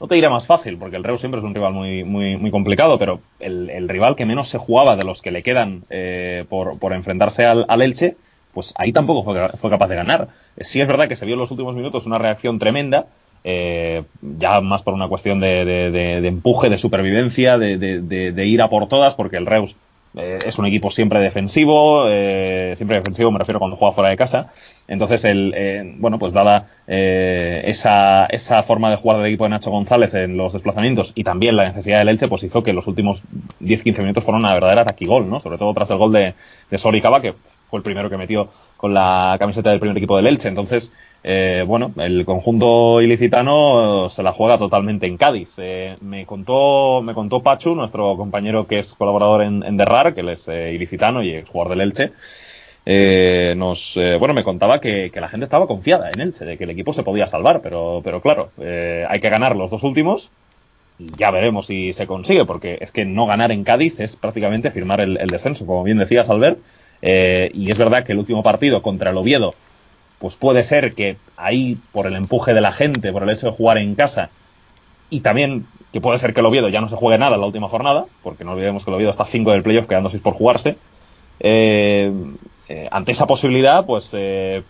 no 0.00 0.06
te 0.06 0.14
diré 0.14 0.28
más 0.28 0.46
fácil, 0.46 0.76
porque 0.78 0.96
el 0.96 1.04
Reus 1.04 1.20
siempre 1.20 1.40
es 1.40 1.44
un 1.44 1.54
rival 1.54 1.72
muy, 1.72 2.04
muy, 2.04 2.36
muy 2.36 2.50
complicado, 2.50 2.98
pero 2.98 3.20
el, 3.40 3.88
rival 3.88 4.14
que 4.14 4.26
menos 4.26 4.48
se 4.48 4.58
jugaba 4.58 4.96
de 4.96 5.04
los 5.04 5.22
que 5.22 5.30
le 5.30 5.42
quedan 5.42 5.82
eh, 5.88 6.44
por, 6.48 6.78
por 6.78 6.92
enfrentarse 6.92 7.46
al, 7.46 7.82
Elche, 7.82 8.16
pues 8.52 8.74
ahí 8.76 8.92
tampoco 8.92 9.22
fue, 9.22 9.48
fue 9.50 9.70
capaz 9.70 9.88
de 9.88 9.96
ganar. 9.96 10.28
Sí 10.60 10.80
es 10.80 10.88
verdad 10.88 11.08
que 11.08 11.16
se 11.16 11.24
vio 11.24 11.34
en 11.34 11.40
los 11.40 11.50
últimos 11.50 11.74
minutos 11.74 12.06
una 12.06 12.18
reacción 12.18 12.58
tremenda, 12.58 13.06
eh, 13.48 14.02
ya 14.20 14.60
más 14.60 14.82
por 14.82 14.92
una 14.92 15.06
cuestión 15.06 15.38
de, 15.38 15.64
de, 15.64 15.90
de, 15.92 16.20
de 16.20 16.28
empuje, 16.28 16.68
de 16.68 16.78
supervivencia, 16.78 17.56
de, 17.56 17.78
de, 17.78 18.46
ir 18.46 18.60
a 18.60 18.68
por 18.68 18.88
todas, 18.88 19.14
porque 19.14 19.36
el 19.36 19.46
Reus 19.46 19.76
eh, 20.16 20.38
es 20.46 20.58
un 20.58 20.66
equipo 20.66 20.90
siempre 20.90 21.20
defensivo, 21.20 22.06
eh, 22.08 22.74
siempre 22.76 22.96
defensivo 22.96 23.30
me 23.30 23.38
refiero 23.38 23.58
cuando 23.58 23.76
juega 23.76 23.92
fuera 23.92 24.10
de 24.10 24.16
casa. 24.16 24.50
Entonces, 24.88 25.24
el, 25.24 25.52
eh, 25.56 25.94
bueno, 25.98 26.18
pues 26.18 26.32
dada 26.32 26.68
eh, 26.86 27.62
esa, 27.64 28.26
esa 28.26 28.62
forma 28.62 28.90
de 28.90 28.96
jugar 28.96 29.18
del 29.18 29.26
equipo 29.26 29.44
de 29.44 29.50
Nacho 29.50 29.70
González 29.70 30.14
en 30.14 30.36
los 30.36 30.52
desplazamientos 30.52 31.12
y 31.14 31.24
también 31.24 31.56
la 31.56 31.68
necesidad 31.68 31.98
del 31.98 32.08
Elche, 32.08 32.28
pues 32.28 32.42
hizo 32.44 32.62
que 32.62 32.72
los 32.72 32.86
últimos 32.86 33.24
10-15 33.60 34.00
minutos 34.00 34.24
fueron 34.24 34.42
una 34.42 34.54
verdadera 34.54 34.84
taquigol, 34.84 35.28
¿no? 35.28 35.40
Sobre 35.40 35.58
todo 35.58 35.74
tras 35.74 35.90
el 35.90 35.98
gol 35.98 36.12
de, 36.12 36.34
de 36.70 36.78
Soricaba, 36.78 37.20
que 37.20 37.34
fue 37.64 37.78
el 37.78 37.82
primero 37.82 38.08
que 38.08 38.16
metió 38.16 38.48
con 38.76 38.94
la 38.94 39.36
camiseta 39.38 39.70
del 39.70 39.80
primer 39.80 39.96
equipo 39.96 40.16
del 40.16 40.28
Elche. 40.28 40.48
Entonces, 40.48 40.92
eh, 41.28 41.64
bueno, 41.66 41.92
el 41.96 42.24
conjunto 42.24 43.02
ilicitano 43.02 44.08
se 44.08 44.22
la 44.22 44.32
juega 44.32 44.58
totalmente 44.58 45.06
en 45.06 45.16
Cádiz. 45.16 45.48
Eh, 45.56 45.96
me 46.02 46.24
contó, 46.24 47.02
me 47.02 47.14
contó 47.14 47.42
Pachu, 47.42 47.74
nuestro 47.74 48.16
compañero 48.16 48.64
que 48.64 48.78
es 48.78 48.94
colaborador 48.94 49.42
en, 49.42 49.76
Derrar, 49.76 50.14
que 50.14 50.20
él 50.20 50.28
es 50.28 50.46
eh, 50.46 50.72
ilicitano 50.72 51.24
y 51.24 51.30
es 51.30 51.48
jugador 51.48 51.76
del 51.76 51.80
Elche. 51.80 52.12
Eh, 52.88 53.54
nos, 53.56 53.98
bueno, 54.20 54.34
me 54.34 54.44
contaba 54.44 54.80
que, 54.80 55.10
la 55.12 55.26
gente 55.26 55.42
estaba 55.42 55.66
confiada 55.66 56.10
en 56.14 56.20
Elche, 56.20 56.44
de 56.44 56.56
que 56.56 56.62
el 56.62 56.70
equipo 56.70 56.92
se 56.92 57.02
podía 57.02 57.26
salvar, 57.26 57.60
pero, 57.60 58.00
pero 58.04 58.20
claro, 58.20 58.50
hay 59.08 59.18
que 59.18 59.28
ganar 59.28 59.56
los 59.56 59.72
dos 59.72 59.82
últimos 59.82 60.30
y 61.00 61.10
ya 61.16 61.32
veremos 61.32 61.66
si 61.66 61.92
se 61.92 62.06
consigue, 62.06 62.44
porque 62.44 62.78
es 62.80 62.92
que 62.92 63.04
no 63.04 63.26
ganar 63.26 63.50
en 63.50 63.64
Cádiz 63.64 63.98
es 63.98 64.14
prácticamente 64.14 64.70
firmar 64.70 65.00
el, 65.00 65.16
descenso, 65.26 65.66
como 65.66 65.82
bien 65.82 65.98
decías, 65.98 66.30
Albert. 66.30 66.60
Y 67.02 67.68
es 67.68 67.78
verdad 67.78 68.04
que 68.04 68.12
el 68.12 68.18
último 68.18 68.44
partido 68.44 68.80
contra 68.80 69.10
el 69.10 69.16
Oviedo, 69.16 69.54
pues 70.18 70.36
puede 70.36 70.64
ser 70.64 70.94
que 70.94 71.16
ahí, 71.36 71.78
por 71.92 72.06
el 72.06 72.14
empuje 72.14 72.54
de 72.54 72.60
la 72.60 72.72
gente, 72.72 73.12
por 73.12 73.22
el 73.22 73.30
hecho 73.30 73.46
de 73.46 73.52
jugar 73.52 73.78
en 73.78 73.94
casa, 73.94 74.30
y 75.10 75.20
también 75.20 75.64
que 75.92 76.00
puede 76.00 76.18
ser 76.18 76.34
que 76.34 76.40
el 76.40 76.46
Oviedo 76.46 76.68
ya 76.68 76.80
no 76.80 76.88
se 76.88 76.96
juegue 76.96 77.18
nada 77.18 77.34
en 77.34 77.40
la 77.40 77.46
última 77.46 77.68
jornada, 77.68 78.06
porque 78.22 78.44
no 78.44 78.52
olvidemos 78.52 78.84
que 78.84 78.90
el 78.90 78.96
Oviedo 78.96 79.10
está 79.10 79.24
5 79.24 79.52
del 79.52 79.62
playoff, 79.62 79.86
quedando 79.86 80.10
6 80.10 80.22
por 80.22 80.34
jugarse. 80.34 80.76
ante 82.90 83.12
esa 83.12 83.26
posibilidad, 83.26 83.86
pues 83.86 84.14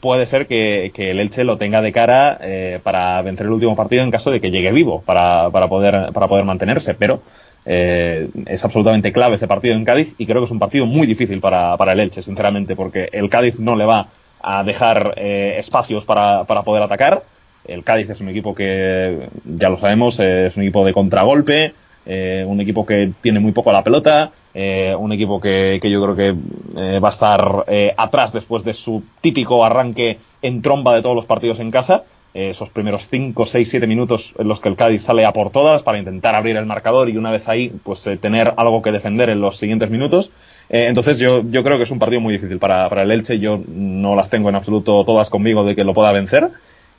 puede 0.01 0.27
ser 0.27 0.47
que, 0.47 0.93
el 0.95 1.21
Elche 1.21 1.45
lo 1.45 1.57
tenga 1.57 1.81
de 1.81 1.93
cara 1.93 2.39
para 2.83 3.23
vencer 3.23 3.47
el 3.47 3.53
último 3.53 3.75
partido 3.77 4.03
en 4.03 4.11
caso 4.11 4.31
de 4.31 4.41
que 4.41 4.51
llegue 4.51 4.73
vivo 4.73 5.03
para, 5.03 5.51
para, 5.51 5.69
poder, 5.69 6.13
para 6.13 6.29
poder 6.29 6.45
mantenerse. 6.45 6.95
Pero 6.95 7.23
es 7.65 8.65
absolutamente 8.65 9.13
clave 9.13 9.37
ese 9.37 9.49
partido 9.49 9.75
en 9.75 9.85
Cádiz 9.85 10.15
y 10.19 10.27
creo 10.27 10.41
que 10.43 10.45
es 10.45 10.51
un 10.51 10.59
partido 10.59 10.87
muy 10.87 11.07
difícil 11.07 11.41
para, 11.41 11.77
para 11.77 11.93
el 11.93 12.01
Elche, 12.01 12.23
sinceramente, 12.23 12.77
porque 12.77 13.09
el 13.11 13.31
Cádiz 13.31 13.59
no 13.59 13.75
le 13.75 13.87
va 13.87 14.09
a 14.43 14.63
dejar 14.63 15.15
espacios 15.17 16.05
para, 16.05 16.45
para 16.45 16.63
poder 16.63 16.83
atacar 16.83 17.23
el 17.69 17.85
Cádiz 17.85 18.11
es 18.11 18.21
un 18.21 18.29
equipo 18.29 18.55
que, 18.55 19.29
ya 19.45 19.69
lo 19.69 19.77
sabemos, 19.77 20.19
es 20.21 20.57
un 20.57 20.63
equipo 20.63 20.85
de 20.85 20.93
contragolpe, 20.93 21.75
eh, 22.05 22.45
un 22.47 22.61
equipo 22.61 22.87
que 22.87 23.11
tiene 23.21 23.41
muy 23.41 23.53
poco 23.53 23.73
la 23.73 23.83
pelota, 23.83 24.31
eh, 24.55 24.95
un 24.97 25.13
equipo 25.13 25.41
que, 25.41 25.81
yo 25.83 26.03
creo 26.03 26.17
que 26.17 26.35
eh, 26.81 27.01
va 27.01 27.09
a 27.09 27.11
estar 27.11 27.65
atrás 27.97 28.33
después 28.33 28.65
de 28.65 28.75
su 28.75 29.03
típico 29.21 29.65
arranque 29.65 30.19
en 30.43 30.63
tromba 30.63 30.95
de 30.95 31.03
todos 31.03 31.17
los 31.17 31.27
partidos 31.27 31.59
en 31.61 31.71
casa. 31.71 32.05
esos 32.35 32.69
primeros 32.69 33.09
5, 33.09 33.47
6, 33.47 33.69
7 33.69 33.87
minutos 33.87 34.35
en 34.39 34.47
los 34.47 34.61
que 34.61 34.69
el 34.69 34.77
Cádiz 34.77 35.03
sale 35.03 35.25
a 35.25 35.33
por 35.33 35.51
todas 35.51 35.83
para 35.83 35.99
intentar 35.99 36.35
abrir 36.35 36.57
el 36.57 36.67
marcador 36.67 37.09
y 37.09 37.17
una 37.17 37.31
vez 37.31 37.49
ahí, 37.49 37.73
pues 37.83 38.09
tener 38.21 38.53
algo 38.59 38.83
que 38.83 38.93
defender 38.93 39.31
en 39.31 39.41
los 39.41 39.57
siguientes 39.57 39.91
minutos. 39.91 40.31
Entonces 40.69 41.19
yo, 41.19 41.43
yo 41.49 41.63
creo 41.63 41.77
que 41.77 41.85
es 41.85 41.91
un 41.91 41.99
partido 41.99 42.21
muy 42.21 42.33
difícil 42.33 42.59
para, 42.59 42.89
para 42.89 43.03
el 43.03 43.11
Elche. 43.11 43.39
Yo 43.39 43.63
no 43.69 44.17
las 44.17 44.31
tengo 44.31 44.49
en 44.49 44.57
absoluto 44.57 45.05
todas 45.05 45.31
conmigo 45.31 45.65
de 45.65 45.77
que 45.77 45.85
lo 45.85 45.95
pueda 45.95 46.13
vencer 46.13 46.51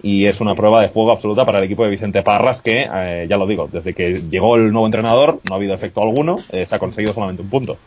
y 0.01 0.25
es 0.25 0.41
una 0.41 0.55
prueba 0.55 0.81
de 0.81 0.89
fuego 0.89 1.11
absoluta 1.11 1.45
para 1.45 1.59
el 1.59 1.65
equipo 1.65 1.83
de 1.83 1.89
Vicente 1.89 2.21
Parras 2.21 2.61
que, 2.61 2.87
eh, 2.91 3.25
ya 3.29 3.37
lo 3.37 3.47
digo, 3.47 3.67
desde 3.71 3.93
que 3.93 4.21
llegó 4.29 4.55
el 4.55 4.71
nuevo 4.71 4.85
entrenador 4.85 5.41
no 5.47 5.55
ha 5.55 5.57
habido 5.57 5.73
efecto 5.73 6.01
alguno, 6.01 6.37
eh, 6.51 6.65
se 6.65 6.75
ha 6.75 6.79
conseguido 6.79 7.13
solamente 7.13 7.41
un 7.41 7.49
punto. 7.49 7.77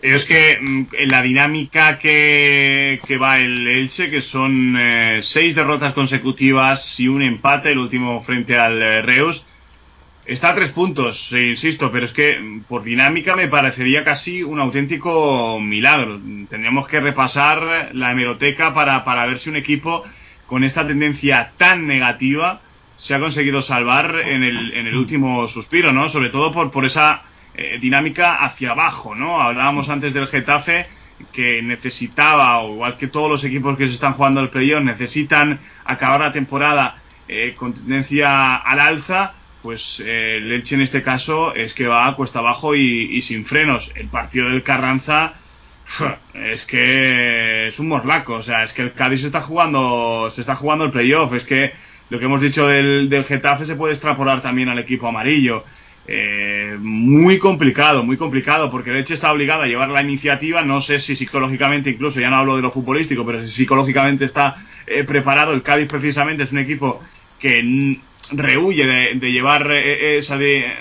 Es 0.00 0.24
que 0.24 0.58
mm, 0.60 0.82
en 0.98 1.08
la 1.08 1.22
dinámica 1.22 1.98
que, 1.98 3.00
que, 3.06 3.16
va 3.16 3.38
el 3.38 3.66
Elche, 3.66 4.10
que 4.10 4.20
son 4.20 4.76
eh, 4.78 5.20
seis 5.22 5.54
derrotas 5.54 5.92
consecutivas 5.94 7.00
y 7.00 7.08
un 7.08 7.22
empate, 7.22 7.72
el 7.72 7.78
último 7.78 8.22
frente 8.22 8.56
al 8.56 9.02
Reus, 9.02 9.44
está 10.26 10.50
a 10.50 10.54
tres 10.54 10.70
puntos, 10.70 11.32
insisto, 11.32 11.90
pero 11.90 12.06
es 12.06 12.12
que 12.12 12.38
mm, 12.38 12.60
por 12.62 12.82
dinámica 12.82 13.36
me 13.36 13.48
parecería 13.48 14.04
casi 14.04 14.42
un 14.42 14.60
auténtico 14.60 15.60
milagro. 15.60 16.18
Tendríamos 16.48 16.88
que 16.88 17.00
repasar 17.00 17.90
la 17.92 18.12
hemeroteca 18.12 18.72
para, 18.74 19.04
para 19.04 19.26
ver 19.26 19.38
si 19.38 19.50
un 19.50 19.56
equipo 19.56 20.02
con 20.46 20.64
esta 20.64 20.86
tendencia 20.86 21.52
tan 21.56 21.86
negativa 21.86 22.60
se 22.96 23.14
ha 23.14 23.18
conseguido 23.18 23.62
salvar 23.62 24.20
en 24.20 24.42
el, 24.42 24.72
en 24.74 24.86
el 24.86 24.96
último 24.96 25.48
suspiro, 25.48 25.92
¿no? 25.92 26.08
Sobre 26.08 26.30
todo 26.30 26.52
por, 26.52 26.70
por 26.70 26.84
esa 26.84 27.22
eh, 27.54 27.78
dinámica 27.80 28.36
hacia 28.36 28.70
abajo, 28.70 29.14
¿no? 29.14 29.40
Hablábamos 29.40 29.88
antes 29.88 30.14
del 30.14 30.26
Getafe 30.26 30.84
que 31.32 31.62
necesitaba, 31.62 32.62
igual 32.64 32.96
que 32.96 33.08
todos 33.08 33.30
los 33.30 33.44
equipos 33.44 33.76
que 33.76 33.86
se 33.86 33.94
están 33.94 34.14
jugando 34.14 34.40
el 34.40 34.48
playoff, 34.48 34.82
necesitan 34.82 35.60
acabar 35.84 36.20
la 36.20 36.30
temporada 36.30 36.96
eh, 37.28 37.54
con 37.56 37.72
tendencia 37.72 38.56
al 38.56 38.80
alza, 38.80 39.32
pues 39.64 40.02
eh, 40.04 40.62
en 40.70 40.80
este 40.82 41.02
caso 41.02 41.54
es 41.54 41.72
que 41.72 41.86
va 41.86 42.06
a 42.06 42.12
cuesta 42.12 42.40
abajo 42.40 42.74
y, 42.74 43.08
y 43.10 43.22
sin 43.22 43.46
frenos. 43.46 43.90
El 43.94 44.08
partido 44.08 44.50
del 44.50 44.62
Carranza 44.62 45.32
es 46.34 46.66
que 46.66 47.68
es 47.68 47.78
un 47.78 47.88
morlaco, 47.88 48.34
o 48.34 48.42
sea, 48.42 48.62
es 48.62 48.74
que 48.74 48.82
el 48.82 48.92
Cádiz 48.92 49.24
está 49.24 49.40
jugando, 49.40 50.30
se 50.30 50.42
está 50.42 50.54
jugando 50.54 50.84
el 50.84 50.90
playoff, 50.90 51.32
es 51.32 51.46
que 51.46 51.72
lo 52.10 52.18
que 52.18 52.26
hemos 52.26 52.42
dicho 52.42 52.66
del, 52.66 53.08
del 53.08 53.24
Getafe 53.24 53.64
se 53.64 53.74
puede 53.74 53.94
extrapolar 53.94 54.42
también 54.42 54.68
al 54.68 54.78
equipo 54.78 55.08
amarillo. 55.08 55.64
Eh, 56.06 56.76
muy 56.78 57.38
complicado, 57.38 58.04
muy 58.04 58.18
complicado, 58.18 58.70
porque 58.70 58.90
el 58.90 58.98
está 58.98 59.32
obligado 59.32 59.62
a 59.62 59.66
llevar 59.66 59.88
la 59.88 60.02
iniciativa, 60.02 60.60
no 60.60 60.82
sé 60.82 61.00
si 61.00 61.16
psicológicamente, 61.16 61.88
incluso 61.88 62.20
ya 62.20 62.28
no 62.28 62.36
hablo 62.36 62.56
de 62.56 62.62
lo 62.62 62.70
futbolístico, 62.70 63.24
pero 63.24 63.40
si 63.46 63.50
psicológicamente 63.50 64.26
está 64.26 64.56
eh, 64.86 65.04
preparado, 65.04 65.54
el 65.54 65.62
Cádiz 65.62 65.88
precisamente 65.88 66.42
es 66.42 66.52
un 66.52 66.58
equipo 66.58 67.00
que 67.38 67.62
rehuye 68.32 68.86
de, 68.86 69.32
llevar 69.32 69.70
eh, 69.70 70.18
esa, 70.18 70.36
de, 70.36 70.72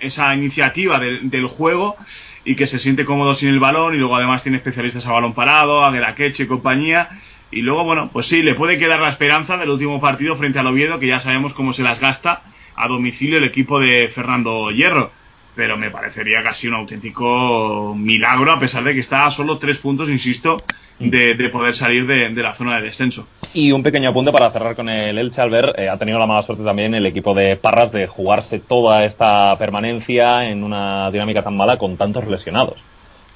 esa 0.00 0.34
iniciativa 0.34 0.98
del 0.98 1.46
juego 1.46 1.96
y 2.44 2.56
que 2.56 2.66
se 2.66 2.78
siente 2.78 3.04
cómodo 3.04 3.34
sin 3.34 3.48
el 3.48 3.60
balón 3.60 3.94
y 3.94 3.98
luego 3.98 4.16
además 4.16 4.42
tiene 4.42 4.58
especialistas 4.58 5.06
a 5.06 5.12
balón 5.12 5.34
parado, 5.34 5.84
a 5.84 5.92
Geraqueche 5.92 6.44
y 6.44 6.46
compañía. 6.46 7.08
Y 7.50 7.62
luego, 7.62 7.84
bueno, 7.84 8.08
pues 8.12 8.26
sí, 8.26 8.42
le 8.42 8.54
puede 8.54 8.78
quedar 8.78 9.00
la 9.00 9.10
esperanza 9.10 9.56
del 9.56 9.70
último 9.70 10.00
partido 10.00 10.36
frente 10.36 10.58
al 10.58 10.66
Oviedo, 10.66 10.98
que 10.98 11.06
ya 11.06 11.20
sabemos 11.20 11.52
cómo 11.52 11.72
se 11.72 11.82
las 11.82 12.00
gasta 12.00 12.40
a 12.74 12.88
domicilio 12.88 13.38
el 13.38 13.44
equipo 13.44 13.78
de 13.78 14.10
Fernando 14.12 14.70
Hierro. 14.70 15.10
Pero 15.54 15.76
me 15.76 15.90
parecería 15.90 16.42
casi 16.42 16.66
un 16.66 16.74
auténtico 16.74 17.94
milagro, 17.96 18.52
a 18.52 18.58
pesar 18.58 18.84
de 18.84 18.94
que 18.94 19.00
está 19.00 19.26
a 19.26 19.30
solo 19.30 19.58
tres 19.58 19.76
puntos, 19.76 20.08
insisto, 20.08 20.56
de, 20.98 21.48
poder 21.50 21.74
salir 21.74 22.06
de, 22.06 22.42
la 22.42 22.54
zona 22.54 22.76
de 22.76 22.86
descenso. 22.86 23.26
Y 23.54 23.72
un 23.72 23.82
pequeño 23.82 24.10
apunte 24.10 24.32
para 24.32 24.50
cerrar 24.50 24.76
con 24.76 24.88
el 24.88 25.18
Elche, 25.18 25.40
Albert, 25.40 25.78
eh, 25.78 25.88
ha 25.88 25.96
tenido 25.98 26.18
la 26.18 26.26
mala 26.26 26.42
suerte 26.42 26.64
también 26.64 26.94
el 26.94 27.06
equipo 27.06 27.34
de 27.34 27.56
Parras 27.56 27.92
de 27.92 28.06
jugarse 28.06 28.58
toda 28.58 29.04
esta 29.04 29.56
permanencia 29.58 30.48
en 30.48 30.64
una 30.64 31.10
dinámica 31.10 31.42
tan 31.42 31.56
mala 31.56 31.76
con 31.76 31.96
tantos 31.96 32.26
lesionados. 32.26 32.76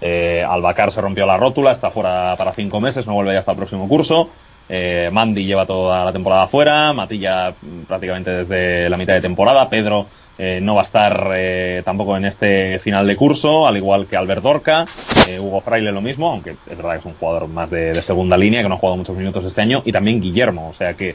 Eh, 0.00 0.44
Albacar 0.46 0.92
se 0.92 1.00
rompió 1.00 1.26
la 1.26 1.36
rótula, 1.36 1.72
está 1.72 1.90
fuera 1.90 2.34
para 2.36 2.52
cinco 2.52 2.80
meses, 2.80 3.06
no 3.06 3.14
vuelve 3.14 3.32
ya 3.32 3.40
hasta 3.40 3.52
el 3.52 3.58
próximo 3.58 3.88
curso. 3.88 4.30
Eh, 4.68 5.10
Mandy 5.12 5.44
lleva 5.44 5.64
toda 5.64 6.04
la 6.04 6.12
temporada 6.12 6.46
fuera, 6.48 6.92
Matilla 6.92 7.52
prácticamente 7.86 8.30
desde 8.30 8.90
la 8.90 8.96
mitad 8.96 9.14
de 9.14 9.20
temporada, 9.20 9.68
Pedro 9.70 10.06
eh, 10.38 10.60
no 10.60 10.74
va 10.74 10.82
a 10.82 10.84
estar 10.84 11.30
eh, 11.34 11.80
tampoco 11.82 12.14
en 12.14 12.26
este 12.26 12.78
final 12.78 13.06
de 13.06 13.16
curso, 13.16 13.66
al 13.66 13.76
igual 13.78 14.06
que 14.06 14.16
Albert 14.16 14.42
Dorca, 14.42 14.84
eh, 15.26 15.40
Hugo 15.40 15.62
Fraile 15.62 15.92
lo 15.92 16.02
mismo, 16.02 16.28
aunque 16.28 16.50
es 16.50 16.76
verdad 16.76 16.92
que 16.92 16.98
es 16.98 17.04
un 17.06 17.14
jugador 17.14 17.48
más 17.48 17.70
de, 17.70 17.94
segunda 18.02 18.36
línea, 18.36 18.62
que 18.62 18.68
no 18.68 18.74
ha 18.74 18.78
jugado 18.78 18.98
muchos 18.98 19.16
minutos 19.16 19.44
este 19.44 19.62
año, 19.62 19.80
y 19.86 19.92
también 19.92 20.20
Guillermo, 20.20 20.68
o 20.68 20.74
sea 20.74 20.94
que 20.94 21.14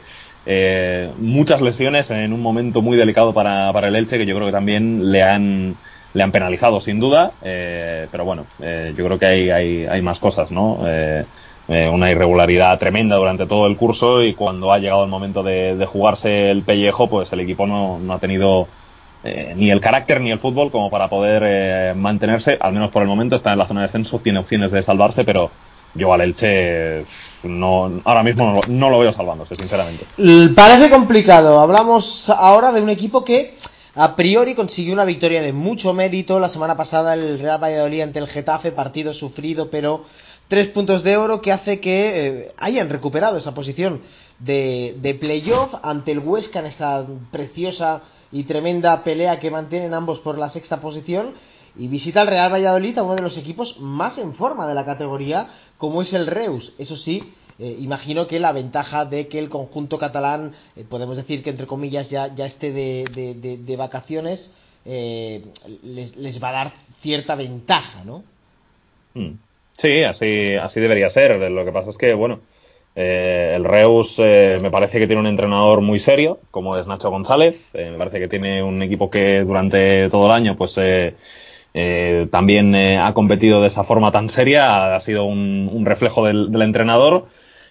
muchas 1.18 1.60
lesiones 1.60 2.10
en 2.10 2.32
un 2.32 2.42
momento 2.42 2.82
muy 2.82 2.96
delicado 2.96 3.32
para, 3.32 3.70
el 3.70 3.94
Elche, 3.94 4.18
que 4.18 4.26
yo 4.26 4.34
creo 4.34 4.46
que 4.46 4.52
también 4.52 5.12
le 5.12 5.22
han, 5.22 5.76
le 6.14 6.22
han 6.24 6.32
penalizado 6.32 6.80
sin 6.80 6.98
duda, 6.98 7.30
pero 7.40 8.24
bueno, 8.24 8.44
yo 8.58 9.06
creo 9.06 9.20
que 9.20 9.26
hay, 9.26 9.50
hay, 9.86 10.02
más 10.02 10.18
cosas, 10.18 10.50
¿no? 10.50 10.80
una 11.68 12.10
irregularidad 12.10 12.76
tremenda 12.76 13.14
durante 13.14 13.46
todo 13.46 13.68
el 13.68 13.76
curso 13.76 14.24
y 14.24 14.34
cuando 14.34 14.72
ha 14.72 14.80
llegado 14.80 15.04
el 15.04 15.10
momento 15.10 15.44
de, 15.44 15.86
jugarse 15.86 16.50
el 16.50 16.62
pellejo, 16.62 17.08
pues 17.08 17.32
el 17.32 17.38
equipo 17.38 17.68
no, 17.68 18.00
no 18.00 18.14
ha 18.14 18.18
tenido 18.18 18.66
eh, 19.24 19.54
ni 19.56 19.70
el 19.70 19.80
carácter 19.80 20.20
ni 20.20 20.30
el 20.30 20.38
fútbol 20.38 20.70
como 20.70 20.90
para 20.90 21.08
poder 21.08 21.42
eh, 21.44 21.94
mantenerse, 21.94 22.56
al 22.60 22.72
menos 22.72 22.90
por 22.90 23.02
el 23.02 23.08
momento 23.08 23.36
está 23.36 23.52
en 23.52 23.58
la 23.58 23.66
zona 23.66 23.80
de 23.80 23.86
descenso, 23.86 24.18
tiene 24.18 24.40
opciones 24.40 24.72
de 24.72 24.82
salvarse, 24.82 25.24
pero 25.24 25.50
yo 25.94 26.12
al 26.12 26.22
Elche 26.22 27.04
no, 27.44 28.00
ahora 28.04 28.22
mismo 28.22 28.60
no, 28.68 28.90
lo 28.90 28.98
veo 28.98 29.12
salvándose, 29.12 29.54
sinceramente. 29.54 30.06
Parece 30.54 30.90
complicado, 30.90 31.60
hablamos 31.60 32.30
ahora 32.30 32.72
de 32.72 32.80
un 32.80 32.90
equipo 32.90 33.24
que 33.24 33.54
a 33.94 34.16
priori 34.16 34.54
consiguió 34.54 34.94
una 34.94 35.04
victoria 35.04 35.42
de 35.42 35.52
mucho 35.52 35.92
mérito. 35.92 36.40
La 36.40 36.48
semana 36.48 36.76
pasada 36.76 37.14
el 37.14 37.38
Real 37.38 37.62
Valladolid 37.62 38.00
ante 38.00 38.18
el 38.18 38.28
Getafe, 38.28 38.72
partido 38.72 39.12
sufrido 39.12 39.70
pero 39.70 40.04
tres 40.48 40.68
puntos 40.68 41.02
de 41.02 41.16
oro 41.16 41.42
que 41.42 41.52
hace 41.52 41.80
que 41.80 42.26
eh, 42.26 42.52
hayan 42.58 42.90
recuperado 42.90 43.38
esa 43.38 43.54
posición 43.54 44.02
de, 44.44 44.96
de 45.00 45.14
playoff 45.14 45.74
ante 45.82 46.12
el 46.12 46.18
Huesca 46.18 46.60
en 46.60 46.66
esa 46.66 47.06
preciosa 47.30 48.02
y 48.30 48.44
tremenda 48.44 49.04
pelea 49.04 49.38
que 49.38 49.50
mantienen 49.50 49.94
ambos 49.94 50.18
por 50.20 50.38
la 50.38 50.48
sexta 50.48 50.80
posición 50.80 51.34
y 51.76 51.88
visita 51.88 52.22
al 52.22 52.26
Real 52.26 52.52
Valladolid 52.52 52.98
a 52.98 53.02
uno 53.02 53.14
de 53.14 53.22
los 53.22 53.36
equipos 53.36 53.78
más 53.80 54.18
en 54.18 54.34
forma 54.34 54.66
de 54.66 54.74
la 54.74 54.84
categoría 54.84 55.48
como 55.78 56.02
es 56.02 56.12
el 56.12 56.26
Reus. 56.26 56.74
Eso 56.78 56.96
sí, 56.96 57.32
eh, 57.58 57.76
imagino 57.80 58.26
que 58.26 58.40
la 58.40 58.52
ventaja 58.52 59.04
de 59.04 59.28
que 59.28 59.38
el 59.38 59.48
conjunto 59.48 59.98
catalán, 59.98 60.54
eh, 60.76 60.84
podemos 60.88 61.16
decir 61.16 61.42
que 61.42 61.50
entre 61.50 61.66
comillas 61.66 62.10
ya, 62.10 62.34
ya 62.34 62.46
esté 62.46 62.72
de, 62.72 63.04
de, 63.64 63.76
vacaciones, 63.76 64.56
eh, 64.84 65.42
les, 65.82 66.42
va 66.42 66.48
a 66.48 66.52
dar 66.52 66.72
cierta 67.00 67.34
ventaja, 67.34 68.04
¿no? 68.04 68.24
Hmm. 69.14 69.32
Sí, 69.74 70.02
así, 70.02 70.54
así 70.54 70.80
debería 70.80 71.08
ser. 71.08 71.50
Lo 71.50 71.64
que 71.64 71.72
pasa 71.72 71.90
es 71.90 71.96
que, 71.96 72.14
bueno, 72.14 72.40
eh, 72.94 73.54
el 73.56 73.64
Reus 73.64 74.16
eh, 74.18 74.58
me 74.60 74.70
parece 74.70 74.98
que 74.98 75.06
tiene 75.06 75.20
un 75.20 75.26
entrenador 75.26 75.80
muy 75.80 75.98
serio, 75.98 76.40
como 76.50 76.76
es 76.76 76.86
Nacho 76.86 77.10
González. 77.10 77.70
Eh, 77.74 77.90
me 77.90 77.98
parece 77.98 78.18
que 78.18 78.28
tiene 78.28 78.62
un 78.62 78.82
equipo 78.82 79.10
que 79.10 79.42
durante 79.44 80.08
todo 80.10 80.26
el 80.26 80.32
año, 80.32 80.56
pues 80.56 80.78
también 82.30 82.74
ha 82.74 83.14
competido 83.14 83.62
de 83.62 83.68
esa 83.68 83.84
forma 83.84 84.12
tan 84.12 84.28
seria. 84.28 84.94
Ha 84.94 85.00
sido 85.00 85.24
un, 85.24 85.84
reflejo 85.86 86.24
del, 86.26 86.60
entrenador. 86.60 87.26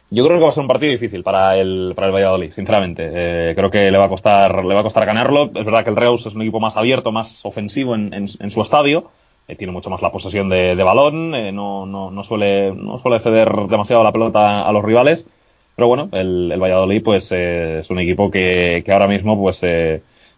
Yo 0.09 0.25
creo 0.25 0.37
que 0.37 0.43
va 0.43 0.49
a 0.49 0.53
ser 0.53 0.63
un 0.63 0.67
partido 0.67 0.91
difícil 0.91 1.23
para 1.23 1.55
el, 1.57 1.93
para 1.95 2.07
el 2.07 2.13
Valladolid, 2.13 2.51
sinceramente. 2.51 3.53
creo 3.55 3.69
que 3.71 3.91
le 3.91 3.97
va 3.97 4.05
a 4.05 4.09
costar, 4.09 4.65
le 4.65 4.73
va 4.73 4.81
a 4.81 4.83
costar 4.83 5.05
ganarlo. 5.05 5.51
Es 5.53 5.65
verdad 5.65 5.83
que 5.83 5.91
el 5.91 5.95
Reus 5.95 6.25
es 6.25 6.35
un 6.35 6.41
equipo 6.41 6.59
más 6.59 6.75
abierto, 6.77 7.11
más 7.11 7.45
ofensivo 7.45 7.95
en 7.95 8.49
su 8.49 8.61
estadio 8.61 9.11
eh, 9.47 9.55
tiene 9.55 9.73
mucho 9.73 9.89
más 9.89 10.01
la 10.01 10.11
posesión 10.11 10.49
de, 10.49 10.75
balón, 10.75 11.35
eh, 11.35 11.51
no, 11.51 11.85
no, 11.85 12.11
no, 12.11 12.23
suele, 12.23 12.73
no 12.73 12.97
suele 12.97 13.19
ceder 13.19 13.51
demasiado 13.69 14.03
la 14.03 14.11
pelota 14.11 14.61
a 14.61 14.71
los 14.71 14.83
rivales. 14.83 15.27
Pero 15.75 15.87
bueno, 15.87 16.09
el, 16.11 16.51
el 16.51 16.59
Valladolid 16.59 17.01
pues 17.03 17.31
eh, 17.31 17.79
es 17.79 17.89
un 17.89 17.99
equipo 17.99 18.29
que, 18.29 18.83
que 18.85 18.91
ahora 18.91 19.07
mismo 19.07 19.39
pues 19.39 19.63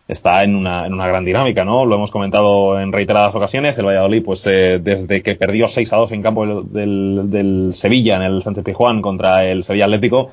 está 0.07 0.43
en 0.43 0.55
una, 0.55 0.85
en 0.85 0.93
una 0.93 1.07
gran 1.07 1.23
dinámica, 1.23 1.63
¿no? 1.63 1.85
Lo 1.85 1.95
hemos 1.95 2.11
comentado 2.11 2.79
en 2.79 2.91
reiteradas 2.91 3.33
ocasiones. 3.35 3.77
El 3.77 3.85
Valladolid, 3.85 4.23
pues 4.23 4.45
eh, 4.47 4.79
desde 4.81 5.21
que 5.21 5.35
perdió 5.35 5.67
6 5.67 5.93
a 5.93 5.97
2 5.97 6.11
en 6.11 6.21
campo 6.21 6.63
del, 6.63 7.71
Sevilla, 7.73 8.17
en 8.17 8.23
el 8.23 8.43
Sánchez 8.43 8.63
Pijuán, 8.63 9.01
contra 9.01 9.45
el 9.45 9.63
Sevilla 9.63 9.85
Atlético, 9.85 10.31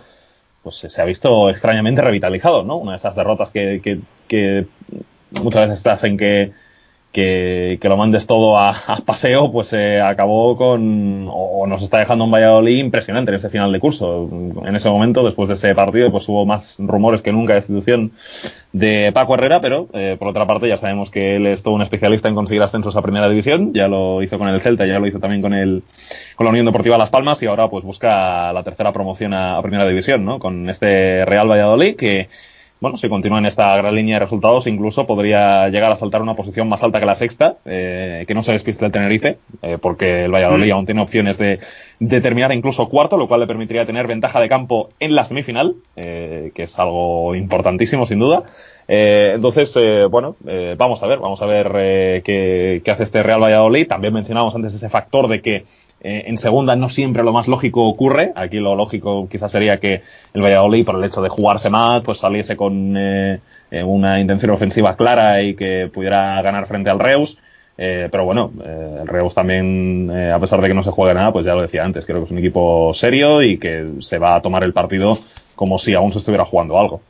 pues 0.63 0.77
se 0.77 1.01
ha 1.01 1.05
visto 1.05 1.49
extrañamente 1.49 2.03
revitalizado, 2.03 2.65
¿no? 2.65 2.77
Una 2.77 2.93
de 2.93 2.97
esas 2.99 3.15
derrotas 3.15 3.51
que, 3.51 3.81
que, 3.83 4.01
que 4.27 4.67
muchas 5.31 5.69
veces 5.69 5.87
hacen 5.87 6.17
que 6.17 6.53
que, 7.13 7.79
que, 7.81 7.89
lo 7.89 7.97
mandes 7.97 8.27
todo 8.27 8.59
a, 8.59 8.75
paseo, 9.05 9.51
pues 9.51 9.73
eh, 9.73 10.01
acabó 10.01 10.57
con, 10.57 11.29
o, 11.31 11.67
nos 11.67 11.83
está 11.83 11.99
dejando 11.99 12.25
un 12.25 12.31
Valladolid 12.31 12.79
impresionante 12.79 13.31
en 13.31 13.37
este 13.37 13.49
final 13.49 13.73
de 13.73 13.81
curso. 13.81 14.29
En 14.65 14.77
ese 14.77 14.89
momento, 14.89 15.25
después 15.25 15.49
de 15.49 15.55
ese 15.55 15.75
partido, 15.75 16.11
pues 16.11 16.29
hubo 16.29 16.47
más 16.47 16.77
rumores 16.79 17.23
que 17.23 17.33
nunca 17.33 17.55
de 17.55 17.61
destitución 17.61 18.13
de 18.73 19.11
Paco 19.13 19.35
Herrera, 19.35 19.61
pero 19.61 19.89
eh, 19.93 20.17
por 20.19 20.29
otra 20.29 20.47
parte 20.47 20.69
ya 20.69 20.77
sabemos 20.77 21.11
que 21.11 21.37
él 21.37 21.47
es 21.47 21.63
todo 21.63 21.75
un 21.75 21.83
especialista 21.83 22.29
en 22.29 22.37
conseguir 22.37 22.63
ascensos 22.63 22.95
a 22.95 23.03
Primera 23.03 23.29
División, 23.29 23.73
ya 23.75 23.89
lo 23.89 24.23
hizo 24.23 24.39
con 24.39 24.49
el 24.49 24.61
Celta, 24.61 24.87
ya 24.87 25.01
lo 25.01 25.07
hizo 25.09 25.19
también 25.19 25.43
con 25.43 25.55
el 25.55 25.83
con 26.37 26.45
la 26.45 26.51
Unión 26.51 26.67
Deportiva 26.67 26.97
Las 26.97 27.11
Palmas 27.11 27.43
y 27.43 27.47
ahora 27.47 27.69
pues 27.69 27.85
busca 27.85 28.53
la 28.53 28.63
tercera 28.63 28.93
promoción 28.93 29.35
a, 29.35 29.57
a 29.57 29.63
Primera 29.63 29.87
División, 29.89 30.25
¿no? 30.25 30.39
Con 30.39 30.71
este 30.71 31.25
Real 31.25 31.51
Valladolid 31.51 31.97
que 31.97 32.29
bueno, 32.81 32.97
si 32.97 33.09
continúa 33.09 33.39
en 33.39 33.47
esta 33.47 33.77
gran 33.77 33.95
línea 33.95 34.17
de 34.17 34.21
resultados, 34.21 34.67
incluso 34.67 35.07
podría 35.07 35.69
llegar 35.69 35.93
a 35.93 35.97
saltar 35.97 36.23
una 36.23 36.35
posición 36.35 36.69
más 36.69 36.83
alta 36.83 36.99
que 36.99 37.07
la 37.07 37.15
sexta, 37.15 37.57
eh, 37.67 38.25
que 38.27 38.35
no 38.35 38.43
se 38.43 38.53
despiste 38.53 38.87
el 38.87 38.93
Tenerife, 38.93 39.37
eh, 39.61 39.77
porque 39.81 40.25
el 40.25 40.33
Valladolid 40.33 40.71
mm. 40.71 40.75
aún 40.75 40.87
tiene 40.87 41.03
opciones 41.03 41.37
de, 41.37 41.61
de, 41.99 42.21
terminar 42.23 42.53
incluso 42.53 42.89
cuarto, 42.89 43.19
lo 43.19 43.29
cual 43.29 43.41
le 43.41 43.47
permitiría 43.47 43.85
tener 43.85 44.07
ventaja 44.07 44.41
de 44.41 44.49
campo 44.49 44.89
en 44.99 45.15
la 45.15 45.25
semifinal, 45.25 45.75
eh, 45.97 46.53
que 46.55 46.63
es 46.63 46.79
algo 46.79 47.35
importantísimo, 47.35 48.07
sin 48.07 48.19
duda. 48.19 48.45
entonces, 48.89 49.79
bueno, 50.11 50.37
vamos 50.77 51.03
a 51.03 51.07
ver, 51.07 51.19
vamos 51.19 51.43
a 51.43 51.47
ver 51.47 52.23
qué, 52.23 52.81
qué 52.83 52.91
hace 52.91 53.05
este 53.05 53.23
Real 53.23 53.43
Valladolid. 53.43 53.87
También 53.87 54.15
mencionamos 54.15 54.55
antes 54.55 54.75
ese 54.75 54.89
factor 54.89 55.29
de 55.29 55.43
que 55.43 55.65
eh, 56.03 56.25
en 56.27 56.39
segunda 56.39 56.77
no 56.77 56.89
siempre 56.89 57.23
lo 57.23 57.33
más 57.33 57.49
lógico 57.49 57.87
ocurre. 57.87 58.33
Aquí 58.35 58.59
lo 58.59 58.75
lógico 58.75 59.29
quizás 59.29 59.53
sería 59.53 59.79
que 59.79 60.03
el 60.33 60.43
Valladolid, 60.43 60.85
por 60.85 60.97
el 60.97 61.05
hecho 61.05 61.21
de 61.21 61.29
jugarse 61.29 61.71
más, 61.71 62.03
pues 62.03 62.19
saliese 62.19 62.57
con 62.57 62.97
eh, 62.97 63.41
eh, 63.71 63.83
una 63.83 64.19
intención 64.21 64.51
ofensiva 64.53 64.97
clara 64.97 65.43
y 65.43 65.55
que 65.55 65.91
pudiera 65.93 66.41
ganar 66.43 66.67
frente 66.67 66.91
al 66.91 66.99
Reus. 66.99 67.39
pero 67.77 68.27
bueno, 68.27 68.53
el 68.63 69.09
Reus 69.09 69.35
también, 69.35 70.11
a 70.11 70.39
pesar 70.39 70.61
de 70.61 70.69
que 70.69 70.75
no 70.75 70.83
se 70.83 70.91
juegue 70.91 71.15
nada, 71.15 71.33
pues 71.33 71.47
ya 71.47 71.55
lo 71.55 71.63
decía 71.63 71.83
antes, 71.83 72.05
creo 72.05 72.19
que 72.19 72.25
es 72.25 72.31
un 72.31 72.39
equipo 72.39 72.93
serio 72.93 73.41
y 73.41 73.57
que 73.57 73.93
se 74.01 74.19
va 74.19 74.37
a 74.37 74.43
tomar 74.43 74.65
el 74.65 74.75
partido 74.75 75.19
como 75.55 75.79
si 75.79 75.95
aún 75.95 76.13
se 76.13 76.19
estuviera 76.19 76.45
jugando 76.45 76.79
algo. 76.79 77.01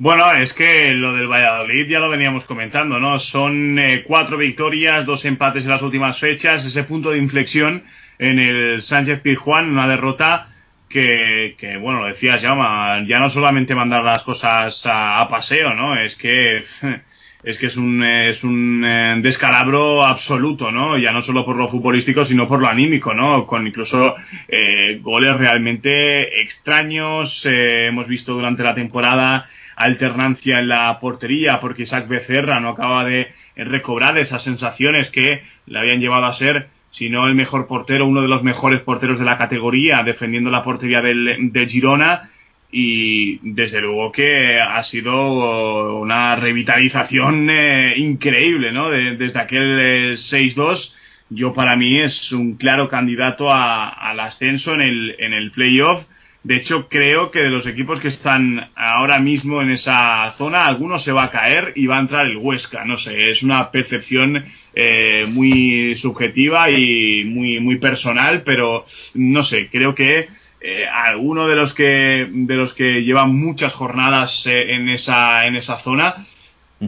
Bueno, 0.00 0.32
es 0.32 0.52
que 0.52 0.94
lo 0.94 1.12
del 1.12 1.26
Valladolid 1.26 1.88
ya 1.88 1.98
lo 1.98 2.08
veníamos 2.08 2.44
comentando, 2.44 3.00
¿no? 3.00 3.18
Son 3.18 3.76
eh, 3.80 4.04
cuatro 4.06 4.36
victorias, 4.36 5.04
dos 5.04 5.24
empates 5.24 5.64
en 5.64 5.70
las 5.70 5.82
últimas 5.82 6.20
fechas, 6.20 6.64
ese 6.64 6.84
punto 6.84 7.10
de 7.10 7.18
inflexión 7.18 7.82
en 8.16 8.38
el 8.38 8.82
Sánchez 8.84 9.20
Pizjuán, 9.20 9.70
una 9.70 9.88
derrota 9.88 10.50
que, 10.88 11.56
que, 11.58 11.76
bueno, 11.78 12.02
lo 12.02 12.06
decías, 12.06 12.40
ya, 12.40 13.02
ya 13.08 13.18
no 13.18 13.28
solamente 13.28 13.74
mandar 13.74 14.04
las 14.04 14.22
cosas 14.22 14.84
a, 14.86 15.26
paseo, 15.28 15.74
¿no? 15.74 15.96
Es 15.96 16.14
que 16.14 16.62
es 17.42 17.58
que 17.58 17.66
es 17.66 17.76
un, 17.76 18.04
es 18.04 18.44
un 18.44 18.84
eh, 18.84 19.16
descalabro 19.20 20.04
absoluto, 20.04 20.70
¿no? 20.70 20.96
Ya 20.96 21.10
no 21.10 21.24
solo 21.24 21.44
por 21.44 21.56
lo 21.56 21.66
futbolístico, 21.66 22.24
sino 22.24 22.46
por 22.46 22.60
lo 22.60 22.68
anímico, 22.68 23.14
¿no? 23.14 23.44
Con 23.44 23.66
incluso 23.66 24.14
eh, 24.46 25.00
goles 25.02 25.36
realmente 25.36 26.40
extraños. 26.40 27.44
Eh, 27.46 27.86
hemos 27.86 28.06
visto 28.06 28.32
durante 28.32 28.62
la 28.62 28.76
temporada 28.76 29.48
alternancia 29.78 30.58
en 30.58 30.68
la 30.68 30.98
portería, 30.98 31.60
porque 31.60 31.84
Isaac 31.84 32.08
Becerra 32.08 32.58
no 32.58 32.70
acaba 32.70 33.04
de 33.04 33.28
recobrar 33.56 34.18
esas 34.18 34.42
sensaciones 34.42 35.10
que 35.10 35.42
le 35.66 35.78
habían 35.78 36.00
llevado 36.00 36.26
a 36.26 36.34
ser, 36.34 36.68
si 36.90 37.08
no 37.08 37.28
el 37.28 37.36
mejor 37.36 37.68
portero, 37.68 38.06
uno 38.06 38.20
de 38.20 38.28
los 38.28 38.42
mejores 38.42 38.80
porteros 38.80 39.20
de 39.20 39.24
la 39.24 39.38
categoría, 39.38 40.02
defendiendo 40.02 40.50
la 40.50 40.64
portería 40.64 41.00
del, 41.00 41.68
Girona. 41.68 42.30
Y 42.70 43.38
desde 43.54 43.80
luego 43.80 44.12
que 44.12 44.60
ha 44.60 44.82
sido 44.82 45.96
una 46.00 46.36
revitalización 46.36 47.48
eh, 47.48 47.94
increíble, 47.96 48.72
¿no? 48.72 48.90
desde 48.90 49.38
aquel 49.38 50.18
6-2, 50.18 50.90
eh, 50.90 50.94
yo 51.30 51.54
para 51.54 51.76
mí 51.76 51.98
es 51.98 52.32
un 52.32 52.56
claro 52.56 52.90
candidato 52.90 53.50
al 53.50 54.20
ascenso 54.20 54.74
en 54.74 54.82
el, 54.82 55.16
en 55.18 55.32
el 55.32 55.50
playoff 55.50 56.04
de 56.44 56.56
hecho, 56.56 56.88
creo 56.88 57.30
que 57.30 57.42
de 57.42 57.50
los 57.50 57.66
equipos 57.66 58.00
que 58.00 58.08
están 58.08 58.68
ahora 58.76 59.18
mismo 59.18 59.60
en 59.60 59.70
esa 59.72 60.32
zona, 60.38 60.66
alguno 60.66 60.98
se 60.98 61.12
va 61.12 61.24
a 61.24 61.30
caer 61.30 61.72
y 61.74 61.86
va 61.86 61.96
a 61.96 62.00
entrar 62.00 62.26
el 62.26 62.36
Huesca. 62.36 62.84
No 62.84 62.96
sé, 62.96 63.30
es 63.30 63.42
una 63.42 63.70
percepción 63.70 64.44
eh, 64.74 65.26
muy 65.28 65.96
subjetiva 65.96 66.70
y 66.70 67.24
muy, 67.24 67.58
muy 67.58 67.76
personal, 67.76 68.42
pero 68.42 68.86
no 69.14 69.42
sé, 69.42 69.68
creo 69.68 69.94
que 69.94 70.28
eh, 70.60 70.86
alguno 70.86 71.48
de 71.48 71.56
los 71.56 71.74
que 71.74 72.28
de 72.30 72.54
los 72.54 72.72
que 72.72 73.02
llevan 73.02 73.36
muchas 73.36 73.74
jornadas 73.74 74.46
eh, 74.46 74.74
en 74.74 74.88
esa 74.88 75.46
en 75.46 75.54
esa 75.56 75.78
zona 75.78 76.26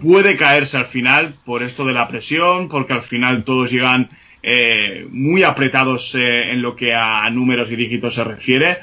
puede 0.03 0.37
caerse 0.37 0.77
al 0.77 0.87
final 0.87 1.35
por 1.45 1.63
esto 1.63 1.85
de 1.85 1.93
la 1.93 2.07
presión, 2.07 2.69
porque 2.69 2.93
al 2.93 3.03
final 3.03 3.43
todos 3.45 3.71
llegan 3.71 4.09
muy 5.11 5.43
apretados 5.43 6.15
en 6.15 6.63
lo 6.63 6.75
que 6.75 6.95
a 6.95 7.29
números 7.29 7.71
y 7.71 7.77
dígitos 7.77 8.15
se 8.15 8.25
refiere. 8.25 8.79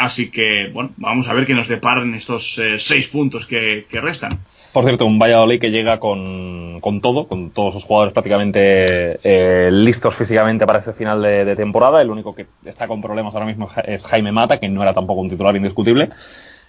Así 0.00 0.30
que, 0.30 0.70
bueno, 0.72 0.92
vamos 0.96 1.28
a 1.28 1.34
ver 1.34 1.44
qué 1.44 1.52
nos 1.52 1.68
deparan 1.68 2.14
estos 2.14 2.56
eh, 2.56 2.78
seis 2.78 3.08
puntos 3.08 3.44
que, 3.44 3.84
restan. 3.92 4.38
Por 4.72 4.86
cierto, 4.86 5.04
un 5.04 5.18
Valladolid 5.18 5.60
que 5.60 5.70
llega 5.70 6.00
con, 6.00 6.80
todo, 7.02 7.28
con 7.28 7.50
todos 7.50 7.74
sus 7.74 7.84
jugadores 7.84 8.14
prácticamente 8.14 9.20
eh, 9.22 9.68
listos 9.70 10.14
físicamente 10.14 10.66
para 10.66 10.78
este 10.78 10.94
final 10.94 11.20
de, 11.20 11.54
temporada. 11.54 12.00
El 12.00 12.08
único 12.08 12.34
que 12.34 12.46
está 12.64 12.88
con 12.88 13.02
problemas 13.02 13.34
ahora 13.34 13.44
mismo 13.44 13.68
es 13.84 14.06
Jaime 14.06 14.32
Mata, 14.32 14.58
que 14.58 14.70
no 14.70 14.82
era 14.82 14.94
tampoco 14.94 15.20
un 15.20 15.28
titular 15.28 15.54
indiscutible. 15.54 16.08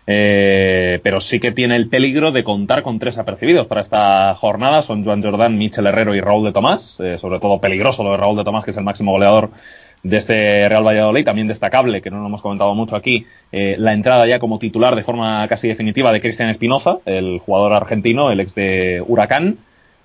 Eh, 0.08 1.00
pero 1.02 1.22
sí 1.22 1.40
que 1.40 1.54
tiene 1.54 1.78
el 1.78 1.88
peligro 1.88 2.34
de 2.34 2.44
contar 2.44 2.84
con 2.84 3.00
tres 3.00 3.18
apercibidos 3.18 3.66
para 3.66 3.80
esta 3.80 4.36
jornada. 4.36 4.82
Son 4.82 5.06
Joan 5.06 5.24
Jordán, 5.24 5.58
Michel 5.58 5.88
Herrero 5.88 6.14
y 6.14 6.20
Raúl 6.20 6.44
de 6.44 6.52
Tomás. 6.52 7.00
sobre 7.18 7.40
todo 7.40 7.62
peligroso 7.62 8.04
lo 8.04 8.12
de 8.12 8.18
Raúl 8.18 8.36
de 8.36 8.44
Tomás, 8.44 8.66
que 8.66 8.72
es 8.72 8.78
el 8.78 8.84
máximo 8.84 9.14
goleador 9.14 9.52
de 10.04 10.18
este 10.18 10.68
Real 10.68 10.86
Valladolid, 10.86 11.26
también 11.26 11.48
destacable, 11.48 12.02
que 12.02 12.10
no 12.10 12.20
lo 12.20 12.28
hemos 12.28 12.42
comentado 12.42 12.74
mucho 12.74 12.96
aquí, 12.96 13.26
eh, 13.52 13.76
la 13.78 13.94
entrada 13.94 14.26
ya 14.26 14.40
como 14.40 14.60
titular 14.60 14.96
de 14.96 15.04
forma 15.04 15.48
casi 15.48 15.68
definitiva 15.68 16.12
de 16.12 16.22
Cristian 16.22 16.50
Espinoza, 16.50 16.98
el 17.06 17.40
jugador 17.40 17.74
argentino, 17.74 18.32
el 18.32 18.40
ex 18.40 18.56
de 18.56 19.04
Huracán, 19.06 19.58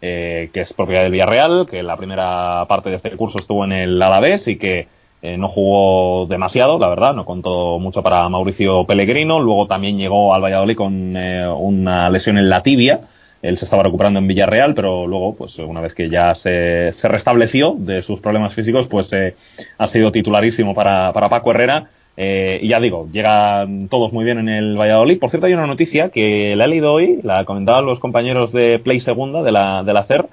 eh, 0.03 0.51
que 0.53 0.61
es 0.61 0.72
propiedad 0.74 1.03
del 1.03 1.12
Villarreal, 1.12 1.66
que 1.68 1.82
la 1.82 1.97
primera 1.97 2.66
parte 2.68 2.90
de 2.90 2.97
este 2.97 3.11
curso 3.12 3.38
estuvo 3.38 3.64
en 3.64 3.72
el 3.72 4.01
Alavés 4.03 4.49
y 4.49 4.57
que 4.57 4.86
eh, 5.22 5.38
no 5.38 5.49
jugó 5.49 6.26
demasiado, 6.26 6.78
la 6.78 6.88
verdad, 6.88 7.14
no 7.14 7.24
contó 7.24 7.78
mucho 7.78 8.03
para 8.03 8.28
Mauricio 8.28 8.84
Pellegrino, 8.84 9.40
luego 9.40 9.66
también 9.66 9.97
llegó 9.97 10.34
al 10.34 10.42
Valladolid 10.42 10.76
con 10.76 11.16
una 11.16 12.11
lesión 12.11 12.36
en 12.36 12.51
la 12.51 12.62
tibia, 12.62 13.01
él 13.43 13.59
se 13.59 13.64
estaba 13.64 13.82
recuperando 13.82 14.18
en 14.18 14.26
Villarreal, 14.26 14.74
pero 14.74 15.07
luego, 15.07 15.34
pues 15.34 15.59
una 15.59 15.80
vez 15.80 15.95
que 15.95 16.09
ya 16.09 16.34
se, 16.34 16.91
restableció 17.05 17.74
de 17.78 18.03
sus 18.03 18.20
problemas 18.20 18.55
físicos, 18.55 18.87
pues 18.87 19.12
eh, 19.12 19.34
ha 19.78 19.89
sido 19.89 20.12
titularísimo 20.12 20.74
para, 20.74 21.12
para 21.12 21.28
Paco 21.28 21.51
Herrera. 21.51 21.89
Eh, 22.18 22.61
y 22.62 22.68
ya 22.68 22.80
digo, 22.80 23.07
llegan 23.12 23.89
todos 23.89 24.12
muy 24.12 24.24
bien 24.24 24.39
en 24.39 24.49
el 24.49 24.76
Valladolid. 24.78 25.18
Por 25.18 25.30
cierto, 25.30 25.47
hay 25.47 25.53
una 25.53 25.66
noticia 25.66 26.09
que 26.09 26.57
la 26.57 26.64
he 26.64 26.68
leído 26.68 26.93
hoy, 26.93 27.20
la 27.22 27.45
comentaban 27.45 27.84
los 27.84 28.01
compañeros 28.01 28.53
de 28.53 28.78
Play 28.78 29.01
Segunda 29.01 29.43
de 29.43 29.53
la, 29.53 29.82
de 29.84 29.93
la 29.93 30.03
SER, 30.03 30.26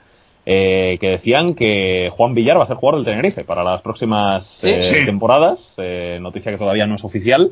eh, 0.46 0.98
que 1.02 1.10
decían 1.10 1.56
que 1.56 2.10
Juan 2.14 2.34
Villar 2.36 2.58
va 2.58 2.64
a 2.64 2.68
ser 2.68 2.78
jugador 2.78 3.04
del 3.04 3.14
Tenerife 3.14 3.44
para 3.44 3.64
las 3.64 3.82
próximas 3.82 4.62
temporadas. 5.06 5.76
noticia 6.22 6.54
que 6.54 6.58
todavía 6.58 6.88
no 6.88 6.96
es 6.96 7.04
oficial. 7.04 7.52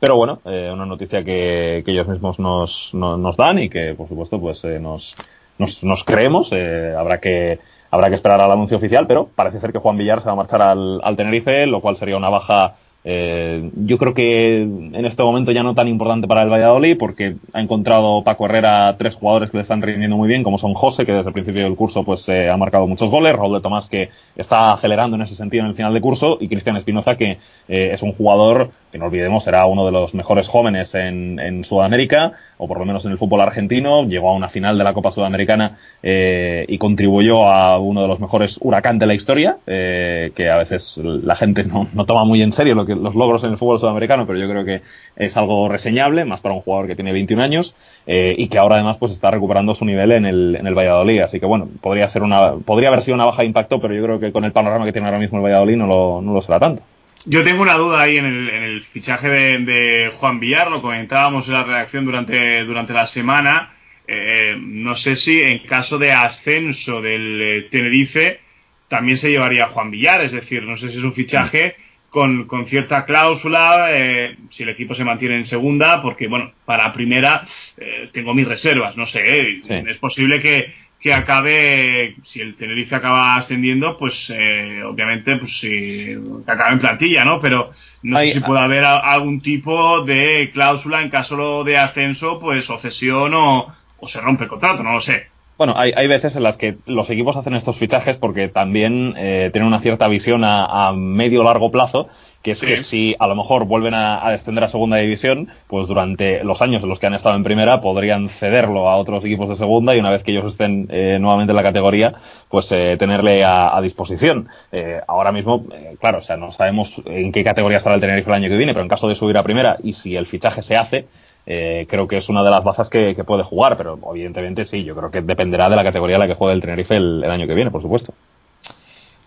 Pero 0.00 0.16
bueno, 0.16 0.38
eh, 0.44 0.70
una 0.72 0.86
noticia 0.86 1.22
que, 1.22 1.82
ellos 1.86 2.08
mismos 2.08 2.38
nos, 2.38 2.92
nos, 2.94 3.36
dan 3.36 3.58
y 3.58 3.68
que, 3.68 3.94
por 3.94 4.08
supuesto, 4.08 4.40
pues 4.40 4.64
eh, 4.64 4.78
nos, 4.78 5.14
nos, 5.58 6.04
creemos. 6.04 6.50
Eh, 6.52 6.94
habrá 6.96 7.20
que 7.20 7.58
habrá 7.90 8.08
que 8.08 8.16
esperar 8.16 8.40
al 8.40 8.50
anuncio 8.50 8.76
oficial, 8.76 9.06
pero 9.06 9.28
parece 9.34 9.60
ser 9.60 9.72
que 9.72 9.78
Juan 9.78 9.96
Villar 9.96 10.20
se 10.20 10.26
va 10.26 10.32
a 10.32 10.36
marchar 10.36 10.62
al, 10.62 11.00
al 11.02 11.16
Tenerife, 11.16 11.66
lo 11.66 11.80
cual 11.80 11.96
sería 11.96 12.16
una 12.16 12.28
baja 12.28 12.74
eh, 13.06 13.70
yo 13.76 13.98
creo 13.98 14.14
que 14.14 14.62
en 14.62 15.04
este 15.04 15.22
momento 15.22 15.52
ya 15.52 15.62
no 15.62 15.74
tan 15.74 15.88
importante 15.88 16.26
para 16.26 16.42
el 16.42 16.48
Valladolid 16.48 16.96
porque 16.96 17.34
ha 17.52 17.60
encontrado 17.60 18.22
Paco 18.24 18.46
Herrera 18.46 18.96
tres 18.96 19.14
jugadores 19.14 19.50
que 19.50 19.58
le 19.58 19.62
están 19.62 19.82
rindiendo 19.82 20.16
muy 20.16 20.26
bien, 20.26 20.42
como 20.42 20.56
son 20.56 20.72
José, 20.72 21.04
que 21.04 21.12
desde 21.12 21.28
el 21.28 21.34
principio 21.34 21.64
del 21.64 21.76
curso 21.76 22.02
pues 22.02 22.26
eh, 22.30 22.48
ha 22.48 22.56
marcado 22.56 22.86
muchos 22.86 23.10
goles, 23.10 23.34
Raúl 23.34 23.54
de 23.54 23.60
Tomás, 23.60 23.88
que 23.88 24.08
está 24.36 24.72
acelerando 24.72 25.16
en 25.16 25.22
ese 25.22 25.34
sentido 25.34 25.64
en 25.64 25.70
el 25.70 25.76
final 25.76 25.92
de 25.92 26.00
curso, 26.00 26.38
y 26.40 26.48
Cristian 26.48 26.76
Espinoza, 26.78 27.16
que 27.16 27.38
eh, 27.68 27.90
es 27.92 28.02
un 28.02 28.12
jugador 28.12 28.70
que 28.90 28.98
no 28.98 29.06
olvidemos 29.06 29.44
será 29.44 29.66
uno 29.66 29.84
de 29.84 29.92
los 29.92 30.14
mejores 30.14 30.48
jóvenes 30.48 30.94
en, 30.94 31.38
en, 31.40 31.64
Sudamérica, 31.64 32.32
o 32.58 32.68
por 32.68 32.78
lo 32.78 32.84
menos 32.84 33.04
en 33.04 33.12
el 33.12 33.18
fútbol 33.18 33.40
argentino, 33.40 34.04
llegó 34.04 34.30
a 34.30 34.34
una 34.34 34.48
final 34.48 34.78
de 34.78 34.84
la 34.84 34.92
Copa 34.92 35.10
Sudamericana 35.10 35.78
y 36.02 36.78
contribuyó 36.78 37.48
a 37.48 37.78
uno 37.78 38.02
de 38.02 38.08
los 38.08 38.20
mejores 38.20 38.58
huracán 38.60 38.98
de 38.98 39.06
la 39.06 39.14
historia, 39.14 39.58
que 39.64 40.50
a 40.50 40.56
veces 40.56 40.98
la 40.98 41.36
gente 41.36 41.64
no, 41.64 41.88
no 41.92 42.04
toma 42.04 42.24
muy 42.24 42.42
en 42.42 42.52
serio 42.52 42.74
lo 42.74 42.86
que 42.86 42.94
los 42.94 43.14
logros 43.14 43.44
en 43.44 43.52
el 43.52 43.58
fútbol 43.58 43.78
sudamericano, 43.78 44.26
pero 44.26 44.38
yo 44.38 44.48
creo 44.48 44.64
que 44.64 44.82
es 45.16 45.36
algo 45.36 45.68
reseñable, 45.68 46.24
más 46.24 46.40
para 46.40 46.54
un 46.54 46.60
jugador 46.60 46.86
que 46.86 46.94
tiene 46.94 47.12
21 47.12 47.42
años 47.42 47.74
eh, 48.06 48.34
y 48.36 48.48
que 48.48 48.58
ahora 48.58 48.76
además 48.76 48.96
pues 48.98 49.12
está 49.12 49.30
recuperando 49.30 49.74
su 49.74 49.84
nivel 49.84 50.12
en 50.12 50.26
el, 50.26 50.56
en 50.56 50.66
el 50.66 50.74
Valladolid. 50.74 51.20
Así 51.20 51.40
que 51.40 51.46
bueno, 51.46 51.68
podría 51.80 52.08
ser 52.08 52.22
una, 52.22 52.54
podría 52.54 52.88
haber 52.88 53.02
sido 53.02 53.14
una 53.14 53.24
baja 53.24 53.42
de 53.42 53.46
impacto, 53.46 53.80
pero 53.80 53.94
yo 53.94 54.02
creo 54.02 54.20
que 54.20 54.32
con 54.32 54.44
el 54.44 54.52
panorama 54.52 54.84
que 54.84 54.92
tiene 54.92 55.08
ahora 55.08 55.18
mismo 55.18 55.38
el 55.38 55.44
Valladolid 55.44 55.76
no 55.76 55.86
lo, 55.86 56.22
no 56.22 56.32
lo 56.32 56.42
será 56.42 56.58
tanto. 56.58 56.82
Yo 57.26 57.42
tengo 57.42 57.62
una 57.62 57.74
duda 57.74 58.02
ahí 58.02 58.18
en 58.18 58.26
el, 58.26 58.48
en 58.50 58.62
el 58.62 58.80
fichaje 58.82 59.28
de, 59.28 59.58
de, 59.58 60.12
Juan 60.16 60.38
Villar, 60.40 60.70
lo 60.70 60.82
comentábamos 60.82 61.46
en 61.48 61.54
la 61.54 61.64
redacción 61.64 62.04
durante, 62.04 62.64
durante 62.64 62.92
la 62.92 63.06
semana. 63.06 63.72
Eh, 64.06 64.54
no 64.58 64.94
sé 64.94 65.16
si 65.16 65.40
en 65.40 65.60
caso 65.60 65.98
de 65.98 66.12
ascenso 66.12 67.00
del 67.00 67.40
eh, 67.40 67.68
Tenerife 67.70 68.40
también 68.88 69.16
se 69.16 69.30
llevaría 69.30 69.64
a 69.64 69.68
Juan 69.68 69.90
Villar, 69.90 70.22
es 70.22 70.32
decir, 70.32 70.64
no 70.64 70.76
sé 70.76 70.90
si 70.90 70.98
es 70.98 71.04
un 71.04 71.14
fichaje 71.14 71.76
con, 72.14 72.44
con 72.44 72.64
cierta 72.64 73.04
cláusula, 73.06 73.88
eh, 73.90 74.36
si 74.50 74.62
el 74.62 74.68
equipo 74.68 74.94
se 74.94 75.02
mantiene 75.02 75.34
en 75.36 75.46
segunda, 75.48 76.00
porque 76.00 76.28
bueno, 76.28 76.52
para 76.64 76.92
primera 76.92 77.44
eh, 77.76 78.08
tengo 78.12 78.34
mis 78.34 78.46
reservas, 78.46 78.96
no 78.96 79.04
sé, 79.04 79.58
sí. 79.62 79.74
es 79.74 79.98
posible 79.98 80.40
que, 80.40 80.72
que 81.04 81.12
acabe, 81.12 82.16
si 82.24 82.40
el 82.40 82.54
Tenerife 82.54 82.96
acaba 82.96 83.36
ascendiendo, 83.36 83.94
pues 83.94 84.32
eh, 84.34 84.82
obviamente 84.84 85.36
pues 85.36 85.58
si, 85.58 86.16
que 86.46 86.50
acabe 86.50 86.72
en 86.72 86.78
plantilla, 86.78 87.26
¿no? 87.26 87.42
Pero 87.42 87.72
no 88.02 88.18
sé 88.20 88.32
si 88.32 88.40
puede 88.40 88.60
haber 88.60 88.84
a, 88.84 89.00
algún 89.00 89.42
tipo 89.42 90.00
de 90.00 90.50
cláusula 90.54 91.02
en 91.02 91.10
caso 91.10 91.62
de 91.62 91.76
ascenso, 91.76 92.38
pues 92.38 92.70
o 92.70 92.78
cesión 92.78 93.34
o, 93.34 93.66
o 94.00 94.08
se 94.08 94.18
rompe 94.18 94.44
el 94.44 94.48
contrato, 94.48 94.82
no 94.82 94.94
lo 94.94 95.02
sé. 95.02 95.26
Bueno, 95.58 95.74
hay, 95.76 95.92
hay, 95.94 96.06
veces 96.06 96.36
en 96.36 96.42
las 96.42 96.56
que 96.56 96.78
los 96.86 97.10
equipos 97.10 97.36
hacen 97.36 97.54
estos 97.54 97.76
fichajes 97.76 98.16
porque 98.16 98.48
también 98.48 99.12
eh, 99.18 99.50
tienen 99.52 99.68
una 99.68 99.80
cierta 99.80 100.08
visión 100.08 100.42
a, 100.42 100.88
a 100.88 100.94
medio 100.94 101.44
largo 101.44 101.70
plazo 101.70 102.08
que 102.44 102.50
es 102.50 102.58
sí. 102.58 102.66
que 102.66 102.76
si 102.76 103.16
a 103.18 103.26
lo 103.26 103.34
mejor 103.34 103.64
vuelven 103.64 103.94
a, 103.94 104.24
a, 104.24 104.30
descender 104.30 104.62
a 104.62 104.68
segunda 104.68 104.98
división, 104.98 105.48
pues 105.66 105.88
durante 105.88 106.44
los 106.44 106.60
años 106.60 106.82
en 106.82 106.90
los 106.90 106.98
que 106.98 107.06
han 107.06 107.14
estado 107.14 107.34
en 107.36 107.42
primera 107.42 107.80
podrían 107.80 108.28
cederlo 108.28 108.90
a 108.90 108.96
otros 108.96 109.24
equipos 109.24 109.48
de 109.48 109.56
segunda 109.56 109.96
y 109.96 109.98
una 109.98 110.10
vez 110.10 110.22
que 110.22 110.32
ellos 110.32 110.52
estén 110.52 110.86
eh, 110.90 111.16
nuevamente 111.18 111.52
en 111.52 111.56
la 111.56 111.62
categoría, 111.62 112.14
pues 112.50 112.70
eh, 112.70 112.96
tenerle 112.98 113.44
a, 113.44 113.74
a 113.74 113.80
disposición. 113.80 114.48
Eh, 114.72 115.00
ahora 115.08 115.32
mismo, 115.32 115.64
eh, 115.72 115.96
claro, 115.98 116.18
o 116.18 116.22
sea, 116.22 116.36
no 116.36 116.52
sabemos 116.52 117.00
en 117.06 117.32
qué 117.32 117.42
categoría 117.42 117.78
estará 117.78 117.94
el 117.94 118.02
Tenerife 118.02 118.28
el 118.28 118.34
año 118.34 118.50
que 118.50 118.58
viene, 118.58 118.74
pero 118.74 118.82
en 118.82 118.90
caso 118.90 119.08
de 119.08 119.14
subir 119.14 119.38
a 119.38 119.42
primera 119.42 119.78
y 119.82 119.94
si 119.94 120.14
el 120.14 120.26
fichaje 120.26 120.62
se 120.62 120.76
hace, 120.76 121.06
eh, 121.46 121.86
creo 121.88 122.06
que 122.06 122.18
es 122.18 122.28
una 122.28 122.44
de 122.44 122.50
las 122.50 122.62
bazas 122.62 122.90
que, 122.90 123.16
que, 123.16 123.24
puede 123.24 123.42
jugar, 123.42 123.78
pero 123.78 123.98
evidentemente 124.10 124.66
sí, 124.66 124.84
yo 124.84 124.94
creo 124.94 125.10
que 125.10 125.22
dependerá 125.22 125.70
de 125.70 125.76
la 125.76 125.84
categoría 125.84 126.16
en 126.16 126.20
la 126.20 126.26
que 126.26 126.34
juegue 126.34 126.52
el 126.52 126.60
Tenerife 126.60 126.96
el, 126.96 127.24
el 127.24 127.30
año 127.30 127.46
que 127.46 127.54
viene, 127.54 127.70
por 127.70 127.80
supuesto. 127.80 128.12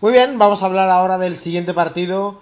Muy 0.00 0.12
bien, 0.12 0.38
vamos 0.38 0.62
a 0.62 0.66
hablar 0.66 0.88
ahora 0.88 1.18
del 1.18 1.36
siguiente 1.36 1.74
partido 1.74 2.38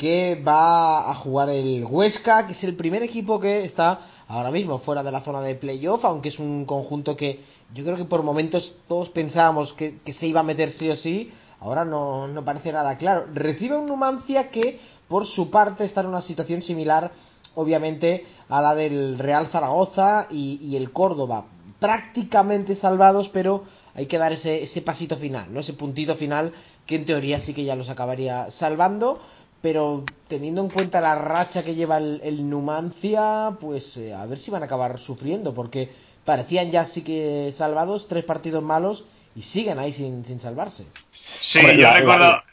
que 0.00 0.34
va 0.34 1.10
a 1.10 1.14
jugar 1.14 1.50
el 1.50 1.84
Huesca, 1.84 2.46
que 2.46 2.52
es 2.52 2.64
el 2.64 2.74
primer 2.74 3.02
equipo 3.02 3.38
que 3.38 3.66
está 3.66 4.00
ahora 4.28 4.50
mismo 4.50 4.78
fuera 4.78 5.02
de 5.02 5.12
la 5.12 5.20
zona 5.20 5.42
de 5.42 5.54
playoff, 5.54 6.06
aunque 6.06 6.30
es 6.30 6.38
un 6.38 6.64
conjunto 6.64 7.18
que 7.18 7.40
yo 7.74 7.84
creo 7.84 7.98
que 7.98 8.06
por 8.06 8.22
momentos 8.22 8.76
todos 8.88 9.10
pensábamos 9.10 9.74
que, 9.74 9.98
se 10.10 10.26
iba 10.26 10.40
a 10.40 10.42
meter 10.42 10.70
sí 10.70 10.88
o 10.88 10.96
sí, 10.96 11.30
ahora 11.60 11.84
no, 11.84 12.28
no, 12.28 12.46
parece 12.46 12.72
nada 12.72 12.96
claro. 12.96 13.26
Recibe 13.34 13.76
un 13.76 13.88
Numancia 13.88 14.50
que 14.50 14.80
por 15.06 15.26
su 15.26 15.50
parte 15.50 15.84
está 15.84 16.00
en 16.00 16.06
una 16.06 16.22
situación 16.22 16.62
similar, 16.62 17.12
obviamente, 17.54 18.24
a 18.48 18.62
la 18.62 18.74
del 18.74 19.18
Real 19.18 19.48
Zaragoza 19.48 20.28
y, 20.30 20.60
y 20.62 20.76
el 20.76 20.92
Córdoba, 20.92 21.44
prácticamente 21.78 22.74
salvados, 22.74 23.28
pero 23.28 23.64
hay 23.94 24.06
que 24.06 24.16
dar 24.16 24.32
ese, 24.32 24.62
ese 24.62 24.80
pasito 24.80 25.16
final, 25.16 25.52
¿no? 25.52 25.60
ese 25.60 25.74
puntito 25.74 26.14
final 26.14 26.54
que 26.86 26.96
en 26.96 27.04
teoría 27.04 27.38
sí 27.38 27.52
que 27.52 27.64
ya 27.64 27.76
los 27.76 27.90
acabaría 27.90 28.50
salvando 28.50 29.20
pero 29.62 30.04
teniendo 30.28 30.62
en 30.62 30.68
cuenta 30.70 31.00
la 31.00 31.16
racha 31.16 31.64
que 31.64 31.74
lleva 31.74 31.98
el, 31.98 32.20
el 32.24 32.48
Numancia, 32.48 33.56
pues 33.60 33.96
eh, 33.96 34.14
a 34.14 34.26
ver 34.26 34.38
si 34.38 34.50
van 34.50 34.62
a 34.62 34.66
acabar 34.66 34.98
sufriendo, 34.98 35.54
porque 35.54 35.88
parecían 36.24 36.70
ya 36.70 36.84
sí 36.84 37.02
que 37.02 37.50
salvados, 37.52 38.08
tres 38.08 38.24
partidos 38.24 38.62
malos 38.62 39.04
y 39.34 39.42
siguen 39.42 39.78
ahí 39.78 39.92
sin, 39.92 40.24
sin 40.24 40.40
salvarse. 40.40 40.86
Sí, 41.12 41.58
Hombre, 41.58 41.76
yo 41.76 41.82
la, 41.82 41.94
recuerdo, 41.94 42.24
la... 42.24 42.44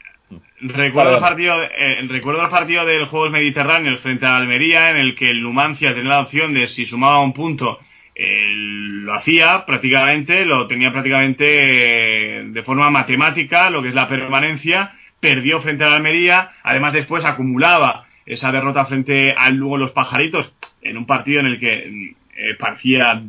recuerdo, 0.60 1.14
el 1.14 1.20
partido, 1.20 1.62
eh, 1.62 2.06
recuerdo 2.08 2.42
el 2.42 2.50
partido 2.50 2.84
del 2.84 3.06
Juegos 3.06 3.30
Mediterráneos 3.30 4.00
frente 4.00 4.26
a 4.26 4.36
Almería, 4.36 4.90
en 4.90 4.96
el 4.98 5.14
que 5.14 5.30
el 5.30 5.42
Numancia 5.42 5.94
tenía 5.94 6.10
la 6.10 6.20
opción 6.20 6.52
de 6.54 6.68
si 6.68 6.86
sumaba 6.86 7.20
un 7.20 7.32
punto, 7.32 7.78
eh, 8.14 8.50
lo 8.52 9.14
hacía 9.14 9.64
prácticamente, 9.64 10.44
lo 10.44 10.66
tenía 10.66 10.92
prácticamente 10.92 11.44
de 11.44 12.62
forma 12.64 12.90
matemática, 12.90 13.70
lo 13.70 13.80
que 13.80 13.88
es 13.88 13.94
la 13.94 14.08
permanencia 14.08 14.92
perdió 15.20 15.60
frente 15.60 15.84
a 15.84 15.88
la 15.88 15.96
Almería, 15.96 16.50
además 16.62 16.92
después 16.92 17.24
acumulaba 17.24 18.06
esa 18.24 18.52
derrota 18.52 18.84
frente 18.84 19.34
al 19.36 19.54
Lugo 19.54 19.78
Los 19.78 19.92
Pajaritos, 19.92 20.52
en 20.82 20.96
un 20.96 21.06
partido 21.06 21.40
en 21.40 21.46
el 21.46 21.58
que 21.58 22.14
eh, 22.36 22.54
parecía 22.58 23.20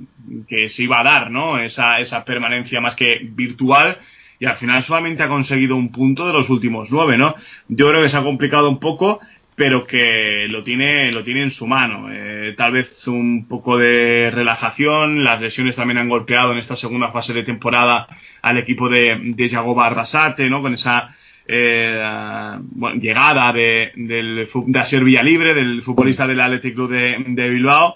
que 0.47 0.69
se 0.69 0.83
iba 0.83 0.99
a 0.99 1.03
dar, 1.03 1.31
¿no? 1.31 1.57
Esa, 1.57 1.99
esa 1.99 2.23
permanencia 2.23 2.81
más 2.81 2.95
que 2.95 3.19
virtual, 3.23 3.97
y 4.39 4.45
al 4.45 4.57
final 4.57 4.83
solamente 4.83 5.23
ha 5.23 5.27
conseguido 5.27 5.75
un 5.75 5.91
punto 5.91 6.27
de 6.27 6.33
los 6.33 6.49
últimos 6.49 6.91
nueve, 6.91 7.17
¿no? 7.17 7.35
Yo 7.67 7.89
creo 7.89 8.01
que 8.01 8.09
se 8.09 8.17
ha 8.17 8.23
complicado 8.23 8.69
un 8.69 8.79
poco, 8.79 9.19
pero 9.55 9.85
que 9.85 10.47
lo 10.49 10.63
tiene, 10.63 11.11
lo 11.11 11.23
tiene 11.23 11.41
en 11.41 11.51
su 11.51 11.67
mano. 11.67 12.07
Eh, 12.11 12.53
tal 12.57 12.71
vez 12.71 13.05
un 13.07 13.47
poco 13.47 13.77
de 13.77 14.31
relajación, 14.31 15.25
las 15.25 15.41
lesiones 15.41 15.75
también 15.75 15.97
han 15.97 16.07
golpeado 16.07 16.53
en 16.53 16.59
esta 16.59 16.77
segunda 16.77 17.11
fase 17.11 17.33
de 17.33 17.43
temporada 17.43 18.07
al 18.41 18.57
equipo 18.57 18.87
de, 18.87 19.17
de 19.19 19.49
Jagoba 19.49 19.87
Arrasate, 19.87 20.49
¿no? 20.49 20.61
Con 20.61 20.75
esa 20.75 21.13
eh, 21.51 22.59
bueno, 22.59 23.01
llegada 23.01 23.51
de, 23.51 23.91
del, 23.95 24.47
de 24.67 24.79
Asier 24.79 25.03
Villalibre, 25.03 25.55
del 25.55 25.81
futbolista 25.81 26.27
del 26.27 26.39
Athletic 26.39 26.75
Club 26.75 26.91
de, 26.91 27.49
Bilbao. 27.49 27.95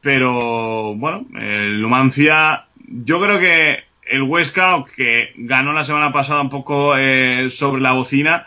Pero 0.00 0.94
bueno, 0.94 1.26
el 1.34 1.82
Numancia, 1.82 2.66
yo 2.86 3.20
creo 3.20 3.40
que 3.40 3.82
el 4.08 4.22
Huesca, 4.22 4.84
que 4.94 5.32
ganó 5.36 5.72
la 5.72 5.84
semana 5.84 6.12
pasada 6.12 6.42
un 6.42 6.50
poco 6.50 6.96
eh, 6.96 7.50
sobre 7.50 7.82
la 7.82 7.90
bocina, 7.90 8.46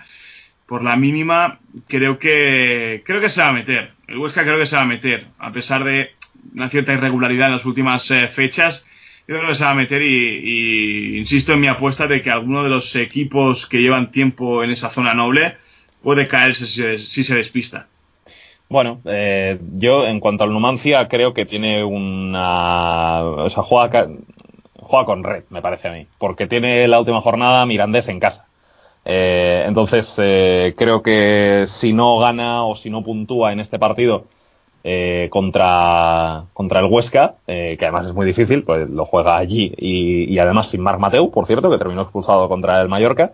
por 0.65 0.85
la 0.85 0.95
mínima, 0.95 1.59
creo 1.87 2.17
que 2.17 3.03
creo 3.05 3.19
que 3.19 3.29
se 3.29 3.41
va 3.41 3.49
a 3.49 3.53
meter. 3.53 3.91
El 4.07 4.19
Huesca 4.19 4.43
creo 4.43 4.57
que 4.57 4.67
se 4.67 4.77
va 4.77 4.83
a 4.83 4.85
meter, 4.85 5.25
a 5.37 5.51
pesar 5.51 5.83
de 5.83 6.11
una 6.53 6.69
cierta 6.69 6.93
irregularidad 6.93 7.47
en 7.47 7.55
las 7.55 7.65
últimas 7.65 8.09
eh, 8.11 8.29
fechas 8.29 8.85
yo 9.29 9.35
creo 9.35 9.49
que 9.49 9.55
se 9.55 9.63
va 9.63 9.69
a 9.69 9.75
meter 9.75 10.01
y, 10.01 11.19
insisto 11.19 11.53
en 11.53 11.59
mi 11.59 11.67
apuesta 11.67 12.07
de 12.07 12.23
que 12.23 12.31
alguno 12.31 12.63
de 12.63 12.69
los 12.69 12.95
equipos 12.95 13.67
que 13.67 13.79
llevan 13.79 14.11
tiempo 14.11 14.63
en 14.63 14.71
esa 14.71 14.89
zona 14.89 15.13
noble 15.13 15.55
puede 16.01 16.27
caerse 16.27 16.65
si 16.65 16.81
se, 16.81 16.97
si 16.97 17.23
se 17.23 17.35
despista. 17.35 17.85
Bueno, 18.69 19.01
eh, 19.05 19.59
yo 19.73 20.07
en 20.07 20.19
cuanto 20.19 20.43
al 20.43 20.51
Numancia 20.51 21.07
creo 21.07 21.35
que 21.35 21.45
tiene 21.45 21.83
una... 21.83 23.21
O 23.21 23.49
sea, 23.51 23.61
juega, 23.61 24.07
juega 24.79 25.05
con 25.05 25.23
red, 25.23 25.43
me 25.51 25.61
parece 25.61 25.89
a 25.89 25.91
mí, 25.91 26.07
porque 26.17 26.47
tiene 26.47 26.87
la 26.87 26.97
última 26.97 27.21
jornada 27.21 27.67
Mirandés 27.67 28.07
en 28.07 28.19
casa. 28.19 28.47
Eh, 29.05 29.63
entonces, 29.67 30.15
eh, 30.17 30.73
creo 30.75 31.03
que 31.03 31.65
si 31.67 31.93
no 31.93 32.17
gana 32.17 32.63
o 32.63 32.75
si 32.75 32.89
no 32.89 33.03
puntúa 33.03 33.53
en 33.53 33.59
este 33.59 33.77
partido, 33.77 34.25
eh, 34.83 35.27
contra, 35.29 36.45
contra 36.53 36.79
el 36.79 36.85
Huesca, 36.85 37.35
eh, 37.47 37.75
que 37.77 37.85
además 37.85 38.07
es 38.07 38.13
muy 38.13 38.25
difícil, 38.25 38.63
pues 38.63 38.89
lo 38.89 39.05
juega 39.05 39.37
allí 39.37 39.73
y, 39.77 40.37
además 40.39 40.69
sin 40.69 40.81
Marc 40.81 40.99
Mateu, 40.99 41.31
por 41.31 41.45
cierto, 41.45 41.69
que 41.69 41.77
terminó 41.77 42.03
expulsado 42.03 42.47
contra 42.47 42.81
el 42.81 42.87
Mallorca, 42.87 43.33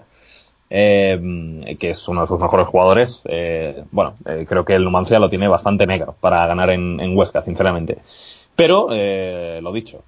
eh, 0.69 1.77
que 1.79 1.91
es 1.91 2.07
uno 2.07 2.21
de 2.21 2.27
sus 2.27 2.39
mejores 2.39 2.67
jugadores. 2.67 3.21
Eh, 3.25 3.83
bueno, 3.91 4.15
eh, 4.25 4.45
creo 4.47 4.65
que 4.65 4.73
el 4.73 4.83
Numancia 4.83 5.19
lo 5.19 5.29
tiene 5.29 5.47
bastante 5.47 5.85
negro 5.85 6.15
para 6.19 6.45
ganar 6.47 6.71
en, 6.71 7.17
Huesca, 7.17 7.41
sinceramente. 7.41 7.99
Pero, 8.55 8.87
lo 8.89 9.73
dicho, 9.73 10.03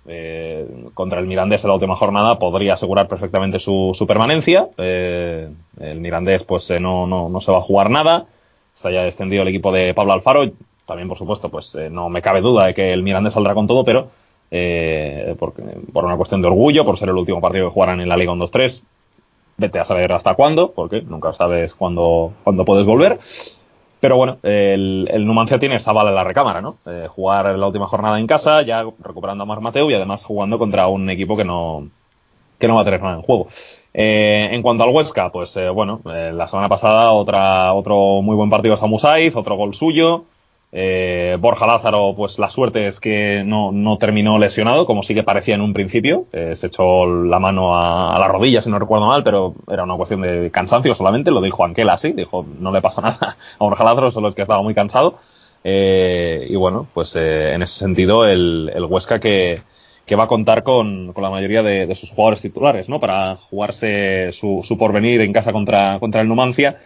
contra 0.94 1.20
el 1.20 1.28
Mirandés 1.28 1.66
en 1.66 1.68
la 1.68 1.74
última 1.74 1.98
jornada 1.98 2.40
podría 2.40 2.76
asegurar 2.76 3.08
perfectamente 3.10 3.60
su, 3.60 3.92
su 3.94 4.08
permanencia. 4.08 4.70
El 4.78 6.00
Mirandés, 6.00 6.44
pues, 6.44 6.72
no, 6.80 7.06
no, 7.06 7.28
no 7.28 7.42
se 7.42 7.52
va 7.52 7.58
a 7.58 7.62
jugar 7.62 7.90
nada. 7.90 8.26
Está 8.74 8.90
ya 8.90 9.04
descendido 9.04 9.42
el 9.42 9.50
equipo 9.50 9.72
de 9.72 9.94
Pablo 9.94 10.14
Alfaro 10.14 10.46
también, 10.88 11.10
por 11.10 11.18
supuesto, 11.18 11.50
pues 11.50 11.76
eh, 11.76 11.90
no 11.92 12.10
me 12.10 12.22
cabe 12.22 12.42
duda 12.42 12.66
de 12.66 12.74
que 12.74 12.92
el 12.94 13.04
Mirandés 13.04 13.34
saldrá 13.34 13.54
con 13.54 13.68
todo, 13.68 13.84
pero 13.84 14.08
eh, 14.50 15.36
por, 15.38 15.54
una 16.06 16.16
cuestión 16.16 16.42
de 16.42 16.48
orgullo, 16.48 16.86
por 16.86 16.98
ser 16.98 17.10
el 17.10 17.16
último 17.16 17.42
partido 17.42 17.68
que 17.68 17.74
jugarán 17.74 18.00
en 18.00 18.08
la 18.08 18.16
Liga 18.16 18.32
1-2-3, 18.32 18.84
vete 19.58 19.80
a 19.80 19.84
saber 19.84 20.14
hasta 20.14 20.34
cuándo, 20.34 20.72
porque 20.72 21.02
nunca 21.02 21.34
sabes 21.34 21.76
cuándo, 21.76 22.34
cuándo 22.44 22.64
puedes 22.64 22.86
volver. 22.86 23.20
Pero 24.00 24.16
bueno, 24.16 24.38
el, 24.44 25.10
el, 25.12 25.26
Numancia 25.26 25.60
tiene 25.60 25.76
esa 25.76 25.92
bala 25.92 26.12
en 26.12 26.16
la 26.16 26.24
recámara, 26.24 26.62
¿no? 26.62 26.78
Eh, 26.86 27.08
jugar 27.10 27.58
la 27.58 27.68
última 27.68 27.88
jornada 27.88 28.18
en 28.20 28.28
casa, 28.28 28.62
ya 28.62 28.86
recuperando 29.00 29.44
a 29.44 29.48
Mar 29.48 29.60
Mateo 29.60 29.90
y 29.90 29.94
además 29.96 30.24
jugando 30.24 30.58
contra 30.58 30.88
un 30.88 31.10
equipo 31.10 31.36
que 31.36 31.44
no, 31.44 31.90
que 32.60 32.68
no 32.68 32.76
va 32.76 32.82
a 32.82 32.86
tener 32.86 33.02
nada 33.02 33.16
en 33.16 33.24
juego. 33.24 33.48
Eh, 33.94 34.50
en 34.52 34.62
cuanto 34.62 34.84
al 34.84 34.92
Huesca, 34.92 35.32
pues 35.32 35.58
bueno, 35.74 36.00
la 36.06 36.48
semana 36.48 36.70
pasada 36.70 37.12
otra, 37.12 37.74
otro 37.74 38.22
muy 38.22 38.36
buen 38.36 38.52
partido 38.52 38.76
de 38.76 38.80
Samu 38.80 39.00
Saiz, 39.00 39.36
otro 39.36 39.56
gol 39.56 39.74
suyo, 39.74 40.26
Eh, 40.80 41.38
Borja 41.40 41.66
Lázaro, 41.66 42.14
pues 42.16 42.38
la 42.38 42.52
suerte 42.52 42.86
es 42.86 43.00
que 43.00 43.42
no, 43.44 43.72
no, 43.72 43.98
terminó 43.98 44.38
lesionado, 44.38 44.86
como 44.86 45.02
sí 45.02 45.16
que 45.16 45.24
parecía 45.24 45.56
en 45.56 45.62
un 45.62 45.74
principio. 45.74 46.28
Eh, 46.32 46.56
se 46.56 46.68
echó 46.68 47.08
la 47.08 47.40
mano 47.40 47.76
a, 47.76 48.20
la 48.20 48.28
rodilla, 48.28 48.62
si 48.62 48.70
no 48.70 48.78
recuerdo 48.78 49.08
mal, 49.08 49.24
pero 49.24 49.56
era 49.68 49.86
una 49.86 49.96
cuestión 49.96 50.22
de 50.22 50.52
cansancio 50.52 50.94
solamente. 50.94 51.32
Lo 51.32 51.42
dijo 51.42 51.66
Anquela 51.66 51.94
así, 51.94 52.12
dijo, 52.12 52.46
no 52.60 52.72
le 52.72 52.80
pasa 52.84 53.02
nada 53.02 53.38
a 53.58 53.64
Borja 53.64 53.84
Lázaro, 53.84 54.12
solo 54.12 54.28
es 54.28 54.36
que 54.36 54.44
estaba 54.44 54.62
muy 54.62 54.76
cansado. 54.76 55.18
Eh, 55.64 56.46
y 56.48 56.56
bueno, 56.56 56.86
pues 56.94 57.16
en 57.16 57.64
ese 57.64 57.80
sentido, 57.80 58.28
el, 58.28 58.72
el 58.72 58.86
Huesca 58.86 59.20
que, 59.20 59.64
que, 60.06 60.16
va 60.16 60.26
a 60.26 60.28
contar 60.28 60.62
con, 60.62 61.12
con 61.12 61.24
la 61.24 61.32
mayoría 61.32 61.64
de, 61.64 61.88
de, 61.88 61.96
sus 61.96 62.12
jugadores 62.12 62.42
titulares, 62.42 62.88
¿no? 62.88 63.00
Para 63.00 63.38
jugarse 63.50 64.30
su, 64.32 64.62
su 64.62 64.78
porvenir 64.78 65.22
en 65.22 65.34
casa 65.34 65.52
contra, 65.52 65.98
contra 66.00 66.22
el 66.22 66.28
Numancia 66.28 66.78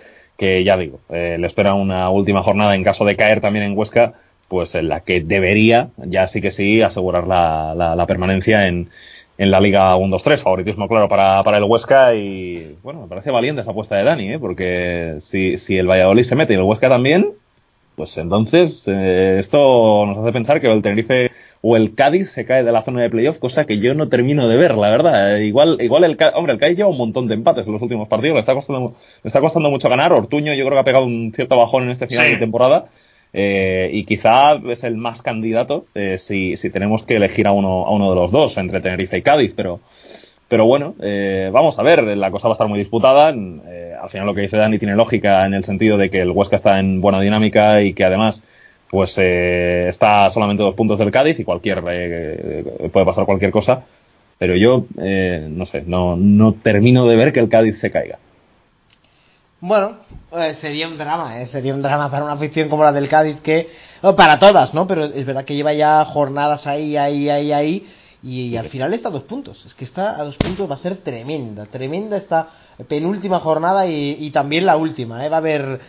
que 0.42 0.64
ya 0.64 0.76
digo, 0.76 1.00
eh, 1.10 1.38
le 1.40 1.46
espera 1.46 1.76
una 1.76 2.10
última 2.10 2.42
jornada 2.42 2.74
en 2.74 2.84
caso 2.84 3.06
de 3.06 3.16
caer 3.16 3.42
también 3.42 3.64
en 3.64 3.78
Huesca, 3.78 4.14
pues 4.48 4.74
en 4.74 4.90
la 4.90 5.02
que 5.02 5.22
debería, 5.22 5.90
ya 5.98 6.28
sí 6.28 6.42
que 6.42 6.50
sí, 6.50 6.82
asegurar 6.82 7.28
la, 7.28 7.76
la, 7.76 8.06
permanencia 8.08 8.68
en, 8.68 8.90
en, 9.38 9.52
la 9.52 9.60
Liga 9.60 9.96
1-2-3. 9.96 10.40
Favoritismo, 10.40 10.88
claro, 10.88 11.08
para, 11.08 11.44
para, 11.44 11.60
el 11.60 11.66
Huesca 11.66 12.16
y, 12.16 12.76
bueno, 12.82 13.02
me 13.02 13.08
parece 13.08 13.30
valiente 13.30 13.62
esa 13.62 13.70
apuesta 13.70 13.98
de 13.98 14.04
Dani, 14.04 14.34
¿eh? 14.34 14.40
porque 14.40 15.18
si, 15.20 15.60
si 15.60 15.78
el 15.78 15.86
Valladolid 15.88 16.24
se 16.24 16.36
mete 16.36 16.54
y 16.54 16.56
el 16.56 16.64
Huesca 16.64 16.90
también, 16.90 17.34
pues 17.96 18.18
entonces 18.18 18.88
eh, 18.88 19.38
esto 19.38 20.08
nos 20.08 20.18
hace 20.18 20.32
pensar 20.32 20.60
que 20.60 20.72
el 20.72 20.82
Tenerife 20.82 21.30
o 21.62 21.78
el 21.78 21.94
Cádiz 21.94 22.32
se 22.32 22.46
cae 22.46 22.64
de 22.64 22.72
la 22.72 22.82
zona 22.82 23.02
de 23.02 23.10
playoff, 23.10 23.38
cosa 23.38 23.66
que 23.66 23.78
yo 23.78 23.94
no 23.94 24.10
termino 24.10 24.48
de 24.48 24.58
ver, 24.58 24.76
la 24.76 24.90
verdad. 24.90 25.38
Igual, 25.38 25.78
igual 25.82 26.04
el 26.04 26.18
hombre, 26.34 26.54
el 26.54 26.60
Cádiz 26.60 26.78
lleva 26.78 26.90
un 26.90 26.98
montón 26.98 27.28
de 27.28 27.36
empates 27.36 27.68
en 27.68 27.74
los 27.74 27.82
últimos 27.82 28.08
partidos, 28.08 28.36
le 28.36 28.40
está 28.40 28.56
costando, 28.56 28.96
le 29.24 29.28
está 29.28 29.40
costando 29.40 29.70
mucho 29.70 29.88
ganar. 29.88 30.12
Ortuño 30.12 30.54
yo 30.54 30.66
creo 30.66 30.76
que 30.76 30.80
ha 30.80 30.84
pegado 30.84 31.06
un 31.06 31.32
cierto 31.34 31.58
bajón 31.58 31.84
en 31.84 31.92
este 31.92 32.08
final 32.08 32.32
de 32.32 32.38
temporada. 32.38 32.86
Eh, 33.34 33.90
y 33.94 34.04
quizá 34.04 34.56
es 34.56 34.84
el 34.84 34.98
más 34.98 35.22
candidato 35.22 35.86
eh, 35.96 36.18
si, 36.18 36.58
si 36.58 36.70
tenemos 36.70 37.04
que 37.04 37.16
elegir 37.16 37.48
a 37.48 37.54
uno, 37.54 37.86
a 37.86 37.92
uno 37.92 38.10
de 38.10 38.16
los 38.16 38.32
dos, 38.32 38.58
entre 38.58 38.82
Tenerife 38.82 39.18
y 39.18 39.22
Cádiz, 39.22 39.54
pero, 39.56 39.80
pero 40.50 40.66
bueno, 40.66 40.96
eh, 41.02 41.50
vamos 41.54 41.80
a 41.80 41.84
ver, 41.84 42.04
la 42.04 42.30
cosa 42.30 42.50
va 42.50 42.54
a 42.54 42.56
estar 42.56 42.68
muy 42.68 42.80
disputada. 42.80 43.34
Eh, 43.34 43.96
al 44.02 44.10
final 44.10 44.26
lo 44.26 44.34
que 44.34 44.42
dice 44.42 44.58
Dani 44.58 44.80
tiene 44.80 44.96
lógica 44.96 45.46
en 45.46 45.54
el 45.54 45.64
sentido 45.64 45.98
de 45.98 46.10
que 46.10 46.20
el 46.22 46.32
Huesca 46.32 46.58
está 46.58 46.80
en 46.80 47.00
buena 47.00 47.22
dinámica 47.22 47.82
y 47.84 47.94
que 47.94 48.04
además 48.04 48.44
pues 48.92 49.18
eh, 49.18 49.88
está 49.88 50.30
solamente 50.30 50.62
dos 50.62 50.76
puntos 50.76 51.00
del 51.00 51.12
Cádiz 51.12 51.40
y 51.40 51.46
cualquier 51.46 51.82
eh, 51.88 52.90
puede 52.92 53.06
pasar 53.06 53.26
cualquier 53.26 53.50
cosa. 53.50 53.84
Pero 54.38 54.56
yo, 54.56 54.86
eh, 55.02 55.48
no 55.50 55.66
sé, 55.66 55.84
no, 55.88 56.18
no 56.18 56.54
termino 56.54 57.08
de 57.08 57.16
ver 57.16 57.32
que 57.32 57.40
el 57.40 57.48
Cádiz 57.48 57.80
se 57.80 57.90
caiga. 57.90 58.20
Bueno, 59.62 59.98
eh, 60.36 60.54
sería 60.56 60.90
un 60.90 60.98
drama, 60.98 61.40
¿eh? 61.40 61.48
sería 61.48 61.74
un 61.74 61.82
drama 61.82 62.12
para 62.12 62.26
una 62.26 62.34
afición 62.34 62.68
como 62.68 62.84
la 62.84 62.92
del 62.92 63.08
Cádiz 63.08 63.40
que, 63.40 63.70
para 64.18 64.40
todas, 64.40 64.74
¿no? 64.74 64.88
Pero 64.88 65.06
es 65.06 65.26
verdad 65.26 65.46
que 65.46 65.56
lleva 65.56 65.72
ya 65.74 66.04
jornadas 66.04 66.68
ahí, 66.68 66.98
ahí, 66.98 67.30
ahí, 67.30 67.54
ahí 67.54 67.88
y, 68.24 68.56
al 68.56 68.68
final 68.68 68.94
está 68.94 69.10
a 69.10 69.12
dos 69.12 69.24
puntos. 69.24 69.66
Es 69.66 69.74
que 69.74 69.84
está 69.84 70.20
a 70.20 70.24
dos 70.24 70.38
puntos, 70.38 70.70
va 70.70 70.76
a 70.76 70.78
ser 70.78 70.98
tremenda, 70.98 71.66
tremenda 71.66 72.18
esta 72.18 72.50
penúltima 72.88 73.40
jornada 73.40 73.88
y, 73.88 74.30
también 74.32 74.66
la 74.66 74.78
última. 74.78 75.26
¿eh? 75.26 75.30
Va 75.30 75.38
a 75.38 75.40
haber 75.40 75.80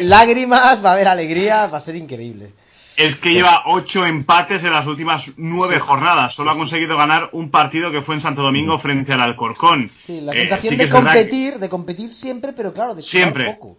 lágrimas, 0.00 0.84
va 0.84 0.90
a 0.90 0.92
haber 0.94 1.08
alegría, 1.08 1.66
va 1.66 1.78
a 1.78 1.80
ser 1.80 1.96
increíble. 1.96 2.52
Es 2.96 3.16
que 3.16 3.32
lleva 3.32 3.64
ocho 3.66 4.06
empates 4.06 4.62
en 4.62 4.70
las 4.70 4.86
últimas 4.86 5.32
nueve 5.36 5.80
jornadas. 5.80 6.34
Solo 6.34 6.52
ha 6.52 6.54
conseguido 6.56 6.96
ganar 6.96 7.28
un 7.32 7.50
partido 7.50 7.90
que 7.90 8.02
fue 8.02 8.14
en 8.14 8.20
Santo 8.20 8.42
Domingo 8.42 8.78
frente 8.78 9.12
al 9.12 9.20
Alcorcón. 9.20 9.90
Sí, 9.98 10.20
la 10.20 10.30
eh, 10.32 10.48
sensación 10.48 10.76
de 10.76 10.88
competir, 10.88 11.58
de 11.58 11.68
competir 11.68 12.12
siempre, 12.12 12.52
pero 12.52 12.72
claro, 12.72 12.94
de 12.94 13.02
siempre. 13.02 13.52
poco. 13.52 13.78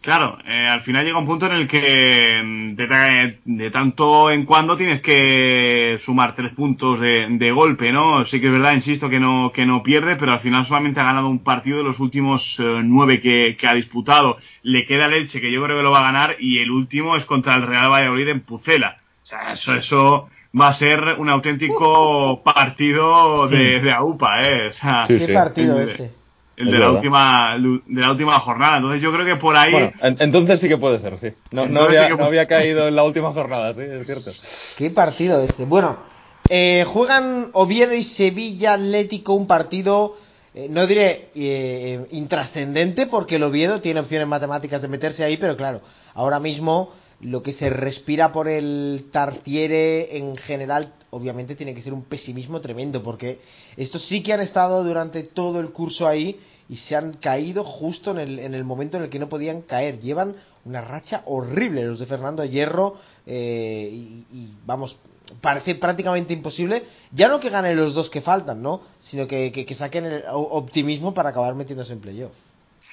Claro, 0.00 0.38
eh, 0.46 0.66
al 0.66 0.80
final 0.80 1.04
llega 1.04 1.18
un 1.18 1.26
punto 1.26 1.44
en 1.44 1.52
el 1.52 1.68
que 1.68 2.40
mm, 2.42 2.74
de, 2.74 3.70
tanto 3.70 4.30
en 4.30 4.46
cuando 4.46 4.74
tienes 4.74 5.02
que 5.02 5.98
sumar 6.00 6.34
tres 6.34 6.52
puntos 6.54 7.00
de, 7.00 7.52
golpe, 7.54 7.92
¿no? 7.92 8.24
Sí 8.24 8.40
que 8.40 8.46
es 8.46 8.52
verdad, 8.52 8.72
insisto, 8.72 9.10
que 9.10 9.20
no, 9.20 9.52
que 9.52 9.66
no 9.66 9.82
pierde, 9.82 10.16
pero 10.16 10.32
al 10.32 10.40
final 10.40 10.64
solamente 10.64 11.00
ha 11.00 11.04
ganado 11.04 11.28
un 11.28 11.40
partido 11.40 11.78
de 11.78 11.84
los 11.84 12.00
últimos 12.00 12.58
eh, 12.60 12.80
nueve 12.82 13.20
que, 13.20 13.56
ha 13.66 13.74
disputado. 13.74 14.38
Le 14.62 14.86
queda 14.86 15.04
el 15.04 15.12
Elche, 15.12 15.40
que 15.40 15.52
yo 15.52 15.62
creo 15.62 15.76
que 15.76 15.82
lo 15.82 15.90
va 15.90 16.00
a 16.00 16.04
ganar, 16.04 16.36
y 16.38 16.60
el 16.60 16.70
último 16.70 17.14
es 17.16 17.26
contra 17.26 17.56
el 17.56 17.66
Real 17.66 17.90
Valladolid 17.90 18.28
en 18.28 18.40
Pucela. 18.40 18.96
O 19.22 19.26
sea, 19.26 19.52
eso, 19.52 19.74
eso 19.74 20.28
va 20.58 20.68
a 20.68 20.74
ser 20.74 21.16
un 21.18 21.28
auténtico 21.28 22.42
partido 22.42 23.48
de, 23.48 23.80
de 23.80 23.92
AUPA, 23.92 24.42
¿eh? 24.44 24.66
O 24.68 24.72
sea, 24.72 25.04
¿Qué 25.06 25.28
partido 25.28 25.78
ese? 25.78 26.19
El 26.60 26.70
de 26.70 26.78
la 26.78 26.90
última 26.90 27.56
de 27.58 28.00
la 28.00 28.10
última 28.10 28.38
jornada. 28.38 28.76
Entonces 28.76 29.02
yo 29.02 29.12
creo 29.12 29.24
que 29.24 29.36
por 29.36 29.56
ahí. 29.56 29.90
entonces 30.02 30.60
sí 30.60 30.68
que 30.68 30.76
puede 30.76 30.98
ser, 30.98 31.18
sí. 31.18 31.32
No, 31.50 31.66
no, 31.66 31.82
había, 31.82 32.46
caído 32.46 32.88
en 32.88 32.96
la 32.96 33.04
última 33.04 33.30
jornada, 33.32 33.72
sí, 33.74 33.82
es 33.82 34.06
cierto. 34.06 34.30
Qué 34.76 34.90
partido 34.90 35.42
este. 35.42 35.64
Bueno, 35.64 35.96
eh, 36.48 36.84
juegan 36.86 37.50
Oviedo 37.52 37.94
y 37.94 38.04
Sevilla 38.04 38.74
Atlético 38.74 39.34
un 39.34 39.46
partido. 39.46 40.16
Eh, 40.52 40.66
no 40.68 40.86
diré 40.86 41.30
eh, 41.34 42.04
intrascendente 42.10 43.06
porque 43.06 43.36
el 43.36 43.44
Oviedo 43.44 43.80
tiene 43.80 44.00
opciones 44.00 44.26
matemáticas 44.26 44.82
de 44.82 44.88
meterse 44.88 45.24
ahí, 45.24 45.36
pero 45.36 45.56
claro, 45.56 45.80
ahora 46.14 46.40
mismo 46.40 46.92
lo 47.20 47.42
que 47.42 47.52
se 47.52 47.70
respira 47.70 48.32
por 48.32 48.48
el 48.48 49.06
Tartiere 49.12 50.16
en 50.16 50.36
general 50.36 50.92
obviamente 51.10 51.56
tiene 51.56 51.74
que 51.74 51.82
ser 51.82 51.92
un 51.92 52.02
pesimismo 52.02 52.60
tremendo 52.60 53.02
porque 53.02 53.40
estos 53.76 54.02
sí 54.02 54.22
que 54.22 54.32
han 54.32 54.40
estado 54.40 54.84
durante 54.84 55.22
todo 55.22 55.60
el 55.60 55.70
curso 55.70 56.06
ahí 56.06 56.40
y 56.68 56.76
se 56.76 56.94
han 56.94 57.14
caído 57.14 57.64
justo 57.64 58.12
en 58.12 58.18
el, 58.18 58.38
en 58.38 58.54
el 58.54 58.64
momento 58.64 58.96
en 58.96 59.02
el 59.02 59.10
que 59.10 59.18
no 59.18 59.28
podían 59.28 59.62
caer. 59.62 59.98
Llevan 59.98 60.36
una 60.64 60.80
racha 60.80 61.22
horrible 61.26 61.84
los 61.84 61.98
de 61.98 62.06
Fernando 62.06 62.44
Hierro 62.44 62.96
eh, 63.26 63.88
y, 63.92 64.54
vamos, 64.64 64.96
parece 65.40 65.74
prácticamente 65.74 66.32
imposible, 66.32 66.84
ya 67.12 67.28
no 67.28 67.40
que 67.40 67.50
ganen 67.50 67.76
los 67.76 67.94
dos 67.94 68.08
que 68.08 68.20
faltan, 68.20 68.62
¿no? 68.62 68.82
Sino 69.00 69.26
que, 69.26 69.50
que, 69.52 69.74
saquen 69.74 70.06
el 70.06 70.24
optimismo 70.32 71.12
para 71.12 71.30
acabar 71.30 71.54
metiéndose 71.56 71.92
en 71.92 72.00
playoff. 72.00 72.32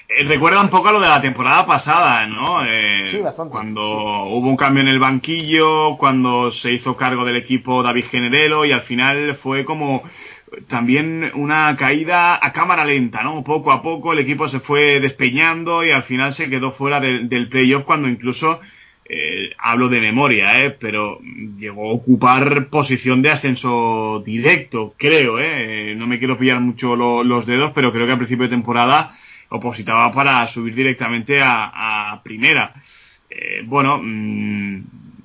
Eh, 0.08 0.24
recuerda 0.24 0.62
un 0.62 0.70
poco 0.70 0.88
a 0.88 0.92
lo 0.92 1.00
de 1.00 1.08
la 1.08 1.20
temporada 1.20 1.66
pasada, 1.66 2.26
¿no? 2.26 2.64
Eh, 2.64 3.06
sí, 3.08 3.18
bastante. 3.18 3.52
Cuando 3.52 3.82
hubo 4.24 4.48
un 4.48 4.56
cambio 4.56 4.80
en 4.80 4.88
el 4.88 4.98
banquillo, 4.98 5.98
cuando 5.98 6.50
se 6.50 6.72
hizo 6.72 6.96
cargo 6.96 7.26
del 7.26 7.36
equipo 7.36 7.82
David 7.82 8.06
Generelo 8.10 8.64
y 8.64 8.72
al 8.72 8.80
final 8.80 9.36
fue 9.36 9.66
como 9.66 10.02
también 10.66 11.30
una 11.34 11.76
caída 11.76 12.38
a 12.42 12.52
cámara 12.54 12.86
lenta, 12.86 13.22
¿no? 13.22 13.44
Poco 13.44 13.70
a 13.70 13.82
poco 13.82 14.14
el 14.14 14.20
equipo 14.20 14.48
se 14.48 14.60
fue 14.60 14.98
despeñando 14.98 15.84
y 15.84 15.90
al 15.90 16.04
final 16.04 16.32
se 16.32 16.48
quedó 16.48 16.72
fuera 16.72 17.00
del 17.00 17.48
playoff 17.50 17.84
cuando 17.84 18.08
incluso, 18.08 18.60
eh, 19.04 19.50
hablo 19.58 19.90
de 19.90 20.00
memoria, 20.00 20.64
¿eh? 20.64 20.70
Pero 20.70 21.18
llegó 21.58 21.90
a 21.90 21.92
ocupar 21.92 22.68
posición 22.68 23.20
de 23.20 23.30
ascenso 23.30 24.22
directo, 24.24 24.94
creo, 24.96 25.38
¿eh? 25.38 25.94
No 25.98 26.06
me 26.06 26.18
quiero 26.18 26.38
pillar 26.38 26.60
mucho 26.60 26.96
los 26.96 27.44
dedos, 27.44 27.72
pero 27.74 27.92
creo 27.92 28.06
que 28.06 28.12
a 28.12 28.16
principio 28.16 28.44
de 28.44 28.56
temporada 28.56 29.14
opositaba 29.48 30.10
para 30.12 30.46
subir 30.46 30.74
directamente 30.74 31.40
a, 31.42 32.20
primera. 32.22 32.74
Eh, 33.30 33.62
bueno, 33.64 34.00
mm, 34.02 34.82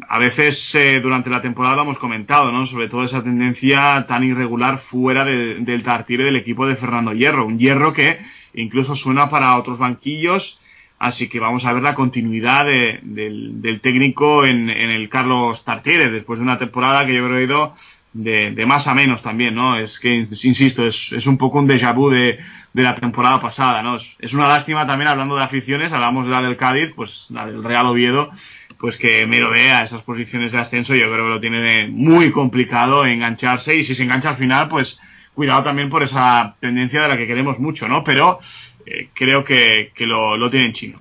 a 0.10 0.20
veces 0.20 0.76
eh, 0.76 1.00
durante 1.02 1.30
la 1.30 1.42
temporada 1.42 1.76
lo 1.76 1.84
hemos 1.84 1.98
comentado, 1.98 2.52
¿no? 2.52 2.68
Sobre 2.68 2.90
todo 2.90 3.04
esa 3.04 3.24
tendencia 3.24 4.06
tan 4.08 4.24
irregular 4.24 4.80
fuera 4.80 5.26
del 5.26 5.84
tartire 5.84 6.26
del 6.26 6.36
equipo 6.36 6.68
de 6.68 6.76
Fernando 6.76 7.14
Hierro. 7.14 7.46
Un 7.46 7.58
Hierro 7.58 7.94
que 7.94 8.20
incluso 8.54 8.96
suena 8.96 9.30
para 9.30 9.58
otros 9.58 9.78
banquillos. 9.78 10.60
Así 11.00 11.28
que 11.28 11.40
vamos 11.40 11.66
a 11.66 11.74
ver 11.74 11.84
la 11.84 11.96
continuidad 11.96 12.66
del, 12.66 13.80
técnico 13.82 14.46
en, 14.46 14.70
el 14.70 15.10
Carlos 15.10 15.66
Tartiere 15.66 16.10
después 16.10 16.40
de 16.40 16.44
una 16.44 16.58
temporada 16.58 17.06
que 17.06 17.16
yo 17.16 17.28
creo 17.28 17.74
que 18.14 18.52
de, 18.54 18.66
más 18.66 18.88
a 18.88 18.94
menos 18.94 19.22
también, 19.22 19.56
¿no? 19.56 19.76
Es 19.76 20.00
que, 20.00 20.16
insisto, 20.16 20.88
es, 20.88 21.12
es 21.12 21.28
un 21.28 21.38
poco 21.38 21.60
un 21.60 21.68
déjà 21.68 21.94
vu 21.94 22.10
de, 22.10 22.40
de 22.74 22.82
la 22.82 22.96
temporada 22.96 23.40
pasada, 23.40 23.82
¿no? 23.84 23.98
Es, 24.20 24.34
una 24.34 24.48
lástima 24.48 24.88
también 24.88 25.08
hablando 25.08 25.36
de 25.36 25.44
aficiones, 25.44 25.94
hablamos 25.94 26.26
de 26.26 26.32
la 26.32 26.42
del 26.42 26.58
Cádiz, 26.58 26.92
pues 26.96 27.28
la 27.30 27.46
del 27.46 27.64
Real 27.64 27.86
Oviedo, 27.86 28.32
pues 28.80 28.98
que 28.98 29.26
vea 29.26 29.84
esas 29.84 30.02
posiciones 30.02 30.52
de 30.52 30.58
ascenso, 30.58 30.96
yo 30.96 31.10
creo 31.10 31.26
que 31.26 31.30
lo 31.30 31.40
tiene 31.40 31.88
muy 31.88 32.32
complicado 32.32 33.06
engancharse 33.06 33.76
y 33.76 33.84
si 33.84 33.94
se 33.96 34.04
engancha 34.04 34.30
al 34.30 34.38
final, 34.38 34.68
pues 34.70 35.00
cuidado 35.36 35.64
también 35.64 35.90
por 35.90 36.04
esa 36.04 36.56
tendencia 36.60 37.04
de 37.04 37.08
la 37.10 37.18
que 37.18 37.28
queremos 37.28 37.60
mucho, 37.60 37.88
¿no? 37.88 38.04
Pero 38.04 38.40
eh, 38.86 39.10
creo 39.14 39.46
que, 39.46 39.92
que 39.96 40.06
lo, 40.06 40.36
lo 40.36 40.50
tiene 40.50 40.68
en 40.68 40.74
chino. 40.74 40.98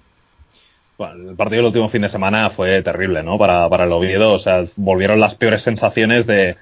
El 0.99 1.35
partido 1.35 1.63
del 1.63 1.67
último 1.67 1.89
fin 1.89 2.03
de 2.03 2.09
semana 2.09 2.49
fue 2.49 2.81
terrible, 2.83 3.23
¿no? 3.23 3.39
Para, 3.39 3.69
para 3.69 3.85
el 3.85 3.93
Oviedo, 3.93 4.35
o 4.35 4.39
sea, 4.39 4.63
volvieron 4.77 5.19
las 5.19 5.35
peores 5.35 5.63
sensaciones 5.63 6.27
de, 6.27 6.57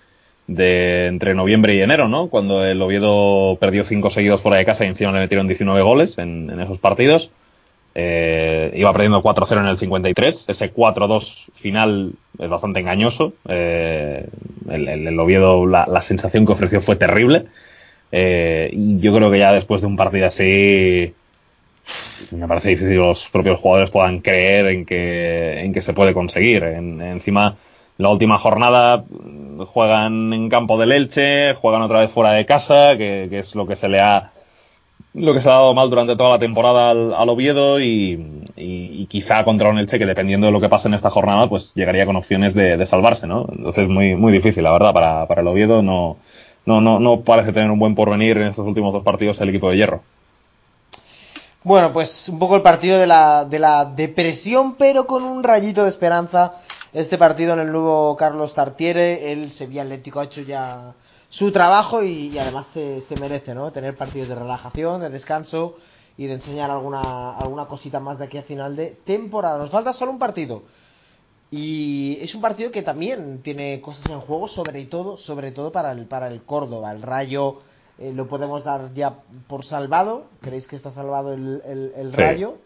de 0.51 1.07
entre 1.07 1.33
noviembre 1.35 1.77
y 1.77 1.81
enero, 1.81 2.09
¿no? 2.09 2.27
Cuando 2.27 2.67
el 2.67 2.83
Oviedo 2.83 3.57
perdió 3.61 3.85
cinco 3.85 4.11
seguidos 4.11 4.43
fuera 4.43 4.59
de 4.59 4.65
casa 4.65 4.85
y 4.85 4.89
encima 4.89 5.13
le 5.13 5.21
metieron 5.21 5.47
19 5.47 5.81
goles 5.83 6.19
en, 6.19 6.51
esos 6.61 6.79
partidos. 6.79 7.31
Eh, 7.95 8.73
iba 8.75 8.93
perdiendo 8.93 9.23
4-0 9.23 9.61
en 9.61 9.67
el 9.67 9.79
53. 9.79 10.47
Ese 10.49 10.73
4-2 10.73 11.53
final 11.55 12.15
es 12.37 12.49
bastante 12.49 12.81
engañoso. 12.81 13.33
Eh, 13.49 14.27
el, 14.69 15.21
Oviedo, 15.21 15.67
la, 15.67 16.03
sensación 16.03 16.45
que 16.45 16.53
ofreció 16.53 16.81
fue 16.81 16.97
terrible. 16.97 17.47
Eh, 18.11 18.71
y 18.73 18.99
yo 18.99 19.15
creo 19.15 19.31
que 19.31 19.39
ya 19.39 19.53
después 19.53 19.83
de 19.83 19.87
un 19.87 19.97
partido 19.97 20.27
así, 20.27 21.15
me 22.33 22.49
parece 22.49 22.71
difícil 22.71 22.95
que 22.95 22.97
los 22.97 23.29
propios 23.29 23.61
jugadores 23.61 23.91
puedan 23.91 24.19
creer 24.19 24.67
en 24.67 24.85
que, 24.85 25.61
en 25.61 25.73
que 25.73 25.81
se 25.81 25.93
puede 25.93 26.13
conseguir. 26.13 26.65
En, 26.65 27.01
encima, 27.01 27.57
la 28.01 28.09
última 28.09 28.39
jornada 28.39 29.05
juegan 29.67 30.33
en 30.33 30.49
campo 30.49 30.79
del 30.79 30.93
Elche, 30.93 31.55
juegan 31.55 31.83
otra 31.83 32.01
vez 32.01 32.11
fuera 32.11 32.33
de 32.33 32.47
casa, 32.47 32.97
que, 32.97 33.29
es 33.31 33.55
lo 33.55 33.67
que 33.67 33.77
se 33.77 33.89
le 33.89 34.01
ha 34.01 34.33
lo 35.13 35.35
que 35.35 35.41
se 35.41 35.49
ha 35.49 35.55
dado 35.55 35.75
mal 35.75 35.91
durante 35.91 36.15
toda 36.15 36.31
la 36.31 36.39
temporada 36.39 36.91
al, 36.91 37.29
Oviedo 37.29 37.81
y, 37.81 38.47
quizá 39.09 39.45
contra 39.45 39.71
un 39.71 39.79
Elche 39.79 39.99
que 39.99 40.07
dependiendo 40.07 40.47
de 40.47 40.53
lo 40.53 40.61
que 40.61 40.69
pase 40.69 40.89
en 40.89 40.95
esta 40.95 41.11
jornada 41.11 41.49
pues 41.49 41.75
llegaría 41.75 42.07
con 42.07 42.17
opciones 42.17 42.55
de, 42.55 42.87
salvarse, 42.87 43.27
¿no? 43.27 43.47
Entonces 43.53 43.89
muy 43.89 44.15
muy 44.15 44.33
difícil, 44.33 44.65
la 44.65 44.73
verdad, 44.73 44.93
para, 44.93 45.27
para 45.27 45.43
el 45.43 45.49
Oviedo 45.49 45.83
no, 45.83 46.17
no, 46.65 46.81
no, 46.81 47.01
no 47.01 47.21
parece 47.21 47.53
tener 47.53 47.71
un 47.71 47.79
buen 47.79 47.95
porvenir 47.95 48.39
en 48.39 48.49
estos 48.49 48.67
últimos 48.67 48.93
dos 48.93 49.03
partidos 49.03 49.41
el 49.41 49.49
equipo 49.49 49.71
de 49.71 49.77
Hierro. 49.77 50.03
Bueno, 51.63 51.93
pues 51.93 52.31
un 52.31 52.39
poco 52.39 52.57
el 52.57 52.63
partido 52.63 52.99
de 52.99 53.07
la, 53.07 53.45
de 53.45 53.59
la 53.59 53.85
depresión, 53.85 54.77
pero 54.77 55.07
con 55.07 55.25
un 55.25 55.43
rayito 55.43 55.83
de 55.83 55.91
esperanza. 55.91 56.55
Este 56.93 57.19
partido 57.19 57.53
en 57.53 57.61
el 57.61 57.71
nuevo 57.71 58.17
Carlos 58.17 58.53
Tartiere, 58.53 59.31
el 59.31 59.53
Sevilla 59.53 59.83
Atlético 59.83 60.19
ha 60.19 60.25
hecho 60.25 60.43
ya 60.43 60.93
su 61.29 61.53
trabajo 61.53 62.03
y, 62.03 62.37
además 62.37 62.67
se, 62.67 63.17
merece, 63.21 63.55
¿no? 63.55 63.71
Tener 63.71 63.97
partidos 63.97 64.27
de 64.27 64.35
relajación, 64.35 65.01
de 65.01 65.09
descanso 65.09 65.77
y 66.19 66.27
de 66.27 66.35
enseñar 66.35 66.69
alguna, 66.69 67.37
alguna 67.37 67.67
cosita 67.67 68.01
más 68.01 68.19
de 68.19 68.25
aquí 68.25 68.39
a 68.39 68.43
final 68.43 68.75
de 68.75 68.91
temporada. 69.05 69.59
Nos 69.59 69.71
falta 69.71 69.93
solo 69.93 70.11
un 70.11 70.19
partido. 70.19 70.65
Y 71.53 72.19
es 72.21 72.35
un 72.35 72.41
partido 72.41 72.73
que 72.73 72.83
también 72.83 73.41
tiene 73.41 73.81
cosas 73.81 74.11
en 74.11 74.21
juego, 74.21 74.49
sobre 74.49 74.85
todo, 74.87 75.17
sobre 75.17 75.53
todo 75.53 75.71
para 75.71 75.93
el, 75.93 76.07
para 76.07 76.27
el 76.27 76.43
Córdoba. 76.43 76.91
El 76.91 77.03
Rayo 77.03 77.61
eh, 78.01 78.13
lo 78.13 78.27
podemos 78.27 78.65
dar 78.65 78.93
ya 78.95 79.15
por 79.47 79.65
salvado. 79.65 80.25
¿Creéis 80.41 80.67
que 80.67 80.75
está 80.75 80.91
salvado 80.91 81.33
el, 81.35 82.13
Rayo? 82.13 82.57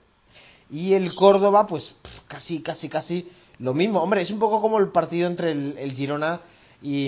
Y 0.70 0.94
el 0.94 1.14
Córdoba, 1.14 1.66
pues 1.66 1.96
casi, 2.26 2.62
casi, 2.62 2.88
casi 2.88 3.30
lo 3.58 3.74
mismo. 3.74 4.02
Hombre, 4.02 4.20
es 4.20 4.30
un 4.30 4.38
poco 4.38 4.60
como 4.60 4.78
el 4.78 4.88
partido 4.88 5.26
entre 5.26 5.52
el, 5.52 5.92
Girona 5.92 6.40
y, 6.82 7.06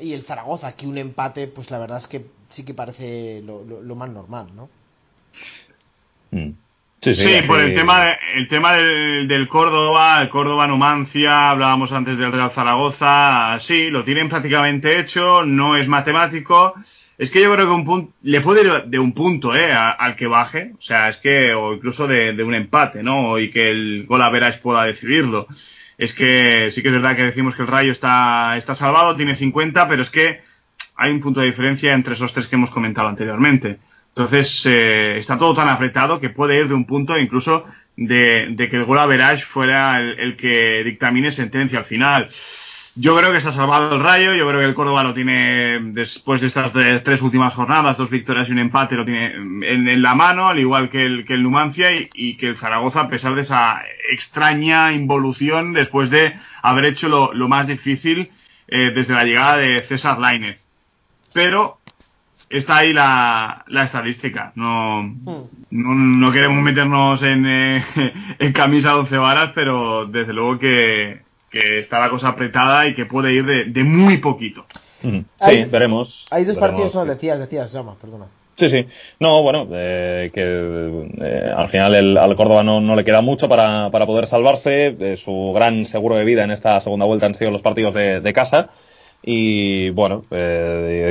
el 0.00 0.22
Zaragoza, 0.22 0.76
que 0.76 0.86
un 0.86 0.98
empate, 0.98 1.46
pues 1.46 1.70
la 1.70 1.78
verdad 1.78 1.98
es 1.98 2.06
que 2.06 2.24
sí 2.48 2.64
que 2.64 2.74
parece 2.74 3.42
lo, 3.42 3.94
más 3.94 4.10
normal, 4.10 4.46
¿no? 4.54 4.68
Mm. 6.30 6.50
Sí, 7.02 7.40
por 7.46 7.60
el 7.60 7.74
tema, 7.74 8.10
el 8.34 8.46
tema 8.48 8.74
del, 8.74 9.26
del, 9.26 9.48
Córdoba, 9.48 10.20
el 10.20 10.28
Córdoba 10.28 10.66
Numancia, 10.66 11.48
hablábamos 11.48 11.92
antes 11.92 12.18
del 12.18 12.30
Real 12.30 12.50
Zaragoza, 12.50 13.58
sí, 13.58 13.88
lo 13.88 14.04
tienen 14.04 14.28
prácticamente 14.28 15.00
hecho, 15.00 15.42
no 15.46 15.78
es 15.78 15.88
matemático, 15.88 16.74
es 17.20 17.30
que 17.30 17.42
yo 17.42 17.52
creo 17.52 17.66
que 17.66 17.72
un 17.72 17.84
punto, 17.84 18.14
le 18.22 18.40
puede 18.40 18.62
ir 18.62 18.84
de 18.86 18.98
un 18.98 19.12
punto, 19.12 19.54
eh, 19.54 19.70
al 19.70 20.16
que 20.16 20.26
baje, 20.26 20.72
o 20.78 20.80
sea, 20.80 21.10
es 21.10 21.18
que, 21.18 21.52
o 21.52 21.74
incluso 21.74 22.06
de, 22.06 22.42
un 22.42 22.54
empate, 22.54 23.02
¿no? 23.02 23.38
Y 23.38 23.50
que 23.50 23.70
el 23.70 24.06
gol 24.06 24.22
a 24.22 24.30
veras 24.30 24.56
pueda 24.56 24.84
decidirlo. 24.84 25.46
Es 26.00 26.14
que 26.14 26.70
sí 26.72 26.80
que 26.80 26.88
es 26.88 26.94
verdad 26.94 27.14
que 27.14 27.24
decimos 27.24 27.54
que 27.54 27.60
el 27.60 27.68
Rayo 27.68 27.92
está, 27.92 28.56
está 28.56 28.74
salvado, 28.74 29.16
tiene 29.16 29.36
50, 29.36 29.86
pero 29.86 30.00
es 30.00 30.08
que 30.08 30.40
hay 30.96 31.10
un 31.10 31.20
punto 31.20 31.40
de 31.40 31.46
diferencia 31.48 31.92
entre 31.92 32.14
esos 32.14 32.32
tres 32.32 32.46
que 32.46 32.56
hemos 32.56 32.70
comentado 32.70 33.06
anteriormente. 33.06 33.78
Entonces, 34.08 34.64
eh, 34.64 35.18
está 35.18 35.36
todo 35.36 35.54
tan 35.54 35.68
apretado 35.68 36.18
que 36.18 36.30
puede 36.30 36.58
ir 36.58 36.68
de 36.68 36.74
un 36.74 36.86
punto 36.86 37.18
incluso 37.18 37.66
de, 37.98 38.54
que 38.56 38.76
el 38.78 38.86
gol 38.86 38.98
a 38.98 39.04
verage 39.04 39.44
fuera 39.44 40.00
el, 40.00 40.18
el 40.18 40.36
que 40.38 40.82
dictamine 40.84 41.32
sentencia 41.32 41.80
al 41.80 41.84
final. 41.84 42.30
Yo 42.96 43.16
creo 43.16 43.30
que 43.30 43.38
está 43.38 43.52
salvado 43.52 43.94
el 43.94 44.02
Rayo, 44.02 44.34
yo 44.34 44.48
creo 44.48 44.60
que 44.60 44.66
el 44.66 44.74
Córdoba 44.74 45.04
lo 45.04 45.14
tiene, 45.14 45.78
después 45.92 46.40
de 46.40 46.48
estas 46.48 46.72
tres 46.72 47.22
últimas 47.22 47.54
jornadas, 47.54 47.96
dos 47.96 48.10
victorias 48.10 48.48
y 48.48 48.52
un 48.52 48.58
empate, 48.58 48.96
lo 48.96 49.04
tiene 49.04 49.32
en, 49.36 50.02
la 50.02 50.16
mano, 50.16 50.48
al 50.48 50.58
igual 50.58 50.90
que 50.90 51.04
el, 51.04 51.24
que 51.24 51.34
el 51.34 51.44
Numancia 51.44 51.90
y, 51.92 52.36
que 52.36 52.48
el 52.48 52.56
Zaragoza, 52.56 53.02
a 53.02 53.08
pesar 53.08 53.36
de 53.36 53.42
esa 53.42 53.80
extraña 54.10 54.92
involución 54.92 55.72
después 55.72 56.10
de 56.10 56.34
haber 56.62 56.86
hecho 56.86 57.08
lo, 57.08 57.48
más 57.48 57.68
difícil 57.68 58.32
eh, 58.66 58.90
desde 58.92 59.14
la 59.14 59.24
llegada 59.24 59.58
de 59.58 59.78
César 59.78 60.18
Lainez. 60.18 60.64
Pero 61.32 61.78
está 62.48 62.78
ahí 62.78 62.92
la, 62.92 63.64
estadística. 63.84 64.50
No, 64.56 65.14
no, 65.70 66.32
queremos 66.32 66.60
meternos 66.60 67.22
en, 67.22 67.46
eh, 67.46 67.84
en 68.40 68.52
camisa 68.52 68.98
11 68.98 69.16
varas, 69.16 69.52
pero 69.54 70.06
desde 70.06 70.32
luego 70.32 70.58
que 70.58 71.29
que 71.50 71.80
está 71.80 71.98
la 71.98 72.10
cosa 72.10 72.28
apretada 72.28 72.86
y 72.86 72.94
que 72.94 73.06
puede 73.06 73.32
ir 73.32 73.44
de, 73.44 73.84
muy 73.84 74.18
poquito. 74.18 74.64
Sí, 75.02 75.64
veremos. 75.70 76.26
Hay 76.30 76.44
dos 76.44 76.56
partidos, 76.56 76.94
no, 76.94 77.04
decías, 77.04 77.38
decías, 77.38 77.72
llama, 77.72 77.96
perdona. 78.00 78.26
Sí, 78.60 78.68
sí. 78.68 78.86
No, 79.18 79.42
bueno, 79.42 79.66
eh, 79.72 80.30
que 80.34 80.42
eh, 81.24 81.50
al 81.56 81.68
final 81.70 81.94
el, 81.94 82.18
al 82.18 82.36
Córdoba 82.36 82.62
no, 82.62 82.82
no, 82.82 82.94
le 82.94 83.04
queda 83.04 83.22
mucho 83.22 83.48
para, 83.48 83.90
para 83.90 84.04
poder 84.04 84.26
salvarse. 84.26 84.94
Eh, 85.00 85.16
su 85.16 85.52
gran 85.54 85.86
seguro 85.86 86.16
de 86.16 86.26
vida 86.26 86.44
en 86.44 86.50
esta 86.50 86.78
segunda 86.80 87.06
vuelta 87.06 87.24
han 87.24 87.34
sido 87.34 87.50
los 87.50 87.62
partidos 87.62 87.94
de, 87.94 88.20
de 88.20 88.32
casa. 88.34 88.68
Y 89.22 89.90
bueno, 89.90 90.22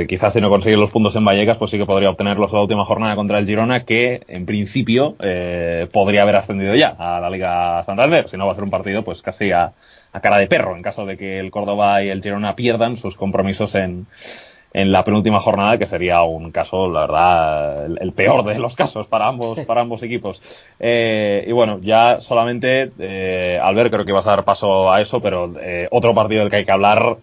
quizás 0.08 0.32
si 0.32 0.40
no 0.40 0.48
consigue 0.48 0.76
los 0.76 0.90
puntos 0.90 1.14
en 1.14 1.24
Vallecas, 1.24 1.58
pues 1.58 1.70
sí 1.70 1.78
que 1.78 1.86
podría 1.86 2.10
obtenerlos 2.10 2.50
en 2.50 2.56
la 2.56 2.62
última 2.62 2.84
jornada 2.84 3.14
contra 3.14 3.38
el 3.38 3.46
Girona, 3.46 3.82
que 3.82 4.22
en 4.26 4.46
principio 4.46 5.14
podría 5.92 6.22
haber 6.22 6.34
ascendido 6.34 6.74
ya 6.74 6.88
a 6.98 7.20
la 7.20 7.30
Liga 7.30 7.84
Santander. 7.84 8.28
Si 8.28 8.36
no 8.36 8.46
va 8.46 8.52
a 8.52 8.54
ser 8.56 8.64
un 8.64 8.70
partido, 8.70 9.04
pues 9.04 9.22
casi 9.22 9.52
a, 9.52 9.74
a 10.12 10.20
cara 10.20 10.38
de 10.38 10.46
perro 10.46 10.76
en 10.76 10.82
caso 10.82 11.06
de 11.06 11.16
que 11.16 11.38
el 11.38 11.50
Córdoba 11.50 12.02
y 12.02 12.08
el 12.08 12.22
Girona 12.22 12.56
pierdan 12.56 12.96
sus 12.96 13.16
compromisos 13.16 13.74
en, 13.74 14.06
en 14.72 14.92
la 14.92 15.04
penúltima 15.04 15.40
jornada, 15.40 15.78
que 15.78 15.86
sería 15.86 16.22
un 16.22 16.52
caso, 16.52 16.88
la 16.88 17.00
verdad, 17.00 17.86
el, 18.00 18.12
peor 18.12 18.44
de 18.44 18.58
los 18.58 18.76
casos 18.76 19.06
para 19.06 19.26
ambos, 19.26 19.58
para 19.66 19.80
ambos 19.80 20.02
equipos. 20.02 20.40
Eh, 20.78 21.44
y 21.46 21.52
bueno, 21.52 21.78
ya 21.80 22.20
solamente, 22.20 22.92
eh, 22.98 23.58
Albert, 23.60 23.90
creo 23.92 24.04
que 24.04 24.12
vas 24.12 24.26
a 24.26 24.30
dar 24.30 24.44
paso 24.44 24.92
a 24.92 25.00
eso, 25.00 25.20
pero 25.20 25.52
eh, 25.60 25.88
otro 25.90 26.14
partido 26.14 26.42
del 26.42 26.50
que 26.50 26.56
hay 26.56 26.64
que 26.64 26.72
hablar 26.72 27.18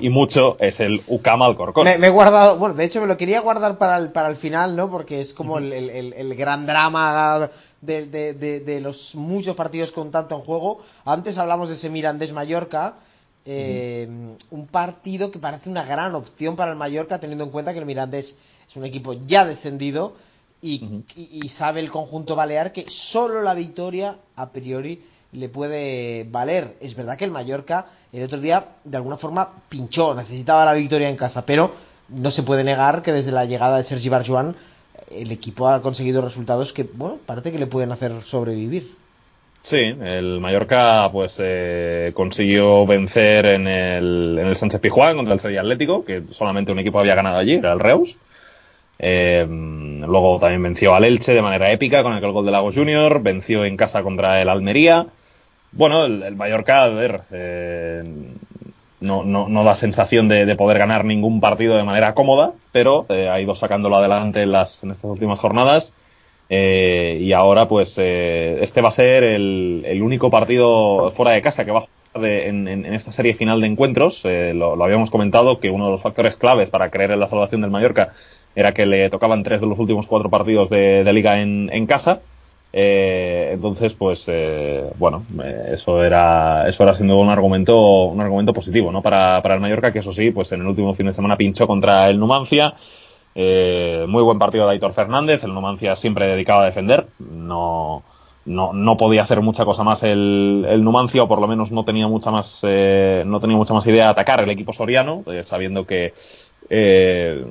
y 0.00 0.08
mucho 0.10 0.56
es 0.60 0.80
el 0.80 1.00
UCAM 1.06 1.42
Alcorcón. 1.42 1.84
Me, 1.84 1.98
me, 1.98 2.08
he 2.08 2.10
guardado, 2.10 2.58
bueno, 2.58 2.74
de 2.74 2.84
hecho 2.84 3.00
me 3.00 3.06
lo 3.06 3.16
quería 3.16 3.40
guardar 3.40 3.78
para 3.78 3.96
el, 3.96 4.10
para 4.10 4.28
el 4.28 4.36
final, 4.36 4.76
¿no? 4.76 4.90
Porque 4.90 5.20
es 5.20 5.32
como 5.32 5.58
el, 5.58 5.72
el, 5.72 6.12
el 6.12 6.34
gran 6.34 6.66
drama 6.66 7.48
de, 7.84 8.80
los 8.82 9.14
muchos 9.14 9.54
partidos 9.56 9.92
con 9.92 10.10
tanto 10.10 10.36
en 10.36 10.42
juego. 10.42 10.80
Antes 11.04 11.38
hablamos 11.38 11.68
de 11.68 11.74
ese 11.74 11.90
Mirandés 11.90 12.32
Mallorca. 12.32 12.96
Eh, 13.46 14.08
un 14.50 14.66
partido 14.66 15.30
que 15.30 15.38
parece 15.38 15.68
una 15.68 15.84
gran 15.84 16.14
opción 16.14 16.56
para 16.56 16.72
el 16.72 16.78
Mallorca, 16.78 17.18
teniendo 17.18 17.44
en 17.44 17.50
cuenta 17.50 17.72
que 17.72 17.78
el 17.78 17.86
Mirandés 17.86 18.36
es 18.66 18.76
un 18.76 18.84
equipo 18.86 19.12
ya 19.12 19.44
descendido 19.44 20.14
y, 20.62 21.48
sabe 21.50 21.80
el 21.80 21.90
conjunto 21.90 22.34
balear 22.34 22.72
que 22.72 22.86
solo 22.88 23.42
la 23.42 23.52
victoria 23.52 24.16
a 24.34 24.50
priori 24.50 25.02
le 25.32 25.50
puede 25.50 26.24
valer. 26.24 26.76
Es 26.80 26.94
verdad 26.94 27.18
que 27.18 27.24
el 27.24 27.30
Mallorca 27.30 27.86
el 28.12 28.22
otro 28.22 28.40
día 28.40 28.68
de 28.84 28.96
alguna 28.96 29.16
forma 29.16 29.48
pinchó, 29.68 30.14
necesitaba 30.14 30.64
la 30.64 30.72
victoria 30.72 31.08
en 31.08 31.16
casa, 31.16 31.44
pero 31.44 31.72
no 32.08 32.30
se 32.30 32.44
puede 32.44 32.62
negar 32.62 33.02
que 33.02 33.12
desde 33.12 33.32
la 33.32 33.44
llegada 33.44 33.76
de 33.76 33.82
Sergi 33.82 34.08
Barjuan 34.08 34.54
el 35.10 35.32
equipo 35.32 35.68
ha 35.68 35.82
conseguido 35.82 36.22
resultados 36.22 36.72
que, 36.72 36.84
bueno, 36.84 37.18
parece 37.24 37.52
que 37.52 37.58
le 37.58 37.66
pueden 37.66 37.92
hacer 37.92 38.12
sobrevivir. 38.22 38.94
Sí, 39.62 39.76
el 39.78 40.40
Mallorca 40.40 41.08
pues 41.10 41.36
eh, 41.42 42.12
consiguió 42.14 42.84
vencer 42.84 43.46
en 43.46 43.66
el, 43.66 44.38
en 44.38 44.46
el 44.46 44.56
Sánchez 44.56 44.80
Pijuán 44.80 45.16
contra 45.16 45.32
el 45.32 45.40
Sevilla 45.40 45.62
Atlético, 45.62 46.04
que 46.04 46.22
solamente 46.30 46.70
un 46.70 46.78
equipo 46.78 46.98
había 46.98 47.14
ganado 47.14 47.38
allí, 47.38 47.54
era 47.54 47.72
el 47.72 47.80
Reus. 47.80 48.14
Eh, 48.98 49.46
luego 49.48 50.38
también 50.38 50.62
venció 50.62 50.94
al 50.94 51.04
Elche 51.04 51.32
de 51.32 51.42
manera 51.42 51.72
épica 51.72 52.02
con 52.02 52.12
aquel 52.12 52.32
gol 52.32 52.44
de 52.44 52.52
Lagos 52.52 52.74
Junior, 52.74 53.22
venció 53.22 53.64
en 53.64 53.78
casa 53.78 54.02
contra 54.02 54.42
el 54.42 54.50
Almería. 54.50 55.06
Bueno, 55.72 56.04
el, 56.04 56.36
Mallorca, 56.36 56.84
a 56.84 56.88
ver, 56.88 57.22
eh, 57.32 58.02
no, 59.04 59.22
no, 59.22 59.48
no 59.48 59.64
da 59.64 59.76
sensación 59.76 60.28
de, 60.28 60.54
poder 60.56 60.78
ganar 60.78 61.04
ningún 61.04 61.40
partido 61.40 61.76
de 61.76 61.84
manera 61.84 62.14
cómoda, 62.14 62.52
pero 62.72 63.06
eh, 63.08 63.28
ha 63.28 63.40
ido 63.40 63.54
sacándolo 63.54 63.96
adelante 63.96 64.42
en, 64.42 64.52
las, 64.52 64.82
en 64.82 64.90
estas 64.90 65.04
últimas 65.04 65.38
jornadas. 65.38 65.94
Eh, 66.50 67.18
y 67.20 67.32
ahora, 67.32 67.68
pues, 67.68 67.96
eh, 67.98 68.58
este 68.60 68.80
va 68.80 68.88
a 68.88 68.92
ser 68.92 69.24
el, 69.24 69.82
el, 69.86 70.02
único 70.02 70.30
partido 70.30 71.10
fuera 71.10 71.32
de 71.32 71.42
casa 71.42 71.64
que 71.64 71.70
va 71.70 71.80
a 71.80 71.82
jugar 71.82 72.30
en, 72.30 72.68
en, 72.68 72.94
esta 72.94 73.12
serie 73.12 73.34
final 73.34 73.60
de 73.60 73.66
encuentros. 73.66 74.24
Lo, 74.24 74.76
lo, 74.76 74.84
habíamos 74.84 75.10
comentado 75.10 75.58
que 75.60 75.70
uno 75.70 75.86
de 75.86 75.92
los 75.92 76.02
factores 76.02 76.36
claves 76.36 76.70
para 76.70 76.90
creer 76.90 77.12
en 77.12 77.20
la 77.20 77.28
salvación 77.28 77.60
del 77.60 77.70
Mallorca 77.70 78.12
era 78.54 78.72
que 78.72 78.86
le 78.86 79.10
tocaban 79.10 79.42
tres 79.42 79.60
de 79.60 79.66
los 79.66 79.78
últimos 79.78 80.06
cuatro 80.06 80.30
partidos 80.30 80.70
de, 80.70 81.02
de 81.02 81.12
liga 81.12 81.40
en, 81.40 81.70
en 81.72 81.86
casa. 81.86 82.20
Eh, 82.76 83.50
entonces, 83.52 83.94
pues 83.94 84.24
eh, 84.26 84.90
bueno, 84.98 85.22
eh, 85.44 85.74
eso 85.74 86.02
era 86.02 86.68
eso 86.68 86.82
era 86.82 86.92
siendo 86.92 87.16
un 87.20 87.28
argumento 87.28 88.06
un 88.06 88.20
argumento 88.20 88.52
positivo, 88.52 88.90
¿no? 88.90 89.00
Para, 89.00 89.40
para 89.42 89.54
el 89.54 89.60
Mallorca, 89.60 89.92
que 89.92 90.00
eso 90.00 90.12
sí, 90.12 90.32
pues 90.32 90.50
en 90.50 90.60
el 90.60 90.66
último 90.66 90.92
fin 90.92 91.06
de 91.06 91.12
semana 91.12 91.36
pinchó 91.36 91.68
contra 91.68 92.10
el 92.10 92.18
Numancia. 92.18 92.74
muy 93.36 94.22
buen 94.24 94.40
partido 94.40 94.66
de 94.66 94.72
Aitor 94.72 94.92
Fernández, 94.92 95.44
el 95.44 95.54
Numancia 95.54 95.94
siempre 95.94 96.26
dedicado 96.26 96.62
a 96.62 96.64
defender, 96.64 97.06
no, 97.20 98.02
no, 98.44 98.72
no 98.72 98.96
podía 98.96 99.22
hacer 99.22 99.40
mucha 99.40 99.64
cosa 99.64 99.84
más 99.84 100.02
el, 100.02 100.66
el 100.68 100.82
Numancia, 100.82 101.22
o 101.22 101.28
por 101.28 101.40
lo 101.40 101.46
menos 101.46 101.70
no 101.70 101.84
tenía 101.84 102.08
mucha 102.08 102.32
más, 102.32 102.64
no 102.64 103.40
tenía 103.40 103.56
mucha 103.56 103.74
más 103.74 103.86
idea 103.86 104.06
de 104.06 104.10
atacar 104.10 104.40
el 104.42 104.50
equipo 104.50 104.72
soriano, 104.72 105.22
sabiendo 105.44 105.86
que 105.86 106.12
eh, 106.70 107.44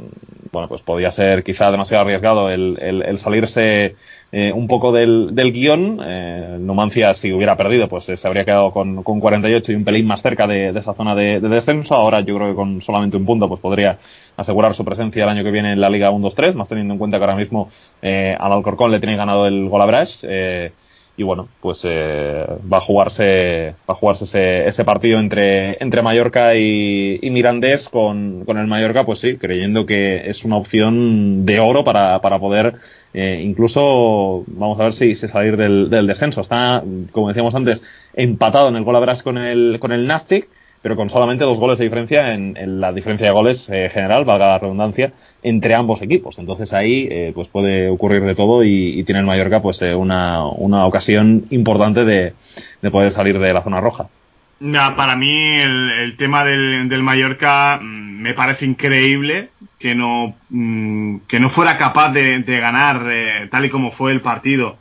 bueno, 0.51 0.67
pues 0.67 0.81
podía 0.81 1.11
ser 1.11 1.43
quizá 1.43 1.71
demasiado 1.71 2.03
arriesgado 2.03 2.49
el, 2.49 2.77
el, 2.79 3.19
salirse 3.19 3.95
eh, 4.35 4.51
un 4.51 4.67
poco 4.67 4.91
del, 4.91 5.35
del 5.35 5.53
guion. 5.53 6.01
Eh, 6.03 6.57
Numancia, 6.59 7.13
si 7.13 7.31
hubiera 7.31 7.55
perdido, 7.55 7.87
pues 7.87 8.05
se 8.05 8.27
habría 8.27 8.43
quedado 8.43 8.71
con, 8.71 9.03
con, 9.03 9.19
48 9.19 9.71
y 9.71 9.75
un 9.75 9.83
pelín 9.83 10.07
más 10.07 10.23
cerca 10.23 10.47
de, 10.47 10.69
esa 10.69 10.95
zona 10.95 11.13
de, 11.13 11.39
de, 11.39 11.49
descenso. 11.49 11.93
Ahora 11.93 12.21
yo 12.21 12.35
creo 12.35 12.49
que 12.49 12.55
con 12.55 12.81
solamente 12.81 13.15
un 13.15 13.27
punto, 13.27 13.47
pues 13.47 13.59
podría 13.59 13.99
asegurar 14.35 14.73
su 14.73 14.83
presencia 14.83 15.23
el 15.23 15.29
año 15.29 15.43
que 15.43 15.51
viene 15.51 15.73
en 15.73 15.79
la 15.79 15.87
Liga 15.87 16.09
1-2-3, 16.09 16.55
más 16.55 16.67
teniendo 16.67 16.95
en 16.95 16.97
cuenta 16.97 17.19
que 17.19 17.23
ahora 17.25 17.35
mismo 17.35 17.69
al 18.01 18.51
Alcorcón 18.51 18.89
le 18.89 18.99
tiene 18.99 19.15
ganado 19.15 19.45
el 19.45 19.69
gol 19.69 19.83
Eh, 20.23 20.71
y 21.15 21.21
bueno, 21.21 21.47
pues 21.61 21.81
eh, 21.83 22.43
va 22.71 22.77
a 22.77 22.81
jugarse, 22.81 23.75
va 23.87 23.93
a 23.93 23.95
jugarse 23.95 24.23
ese, 24.23 24.67
ese 24.67 24.83
partido 24.83 25.19
entre, 25.19 25.77
entre 25.79 26.01
Mallorca 26.01 26.55
y, 26.55 27.19
y 27.21 27.29
Mirandés 27.29 27.87
con, 27.89 28.45
con, 28.45 28.57
el 28.57 28.65
Mallorca, 28.65 29.05
pues 29.05 29.19
sí, 29.19 29.37
creyendo 29.37 29.85
que 29.85 30.27
es 30.27 30.43
una 30.43 30.57
opción 30.57 31.45
de 31.45 31.59
oro 31.59 31.83
para, 31.83 32.19
para 32.21 32.39
poder 32.39 32.77
eh, 33.13 33.41
incluso, 33.43 34.43
vamos 34.47 34.79
a 34.79 34.85
ver 34.85 34.93
si, 34.93 35.15
si 35.15 35.27
salir 35.27 35.57
del, 35.57 35.89
descenso. 36.07 36.41
Está, 36.41 36.83
como 37.11 37.27
decíamos 37.29 37.55
antes, 37.55 37.83
empatado 38.13 38.69
en 38.69 38.75
el 38.75 38.83
gol 38.83 38.97
con 39.23 39.37
el, 39.37 39.79
con 39.79 39.91
el 39.91 40.07
Nastic 40.07 40.47
pero 40.83 40.97
con 40.97 41.09
solamente 41.09 41.45
dos 41.45 41.61
goles 41.61 41.77
de 41.77 41.85
diferencia 41.85 42.33
en, 42.33 42.81
la 42.81 42.91
diferencia 42.91 43.25
de 43.25 43.31
goles 43.31 43.69
eh, 43.69 43.89
general, 43.89 44.25
valga 44.25 44.47
la 44.47 44.57
redundancia, 44.57 45.13
entre 45.41 45.73
ambos 45.73 46.01
equipos. 46.01 46.37
Entonces 46.39 46.73
ahí 46.73 47.07
eh, 47.09 47.31
pues 47.33 47.47
puede 47.47 47.89
ocurrir 47.89 48.21
de 48.25 48.35
todo 48.35 48.65
y, 48.65 49.01
tiene 49.05 49.21
el 49.21 49.25
Mallorca 49.25 49.61
pues 49.61 49.81
eh, 49.81 49.95
una, 49.95 50.45
una, 50.45 50.85
ocasión 50.85 51.45
importante 51.51 52.03
de, 52.03 52.33
de, 52.81 52.91
poder 52.91 53.13
salir 53.13 53.39
de 53.39 53.53
la 53.53 53.63
zona 53.63 53.79
roja. 53.79 54.09
Para 54.95 55.15
mí 55.15 55.59
el, 55.59 55.91
el 55.91 56.17
tema 56.17 56.43
del, 56.45 56.87
del, 56.87 57.03
Mallorca 57.03 57.79
mm, 57.81 58.21
me 58.21 58.33
parece 58.33 58.65
increíble 58.65 59.49
que 59.79 59.95
no, 59.95 60.35
mm, 60.49 61.17
que 61.27 61.39
no 61.39 61.49
fuera 61.49 61.77
capaz 61.77 62.11
de, 62.11 62.39
de 62.39 62.59
ganar 62.59 63.49
tal 63.49 63.65
y 63.65 63.69
como 63.69 63.91
fue 63.91 64.11
el 64.11 64.21
partido 64.21 64.77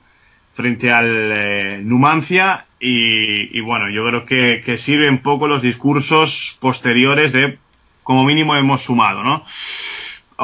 frente 0.54 0.92
al 0.92 1.88
Numancia 1.88 2.66
y, 2.84 3.60
bueno, 3.60 3.88
yo 3.90 4.04
creo 4.06 4.26
que, 4.26 4.60
que 4.64 4.76
poco 5.18 5.46
los 5.46 5.62
discursos 5.62 6.56
posteriores 6.60 7.32
de 7.32 7.58
como 8.02 8.24
mínimo 8.24 8.56
hemos 8.56 8.82
sumado, 8.82 9.22
¿no? 9.22 9.44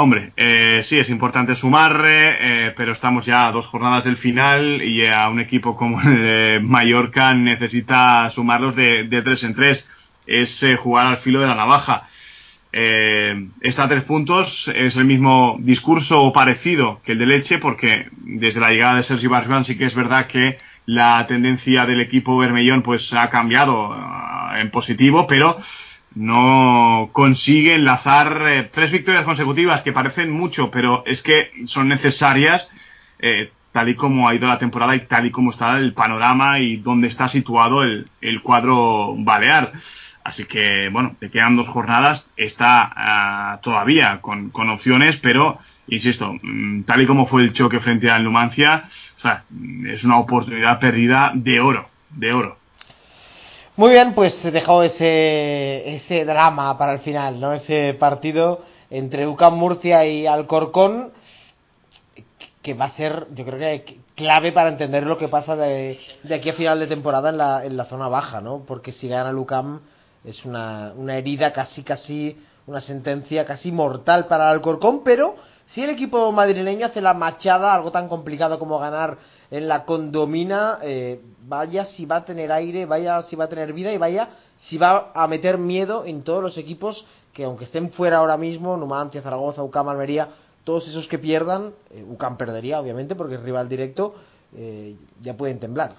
Hombre, 0.01 0.33
eh, 0.37 0.83
sí, 0.85 0.97
es 0.97 1.11
importante 1.11 1.57
sumar, 1.57 2.05
eh, 2.07 2.73
pero 2.77 2.93
estamos 2.93 3.27
ya 3.27 3.49
a 3.49 3.51
dos 3.51 3.67
jornadas 3.67 4.05
del 4.05 4.17
final 4.17 4.81
y 4.81 5.05
a 5.05 5.29
un 5.29 5.41
equipo 5.41 5.77
como 5.77 6.01
el 6.09 6.23
de 6.23 6.61
Mallorca 6.63 7.35
necesita 7.35 8.31
sumarlos 8.31 8.77
de, 8.77 9.09
de 9.09 9.23
tres 9.23 9.43
en 9.43 9.57
tres. 9.57 9.89
Es 10.25 10.63
eh, 10.63 10.77
jugar 10.77 11.09
al 11.09 11.19
filo 11.19 11.41
de 11.41 11.49
la 11.49 11.57
navaja. 11.57 12.07
Eh, 12.73 13.49
está 13.61 13.85
a 13.85 13.89
tres 13.89 14.05
puntos, 14.05 14.71
es 14.73 14.95
el 14.95 15.05
mismo 15.05 15.57
discurso 15.59 16.23
o 16.23 16.33
parecido 16.33 17.01
que 17.05 17.13
el 17.13 17.19
de 17.19 17.27
Leche, 17.27 17.59
porque 17.59 18.07
desde 18.19 18.61
la 18.61 18.71
llegada 18.71 18.99
de 18.99 19.03
Sergio 19.03 19.31
Barjuan 19.31 19.65
sí 19.65 19.77
que 19.77 19.87
es 19.87 19.97
verdad 19.97 20.29
que 20.29 20.59
la 20.87 21.27
tendencia 21.27 21.87
del 21.87 22.01
equipo 22.01 22.39
Bermellón 22.39 22.83
pues 22.83 23.13
ha 23.15 23.29
cambiado 23.31 23.91
uh, 23.91 24.57
en 24.61 24.71
positivo, 24.71 25.27
pero 25.27 25.59
no 26.19 27.11
consigue 27.13 27.75
enlazar 27.75 28.43
eh, 28.49 28.69
tres 28.73 28.91
victorias 28.91 29.25
consecutivas 29.25 29.83
que 29.83 29.93
parecen 29.93 30.33
mucho, 30.33 30.69
pero 30.69 31.05
es 31.07 31.23
que 31.23 31.53
son 31.65 31.87
necesarias 31.89 32.69
eh, 33.21 33.53
tal 33.71 33.89
y 33.89 33.95
como 33.95 34.29
ha 34.29 34.35
ido 34.35 34.49
la 34.49 34.59
temporada 34.59 34.97
y 34.97 35.07
tal 35.07 35.27
y 35.27 35.31
como 35.31 35.53
está 35.53 35.79
el 35.79 35.93
panorama 35.93 36.59
y 36.59 36.77
dónde 36.77 37.07
está 37.07 37.29
situado 37.29 37.85
el, 37.85 38.05
el 38.21 38.43
cuadro 38.43 39.15
balear. 39.17 39.73
Así 40.25 40.45
que, 40.45 40.89
bueno, 40.91 41.15
te 41.21 41.31
quedan 41.31 41.57
dos 41.57 41.69
jornadas, 41.69 42.27
está 42.37 43.55
uh, 43.57 43.63
todavía 43.63 44.21
con, 44.21 44.51
con, 44.51 44.69
opciones, 44.69 45.17
pero, 45.17 45.59
insisto, 45.87 46.35
mm, 46.43 46.83
tal 46.83 47.01
y 47.01 47.07
como 47.07 47.27
fue 47.27 47.43
el 47.43 47.53
choque 47.53 47.81
frente 47.81 48.11
al 48.11 48.25
Numancia, 48.25 48.83
o 49.17 49.21
sea, 49.21 49.45
es 49.87 50.05
una 50.05 50.19
oportunidad 50.19 50.81
perdida 50.81 51.31
de 51.35 51.61
oro, 51.61 51.85
de 52.11 52.33
oro. 52.33 52.59
Muy 53.79 53.91
bien, 53.91 54.13
pues 54.13 54.45
he 54.45 54.51
dejado 54.51 54.83
ese, 54.83 55.95
ese 55.95 56.25
drama 56.25 56.77
para 56.77 56.95
el 56.95 56.99
final, 56.99 57.39
¿no? 57.39 57.53
Ese 57.53 57.95
partido 57.95 58.61
entre 58.91 59.25
UCAM 59.29 59.55
Murcia 59.55 60.05
y 60.05 60.27
Alcorcón, 60.27 61.13
que 62.61 62.75
va 62.75 62.87
a 62.87 62.89
ser, 62.89 63.29
yo 63.37 63.45
creo 63.45 63.61
que 63.61 64.01
clave 64.17 64.51
para 64.51 64.71
entender 64.71 65.07
lo 65.07 65.17
que 65.17 65.29
pasa 65.29 65.55
de, 65.55 65.97
de 66.25 66.35
aquí 66.35 66.51
a 66.51 66.55
final 66.55 66.81
de 66.81 66.89
temporada 66.89 67.29
en 67.31 67.39
la, 67.39 67.65
en 67.65 67.77
la 67.77 67.85
zona 67.85 68.09
baja, 68.09 68.41
¿no? 68.41 68.65
Porque 68.67 68.91
si 68.91 69.07
gana 69.07 69.31
el 69.31 69.37
UCAM 69.37 69.79
es 70.25 70.45
una, 70.45 70.93
una 70.97 71.17
herida 71.17 71.53
casi, 71.53 71.85
casi, 71.85 72.37
una 72.67 72.81
sentencia 72.81 73.47
casi 73.47 73.71
mortal 73.71 74.27
para 74.27 74.47
el 74.47 74.55
Alcorcón, 74.55 75.05
pero 75.05 75.37
si 75.67 75.85
el 75.85 75.91
equipo 75.91 76.33
madrileño 76.33 76.85
hace 76.85 77.01
la 77.01 77.15
machada, 77.15 77.75
algo 77.75 77.93
tan 77.93 78.09
complicado 78.09 78.59
como 78.59 78.81
ganar 78.81 79.19
en 79.51 79.69
la 79.69 79.85
condomina, 79.85 80.79
eh, 80.83 81.21
vaya 81.47 81.85
si 81.85 82.07
va 82.07 82.17
a 82.17 82.25
tener 82.25 82.53
aire, 82.53 82.87
vaya 82.87 83.23
si 83.23 83.37
va 83.37 83.45
a 83.45 83.49
tener 83.49 83.73
vida 83.73 83.93
y 83.93 83.99
vaya 83.99 84.29
si 84.57 84.77
va 84.77 85.13
a 85.15 85.27
meter 85.27 85.59
miedo 85.59 86.05
en 86.05 86.23
todos 86.23 86.43
los 86.43 86.59
equipos 86.59 87.07
que 87.33 87.45
aunque 87.45 87.65
estén 87.65 87.91
fuera 87.91 88.19
ahora 88.19 88.37
mismo, 88.37 88.77
Numancia, 88.77 89.23
Zaragoza, 89.23 89.63
UCAM, 89.63 89.89
Almería, 89.89 90.29
todos 90.65 90.89
esos 90.89 91.09
que 91.09 91.19
pierdan, 91.19 91.73
eh, 91.93 92.05
UCAM 92.07 92.37
perdería 92.37 92.81
obviamente 92.81 93.15
porque 93.15 93.37
es 93.37 93.43
rival 93.43 93.69
directo, 93.69 94.15
eh, 94.57 94.97
ya 95.23 95.37
pueden 95.37 95.61
temblar. 95.61 95.95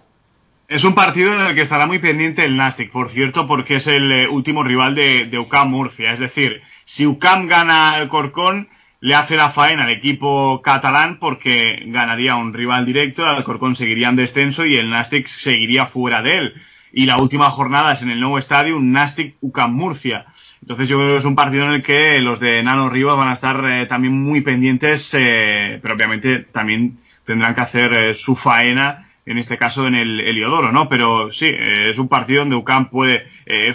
Es 0.68 0.84
un 0.84 0.93
partido 0.93 1.34
en 1.34 1.41
el 1.41 1.56
que 1.56 1.64
estará 1.64 1.88
muy 1.88 1.97
pendiente 1.97 2.43
el 2.43 2.56
Nastic, 2.56 2.91
por 2.91 3.10
cierto, 3.10 3.47
porque 3.47 3.78
es 3.78 3.88
el 3.88 4.28
último 4.30 4.64
rival 4.64 4.93
de, 4.93 5.26
de, 5.26 5.39
UCAM 5.39 5.72
Murcia. 5.72 6.14
Es 6.14 6.20
decir, 6.20 6.62
si 6.86 7.08
UCAM 7.08 7.47
gana 7.47 7.97
el 7.97 8.08
Corcón, 8.08 8.70
le 9.02 9.16
hace 9.16 9.38
la 9.38 9.50
faena 9.50 9.84
al 9.84 9.91
equipo 9.91 10.62
catalán 10.62 11.20
porque 11.20 11.84
ganaría 11.88 12.36
un 12.36 12.54
rival 12.54 12.86
directo, 12.86 13.30
el 13.30 13.43
Corcón 13.43 13.76
seguiría 13.76 14.10
en 14.10 14.16
descenso 14.16 14.66
y 14.66 14.76
el 14.76 14.89
Nastic 14.89 15.28
seguiría 15.28 15.86
fuera 15.86 16.22
de 16.22 16.38
él. 16.38 16.54
Y 16.91 17.06
la 17.06 17.18
última 17.18 17.50
jornada 17.52 17.93
es 17.93 18.02
en 18.02 18.10
el 18.10 18.20
nuevo 18.20 18.39
estadio, 18.39 18.76
un 18.76 18.91
Nastic 18.91 19.36
UCAM 19.41 19.74
Murcia. 19.74 20.26
Entonces 20.62 20.89
yo 20.89 20.97
creo 20.97 21.12
que 21.12 21.18
es 21.18 21.26
un 21.26 21.36
partido 21.36 21.66
en 21.66 21.72
el 21.72 21.84
que 21.84 22.20
los 22.20 22.39
de 22.39 22.62
Nano 22.64 22.89
Rivas 22.89 23.16
van 23.16 23.30
a 23.30 23.34
estar 23.34 23.64
eh, 23.70 23.86
también 23.86 24.22
muy 24.22 24.41
pendientes, 24.41 25.14
eh, 25.14 25.80
pero 25.82 25.93
obviamente 25.93 26.39
también 26.39 27.00
tendrán 27.26 27.56
que 27.56 27.62
hacer 27.62 27.93
eh, 27.93 28.16
su 28.16 28.36
faena 28.36 29.06
en 29.26 29.38
este 29.38 29.58
caso 29.58 29.88
en 29.88 29.93
el 29.93 30.20
Heliodoro, 30.20 30.72
¿no? 30.72 30.89
Pero 30.89 31.32
sí, 31.32 31.45
es 31.47 32.00
un 32.00 32.08
partido 32.08 32.39
donde 32.39 32.56
UCAM 32.56 32.89
puede 32.89 33.26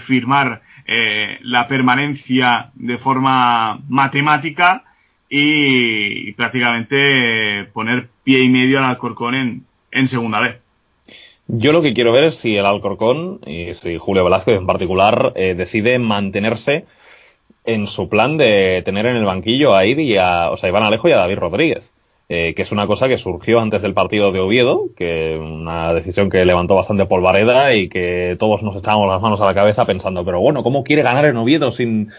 firmar 0.00 0.62
la 1.42 1.68
permanencia 1.68 2.70
de 2.74 2.98
forma 2.98 3.78
matemática 3.88 4.82
y, 5.36 6.32
prácticamente 6.32 7.64
poner 7.72 8.08
pie 8.22 8.40
y 8.40 8.48
medio 8.48 8.78
al 8.78 8.84
Alcorcón 8.84 9.34
en, 9.34 9.62
en 9.90 10.08
segunda 10.08 10.40
vez. 10.40 10.56
Yo 11.46 11.72
lo 11.72 11.82
que 11.82 11.92
quiero 11.92 12.12
ver 12.12 12.24
es 12.24 12.36
si 12.36 12.56
el 12.56 12.66
Alcorcón, 12.66 13.40
y 13.46 13.74
si 13.74 13.98
Julio 13.98 14.24
Velázquez 14.24 14.56
en 14.56 14.66
particular, 14.66 15.34
decide 15.34 15.98
mantenerse 15.98 16.86
en 17.64 17.86
su 17.86 18.08
plan 18.08 18.38
de 18.38 18.82
tener 18.84 19.06
en 19.06 19.16
el 19.16 19.24
banquillo 19.24 19.74
a 19.74 19.84
Ivy 19.84 20.12
y 20.12 20.16
a, 20.16 20.50
o 20.50 20.56
sea, 20.56 20.68
Iván 20.68 20.84
Alejo 20.84 21.08
y 21.08 21.12
a 21.12 21.16
David 21.16 21.38
Rodríguez 21.38 21.90
eh, 22.30 22.54
que 22.54 22.62
es 22.62 22.72
una 22.72 22.86
cosa 22.86 23.06
que 23.06 23.18
surgió 23.18 23.60
antes 23.60 23.82
del 23.82 23.92
partido 23.92 24.32
de 24.32 24.40
Oviedo, 24.40 24.84
que 24.96 25.38
una 25.38 25.92
decisión 25.92 26.30
que 26.30 26.46
levantó 26.46 26.74
bastante 26.74 27.04
polvareda 27.04 27.74
y 27.74 27.90
que 27.90 28.36
todos 28.38 28.62
nos 28.62 28.76
echábamos 28.76 29.08
las 29.08 29.20
manos 29.20 29.42
a 29.42 29.46
la 29.46 29.54
cabeza 29.54 29.84
pensando, 29.84 30.24
pero 30.24 30.40
bueno, 30.40 30.62
¿cómo 30.62 30.84
quiere 30.84 31.02
ganar 31.02 31.26
en 31.26 31.36
Oviedo 31.36 31.70
sin, 31.70 32.10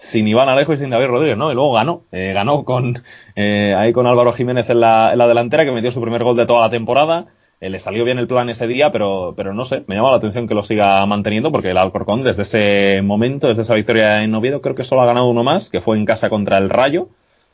sin 0.00 0.26
Iván 0.26 0.48
Alejo 0.48 0.72
y 0.72 0.78
sin 0.78 0.88
David 0.88 1.08
Rodríguez, 1.08 1.36
¿no? 1.36 1.52
Y 1.52 1.54
luego 1.54 1.74
ganó, 1.74 2.04
eh, 2.10 2.32
ganó 2.32 2.64
con 2.64 3.02
eh, 3.36 3.74
ahí 3.76 3.92
con 3.92 4.06
Álvaro 4.06 4.32
Jiménez 4.32 4.70
en 4.70 4.80
la, 4.80 5.12
en 5.12 5.18
la 5.18 5.28
delantera, 5.28 5.66
que 5.66 5.72
metió 5.72 5.92
su 5.92 6.00
primer 6.00 6.24
gol 6.24 6.36
de 6.36 6.46
toda 6.46 6.62
la 6.62 6.70
temporada. 6.70 7.26
Eh, 7.60 7.68
le 7.68 7.78
salió 7.78 8.02
bien 8.06 8.18
el 8.18 8.26
plan 8.26 8.48
ese 8.48 8.66
día, 8.66 8.90
pero, 8.92 9.34
pero 9.36 9.52
no 9.52 9.66
sé, 9.66 9.84
me 9.88 9.94
llama 9.94 10.10
la 10.10 10.16
atención 10.16 10.48
que 10.48 10.54
lo 10.54 10.62
siga 10.62 11.04
manteniendo, 11.04 11.52
porque 11.52 11.70
el 11.70 11.76
Alcorcón 11.76 12.24
desde 12.24 12.44
ese 12.44 13.02
momento, 13.02 13.48
desde 13.48 13.60
esa 13.60 13.74
victoria 13.74 14.22
en 14.22 14.34
Oviedo, 14.34 14.62
creo 14.62 14.74
que 14.74 14.84
solo 14.84 15.02
ha 15.02 15.06
ganado 15.06 15.26
uno 15.28 15.44
más, 15.44 15.68
que 15.68 15.82
fue 15.82 15.98
en 15.98 16.06
casa 16.06 16.30
contra 16.30 16.56
el 16.56 16.70
Rayo 16.70 17.08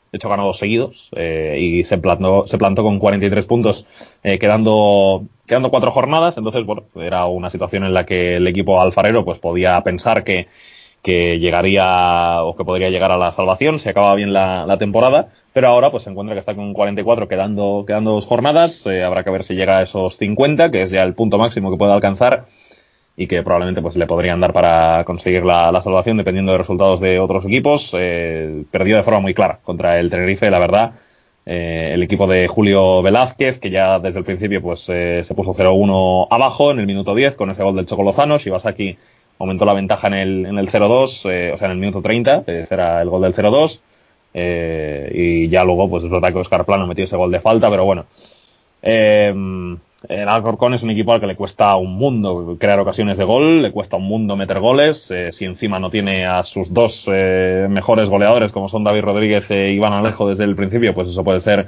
de 0.09 0.15
hecho 0.15 0.29
ganó 0.29 0.45
dos 0.45 0.57
seguidos 0.57 1.09
eh, 1.17 1.57
y 1.59 1.83
se 1.83 1.97
plantó, 1.97 2.47
se 2.47 2.57
plantó 2.57 2.81
con 2.81 2.97
43 2.97 3.45
puntos 3.45 3.85
quedando, 4.23 5.25
quedando 5.45 5.69
cuatro 5.69 5.91
jornadas. 5.91 6.37
Entonces, 6.37 6.65
bueno, 6.65 6.85
era 6.95 7.25
una 7.25 7.49
situación 7.49 7.83
en 7.83 7.93
la 7.93 8.05
que 8.05 8.37
el 8.37 8.47
equipo 8.47 8.79
alfarero 8.79 9.25
pues 9.25 9.37
podía 9.39 9.81
pensar 9.83 10.23
que, 10.23 10.47
que 11.07 11.39
llegaría 11.39 12.43
o 12.43 12.53
que 12.57 12.65
podría 12.65 12.89
llegar 12.89 13.13
a 13.13 13.17
la 13.17 13.31
salvación 13.31 13.79
si 13.79 13.87
acababa 13.87 14.13
bien 14.15 14.33
la, 14.33 14.75
temporada. 14.77 15.29
Pero 15.53 15.69
ahora 15.69 15.89
pues 15.89 16.03
se 16.03 16.09
encuentra 16.09 16.35
que 16.35 16.39
está 16.39 16.53
con 16.53 16.73
44 16.73 17.29
quedando, 17.29 17.85
quedando 17.87 18.11
dos 18.11 18.25
jornadas. 18.25 18.85
Eh, 18.87 19.05
habrá 19.05 19.23
que 19.23 19.29
ver 19.29 19.45
si 19.45 19.55
llega 19.55 19.77
a 19.77 19.83
esos 19.83 20.17
50, 20.17 20.69
que 20.69 20.83
es 20.83 20.91
ya 20.91 21.03
el 21.03 21.13
punto 21.13 21.37
máximo 21.37 21.71
que 21.71 21.77
puede 21.77 21.93
alcanzar 21.93 22.47
y 23.15 23.27
que 23.27 23.41
probablemente 23.41 23.81
pues 23.81 23.95
le 23.95 24.05
podrían 24.05 24.41
dar 24.41 24.51
para 24.51 25.05
conseguir 25.05 25.45
la, 25.45 25.71
la 25.71 25.81
salvación 25.81 26.17
dependiendo 26.17 26.51
de 26.51 26.57
resultados 26.57 26.99
de 26.99 27.21
otros 27.21 27.45
equipos. 27.45 27.95
Eh, 27.97 28.65
perdió 28.69 28.97
de 28.97 29.03
forma 29.03 29.21
muy 29.21 29.33
clara 29.33 29.59
contra 29.63 29.99
el 30.01 30.09
Tenerife, 30.09 30.51
la 30.51 30.59
verdad. 30.59 30.91
Eh, 31.49 31.91
el 31.93 32.03
equipo 32.03 32.27
de 32.27 32.49
Julio 32.49 33.01
Velázquez, 33.01 33.59
que 33.59 33.69
ya 33.69 33.99
desde 33.99 34.19
el 34.19 34.25
principio 34.25 34.61
pues 34.61 34.89
eh, 34.89 35.21
se 35.23 35.33
puso 35.33 35.53
0-1 35.53 36.27
abajo 36.29 36.71
en 36.71 36.79
el 36.79 36.85
minuto 36.85 37.15
10 37.15 37.37
con 37.37 37.49
ese 37.49 37.63
gol 37.63 37.77
del 37.77 37.85
Chocolozano. 37.85 38.37
Shibasaki 38.37 38.97
aumentó 39.39 39.65
la 39.65 39.73
ventaja 39.73 40.07
en 40.07 40.13
el, 40.13 40.45
en 40.45 40.57
el 40.57 40.69
0-2, 40.69 41.29
eh, 41.31 41.51
o 41.53 41.57
sea, 41.57 41.65
en 41.65 41.73
el 41.73 41.77
minuto 41.77 42.01
30, 42.01 42.43
ese 42.47 42.73
era 42.73 43.01
el 43.01 43.09
gol 43.09 43.21
del 43.21 43.33
0-2. 43.33 43.81
Eh, 44.33 45.11
y 45.13 45.47
ya 45.47 45.63
luego, 45.63 45.89
pues 45.89 46.03
es 46.03 46.11
verdad 46.11 46.31
que 46.31 46.39
Oscar 46.39 46.65
Plano 46.65 46.85
metió 46.85 47.05
ese 47.05 47.17
gol 47.17 47.31
de 47.31 47.39
falta, 47.39 47.69
pero 47.69 47.85
bueno. 47.85 48.05
Eh, 48.81 49.33
el 50.09 50.29
Alcorcón 50.29 50.75
es 50.75 50.83
un 50.83 50.91
equipo 50.91 51.11
al 51.11 51.19
que 51.19 51.27
le 51.27 51.35
cuesta 51.35 51.75
un 51.75 51.95
mundo 51.95 52.55
crear 52.59 52.79
ocasiones 52.79 53.17
de 53.17 53.23
gol, 53.23 53.63
le 53.63 53.71
cuesta 53.71 53.97
un 53.97 54.03
mundo 54.03 54.35
meter 54.35 54.59
goles. 54.59 55.09
Eh, 55.11 55.31
si 55.31 55.45
encima 55.45 55.79
no 55.79 55.89
tiene 55.89 56.25
a 56.25 56.43
sus 56.43 56.73
dos 56.73 57.07
mejores 57.07 58.09
goleadores, 58.09 58.51
como 58.51 58.69
son 58.69 58.83
David 58.83 59.01
Rodríguez 59.01 59.49
e 59.49 59.71
Iván 59.71 59.93
Alejo 59.93 60.29
desde 60.29 60.43
el 60.43 60.55
principio, 60.55 60.93
pues 60.93 61.09
eso 61.09 61.23
puede 61.23 61.41
ser 61.41 61.67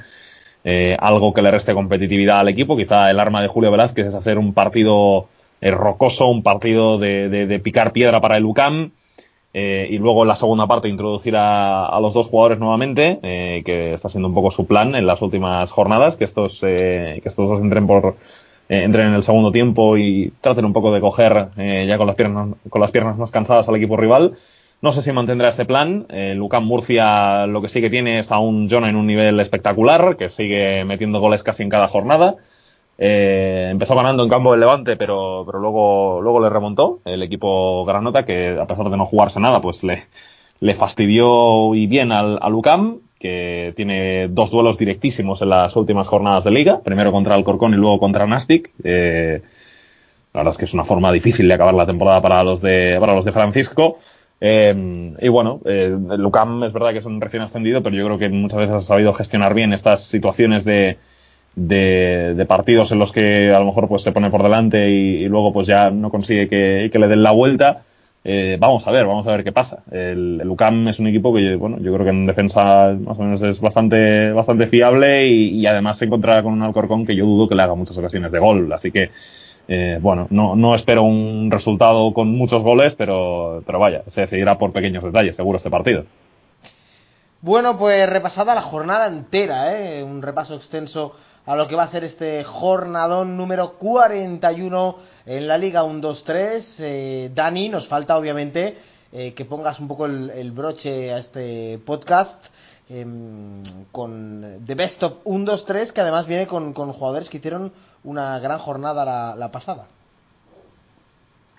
eh, 0.63 0.97
algo 0.99 1.33
que 1.33 1.41
le 1.41 1.51
reste 1.51 1.73
competitividad 1.73 2.39
al 2.39 2.49
equipo. 2.49 2.75
Quizá 2.75 3.09
el 3.09 3.19
arma 3.19 3.41
de 3.41 3.47
Julio 3.47 3.71
Velázquez 3.71 4.07
es 4.07 4.15
hacer 4.15 4.37
un 4.37 4.53
partido 4.53 5.27
rocoso, 5.61 6.27
un 6.27 6.43
partido 6.43 6.97
de, 6.97 7.29
de, 7.29 7.45
de, 7.47 7.59
picar 7.59 7.91
piedra 7.91 8.21
para 8.21 8.37
el 8.37 8.45
UCAM. 8.45 8.91
Eh, 9.51 9.87
y 9.89 9.97
luego 9.97 10.21
en 10.21 10.27
la 10.27 10.35
segunda 10.35 10.67
parte 10.67 10.89
introducir 10.89 11.35
a, 11.35 11.97
los 12.01 12.13
dos 12.13 12.27
jugadores 12.27 12.59
nuevamente, 12.59 13.19
eh, 13.23 13.63
que 13.65 13.93
está 13.93 14.07
siendo 14.07 14.27
un 14.27 14.35
poco 14.35 14.51
su 14.51 14.67
plan 14.67 14.93
en 14.93 15.07
las 15.07 15.21
últimas 15.21 15.71
jornadas, 15.71 16.15
que 16.15 16.23
estos, 16.23 16.61
eh, 16.63 17.19
que 17.21 17.29
estos 17.29 17.49
dos 17.49 17.59
entren 17.59 17.87
por 17.87 18.15
entren 18.71 19.07
en 19.07 19.13
el 19.15 19.23
segundo 19.23 19.51
tiempo 19.51 19.97
y 19.97 20.31
traten 20.41 20.63
un 20.63 20.73
poco 20.73 20.93
de 20.93 21.01
coger 21.01 21.47
ya 21.57 21.97
con 21.97 22.05
las 22.05 22.15
piernas 22.15 22.49
con 22.69 22.79
las 22.79 22.91
piernas 22.91 23.17
más 23.17 23.31
cansadas 23.31 23.67
al 23.67 23.75
equipo 23.75 23.97
rival. 23.97 24.35
No 24.81 24.93
sé 24.93 25.01
si 25.01 25.11
mantendrá 25.11 25.49
este 25.49 25.65
plan. 25.65 26.05
Eh, 26.09 26.33
Lucán 26.35 26.63
Murcia 26.63 27.47
lo 27.47 27.61
que 27.61 27.67
sí 27.67 27.81
que 27.81 27.89
tiene 27.89 28.19
es 28.19 28.31
a 28.31 28.39
un 28.39 28.69
Jonah 28.69 28.89
en 28.89 28.95
un 28.95 29.07
nivel 29.07 29.39
espectacular, 29.39 30.15
que 30.15 30.29
sigue 30.29 30.85
metiendo 30.85 31.19
goles 31.19 31.43
casi 31.43 31.63
en 31.63 31.69
cada 31.69 31.89
jornada. 31.89 32.35
Eh, 33.01 33.69
empezó 33.71 33.95
ganando 33.95 34.23
en 34.23 34.29
campo 34.29 34.51
del 34.51 34.59
Levante, 34.59 34.97
pero, 34.97 35.43
pero 35.45 35.59
luego, 35.59 36.19
luego 36.21 36.41
le 36.41 36.49
remontó 36.49 36.99
el 37.05 37.23
equipo 37.23 37.85
Granota, 37.85 38.25
que 38.25 38.57
a 38.59 38.65
pesar 38.65 38.89
de 38.89 38.97
no 38.97 39.05
jugarse 39.05 39.39
nada, 39.39 39.61
pues 39.61 39.85
le, 39.85 40.03
le 40.59 40.75
fastidió 40.75 41.73
y 41.75 41.87
bien 41.87 42.11
al, 42.11 42.37
al 42.41 42.53
UCAM, 42.53 42.97
que 43.17 43.73
tiene 43.77 44.27
dos 44.27 44.51
duelos 44.51 44.77
directísimos 44.77 45.41
en 45.41 45.49
las 45.49 45.77
últimas 45.77 46.09
jornadas 46.09 46.43
de 46.43 46.51
liga, 46.51 46.81
primero 46.81 47.13
contra 47.13 47.35
Alcorcón 47.35 47.73
y 47.73 47.77
luego 47.77 47.99
contra 47.99 48.27
Nastic. 48.27 48.71
Eh, 48.83 49.41
la 50.33 50.41
verdad 50.41 50.51
es 50.51 50.57
que 50.57 50.65
es 50.65 50.73
una 50.73 50.83
forma 50.83 51.11
difícil 51.13 51.47
de 51.47 51.53
acabar 51.53 51.73
la 51.73 51.85
temporada 51.85 52.21
para 52.21 52.43
los 52.43 52.61
de, 52.61 52.97
para 52.99 53.15
los 53.15 53.23
de 53.23 53.31
Francisco. 53.31 53.97
Eh, 54.41 55.15
y 55.19 55.27
bueno, 55.29 55.61
eh, 55.65 55.97
el 56.11 56.25
UCAM 56.25 56.63
es 56.63 56.73
verdad 56.73 56.91
que 56.91 56.99
es 56.99 57.05
un 57.05 57.19
recién 57.21 57.43
ascendido, 57.43 57.81
pero 57.81 57.95
yo 57.95 58.05
creo 58.05 58.17
que 58.17 58.29
muchas 58.29 58.59
veces 58.59 58.75
ha 58.75 58.81
sabido 58.81 59.13
gestionar 59.13 59.53
bien 59.53 59.71
estas 59.71 60.03
situaciones 60.03 60.65
de, 60.65 60.97
de, 61.67 62.45
partidos 62.47 62.91
en 62.91 62.99
los 62.99 63.11
que 63.11 63.53
a 63.53 63.59
lo 63.59 63.65
mejor 63.65 63.87
pues 63.87 64.03
se 64.03 64.11
pone 64.11 64.29
por 64.29 64.43
delante 64.43 64.89
y, 64.89 65.27
luego 65.27 65.53
pues 65.53 65.67
ya 65.67 65.89
no 65.89 66.09
consigue 66.09 66.47
que, 66.47 66.89
que 66.91 66.99
le 66.99 67.07
den 67.07 67.23
la 67.23 67.31
vuelta. 67.31 67.83
Eh, 68.23 68.57
vamos 68.59 68.85
a 68.85 68.91
ver, 68.91 69.05
vamos 69.05 69.25
a 69.27 69.31
ver 69.31 69.43
qué 69.43 69.51
pasa. 69.51 69.79
El, 69.91 70.39
el, 70.41 70.49
UCAM 70.49 70.87
es 70.89 70.99
un 70.99 71.07
equipo 71.07 71.33
que 71.33 71.55
bueno, 71.55 71.77
yo 71.79 71.93
creo 71.93 72.03
que 72.03 72.11
en 72.11 72.25
defensa 72.25 72.95
más 72.99 73.17
o 73.17 73.21
menos 73.21 73.41
es 73.41 73.61
bastante, 73.61 74.31
bastante 74.31 74.67
fiable 74.67 75.27
y, 75.27 75.59
y, 75.59 75.65
además 75.65 75.97
se 75.97 76.05
encontrará 76.05 76.43
con 76.43 76.53
un 76.53 76.63
Alcorcón 76.63 77.05
que 77.05 77.15
yo 77.15 77.25
dudo 77.25 77.47
que 77.47 77.55
le 77.55 77.61
haga 77.61 77.75
muchas 77.75 77.97
ocasiones 77.97 78.31
de 78.31 78.39
gol. 78.39 78.71
Así 78.73 78.91
que 78.91 79.11
eh, 79.71 79.99
bueno, 80.01 80.25
no, 80.31 80.55
no 80.55 80.73
espero 80.73 81.03
un 81.03 81.51
resultado 81.51 82.11
con 82.11 82.29
muchos 82.35 82.63
goles, 82.63 82.95
pero, 82.95 83.61
pero 83.67 83.77
vaya, 83.77 84.01
se 84.07 84.21
decidirá 84.21 84.57
por 84.57 84.73
pequeños 84.73 85.03
detalles, 85.03 85.35
seguro, 85.35 85.57
este 85.57 85.69
partido. 85.69 86.05
Bueno, 87.41 87.77
pues 87.77 88.09
repasada 88.09 88.55
la 88.55 88.63
jornada 88.63 89.05
entera, 89.05 89.77
¿eh? 89.77 90.03
un 90.03 90.23
repaso 90.23 90.55
extenso 90.55 91.15
a 91.45 91.55
lo 91.55 91.67
que 91.67 91.75
va 91.75 91.83
a 91.83 91.87
ser 91.87 92.03
este 92.03 92.43
jornadón 92.43 93.37
número 93.37 93.71
41 93.71 94.95
en 95.25 95.47
la 95.47 95.57
Liga 95.57 95.83
1-2-3. 95.83 96.83
Eh, 96.83 97.31
Dani, 97.33 97.69
nos 97.69 97.87
falta 97.87 98.17
obviamente 98.17 98.77
eh, 99.11 99.33
que 99.33 99.45
pongas 99.45 99.79
un 99.79 99.87
poco 99.87 100.05
el, 100.05 100.51
broche 100.51 101.13
a 101.13 101.17
este 101.17 101.79
podcast 101.85 102.45
eh, 102.89 103.05
con 103.91 104.61
The 104.65 104.75
Best 104.75 105.03
of 105.03 105.25
1-2-3, 105.25 105.93
que 105.93 106.01
además 106.01 106.27
viene 106.27 106.47
con, 106.47 106.73
con, 106.73 106.93
jugadores 106.93 107.29
que 107.29 107.37
hicieron 107.37 107.73
una 108.03 108.39
gran 108.39 108.59
jornada 108.59 109.05
la, 109.05 109.35
la 109.35 109.51
pasada. 109.51 109.87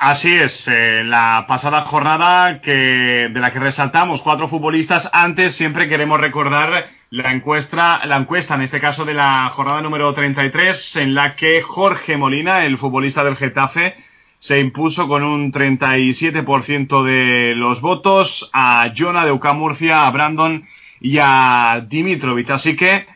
Así 0.03 0.35
es, 0.35 0.67
eh, 0.67 1.05
la 1.05 1.45
pasada 1.47 1.83
jornada 1.83 2.63
que, 2.63 3.29
de 3.31 3.39
la 3.39 3.53
que 3.53 3.59
resaltamos 3.59 4.23
cuatro 4.23 4.49
futbolistas. 4.49 5.11
Antes 5.13 5.55
siempre 5.55 5.91
queremos 5.91 6.19
recordar 6.19 6.87
la 7.11 7.33
encuesta, 7.33 8.07
la 8.07 8.17
encuesta, 8.17 8.55
en 8.55 8.63
este 8.63 8.81
caso 8.81 9.05
de 9.05 9.15
la 9.15 9.51
jornada 9.53 9.83
número 9.83 10.15
33, 10.15 10.97
en 10.97 11.15
la 11.15 11.35
que 11.35 11.61
Jorge 11.61 12.17
Molina, 12.17 12.65
el 12.65 12.79
futbolista 12.79 13.25
del 13.25 13.37
Getafe, 13.37 13.97
se 14.39 14.61
impuso 14.61 15.09
con 15.09 15.23
un 15.25 15.53
37% 15.53 17.03
de 17.03 17.55
los 17.57 17.81
votos 17.81 18.49
a 18.53 18.91
Jonah 18.97 19.25
de 19.25 19.33
Ucamurcia, 19.33 19.89
Murcia, 19.89 20.07
a 20.07 20.11
Brandon 20.13 20.67
y 21.01 21.19
a 21.21 21.85
Dimitrovic. 21.87 22.51
Así 22.51 22.77
que 22.77 23.07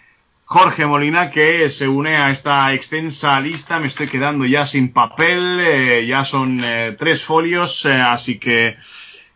Jorge 0.45 0.87
Molina 0.87 1.31
que 1.31 1.71
se 1.71 1.89
une 1.89 2.17
a 2.17 2.31
esta 2.31 2.73
extensa 2.75 3.41
lista. 3.41 3.79
Me 3.79 3.87
estoy 3.87 4.09
quedando 4.09 4.45
ya 4.45 4.67
sin 4.67 4.93
papel, 4.93 5.61
eh, 5.61 6.07
ya 6.07 6.25
son 6.25 6.61
eh, 6.63 6.97
tres 6.99 7.23
folios, 7.23 7.85
eh, 7.87 7.93
así 7.93 8.39
que 8.39 8.77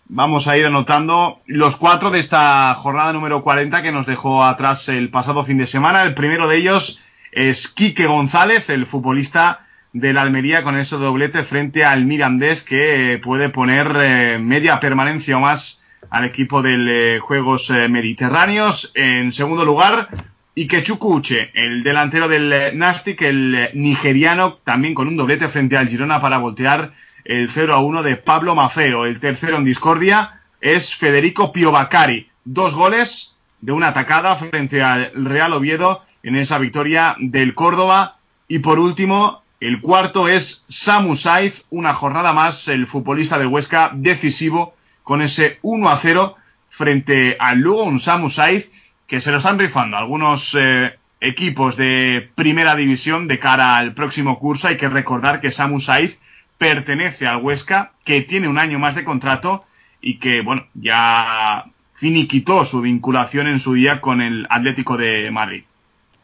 vamos 0.08 0.48
a 0.48 0.56
ir 0.56 0.66
anotando 0.66 1.40
los 1.46 1.76
cuatro 1.76 2.10
de 2.10 2.18
esta 2.18 2.74
jornada 2.74 3.12
número 3.12 3.42
40 3.42 3.82
que 3.82 3.92
nos 3.92 4.06
dejó 4.06 4.44
atrás 4.44 4.88
el 4.88 5.10
pasado 5.10 5.44
fin 5.44 5.58
de 5.58 5.66
semana. 5.66 6.02
El 6.02 6.14
primero 6.14 6.48
de 6.48 6.56
ellos 6.56 7.00
es 7.32 7.68
Quique 7.68 8.06
González, 8.06 8.68
el 8.70 8.86
futbolista 8.86 9.60
de 9.92 10.12
la 10.12 10.22
Almería 10.22 10.62
con 10.62 10.78
ese 10.78 10.96
doblete 10.96 11.44
frente 11.44 11.84
al 11.84 12.06
Mirandés 12.06 12.62
que 12.62 13.20
puede 13.22 13.48
poner 13.48 14.38
media 14.40 14.80
permanencia 14.80 15.36
o 15.36 15.40
más 15.40 15.82
al 16.10 16.24
equipo 16.24 16.62
de 16.62 17.18
Juegos 17.20 17.70
Mediterráneos. 17.70 18.92
En 18.94 19.32
segundo 19.32 19.64
lugar, 19.64 20.08
Ikechuku 20.54 21.14
Uche, 21.14 21.50
el 21.54 21.82
delantero 21.82 22.28
del 22.28 22.76
Nastic, 22.78 23.22
el 23.22 23.70
nigeriano, 23.74 24.54
también 24.64 24.94
con 24.94 25.08
un 25.08 25.16
doblete 25.16 25.48
frente 25.48 25.76
al 25.76 25.88
Girona 25.88 26.20
para 26.20 26.38
voltear 26.38 26.92
el 27.24 27.50
0 27.50 27.74
a 27.74 27.78
1 27.78 28.02
de 28.02 28.16
Pablo 28.16 28.54
Mafeo. 28.54 29.04
El 29.04 29.20
tercero 29.20 29.56
en 29.56 29.64
discordia 29.64 30.40
es 30.60 30.94
Federico 30.94 31.52
Piovacari. 31.52 32.28
Dos 32.44 32.74
goles 32.74 33.36
de 33.60 33.72
una 33.72 33.88
atacada 33.88 34.36
frente 34.36 34.82
al 34.82 35.12
Real 35.14 35.52
Oviedo 35.52 36.04
en 36.22 36.36
esa 36.36 36.58
victoria 36.58 37.16
del 37.18 37.54
Córdoba. 37.54 38.16
Y 38.48 38.60
por 38.60 38.78
último, 38.78 39.42
el 39.60 39.80
cuarto 39.80 40.28
es 40.28 40.64
Samu 40.68 41.14
Saiz, 41.14 41.64
una 41.70 41.94
jornada 41.94 42.32
más, 42.32 42.68
el 42.68 42.86
futbolista 42.86 43.38
del 43.38 43.48
Huesca 43.48 43.90
decisivo 43.92 44.74
con 45.02 45.22
ese 45.22 45.58
1 45.62 45.88
a 45.88 45.98
0 45.98 46.36
frente 46.70 47.36
al 47.40 47.58
Lugo, 47.58 47.82
un 47.84 47.98
Samu 47.98 48.30
Saiz 48.30 48.70
que 49.06 49.20
se 49.20 49.32
lo 49.32 49.38
están 49.38 49.58
rifando 49.58 49.96
algunos 49.96 50.54
eh, 50.56 50.94
equipos 51.20 51.76
de 51.76 52.30
primera 52.34 52.76
división 52.76 53.26
de 53.26 53.38
cara 53.38 53.76
al 53.76 53.94
próximo 53.94 54.38
curso. 54.38 54.68
Hay 54.68 54.76
que 54.76 54.88
recordar 54.88 55.40
que 55.40 55.50
Samu 55.50 55.80
Saiz 55.80 56.18
pertenece 56.58 57.26
al 57.26 57.42
Huesca, 57.42 57.92
que 58.04 58.22
tiene 58.22 58.48
un 58.48 58.58
año 58.58 58.78
más 58.78 58.94
de 58.94 59.04
contrato 59.04 59.64
y 60.00 60.18
que, 60.18 60.42
bueno, 60.42 60.66
ya 60.74 61.64
finiquitó 61.94 62.64
su 62.64 62.80
vinculación 62.80 63.46
en 63.46 63.60
su 63.60 63.74
día 63.74 64.00
con 64.00 64.20
el 64.20 64.46
Atlético 64.50 64.96
de 64.96 65.30
Madrid. 65.30 65.64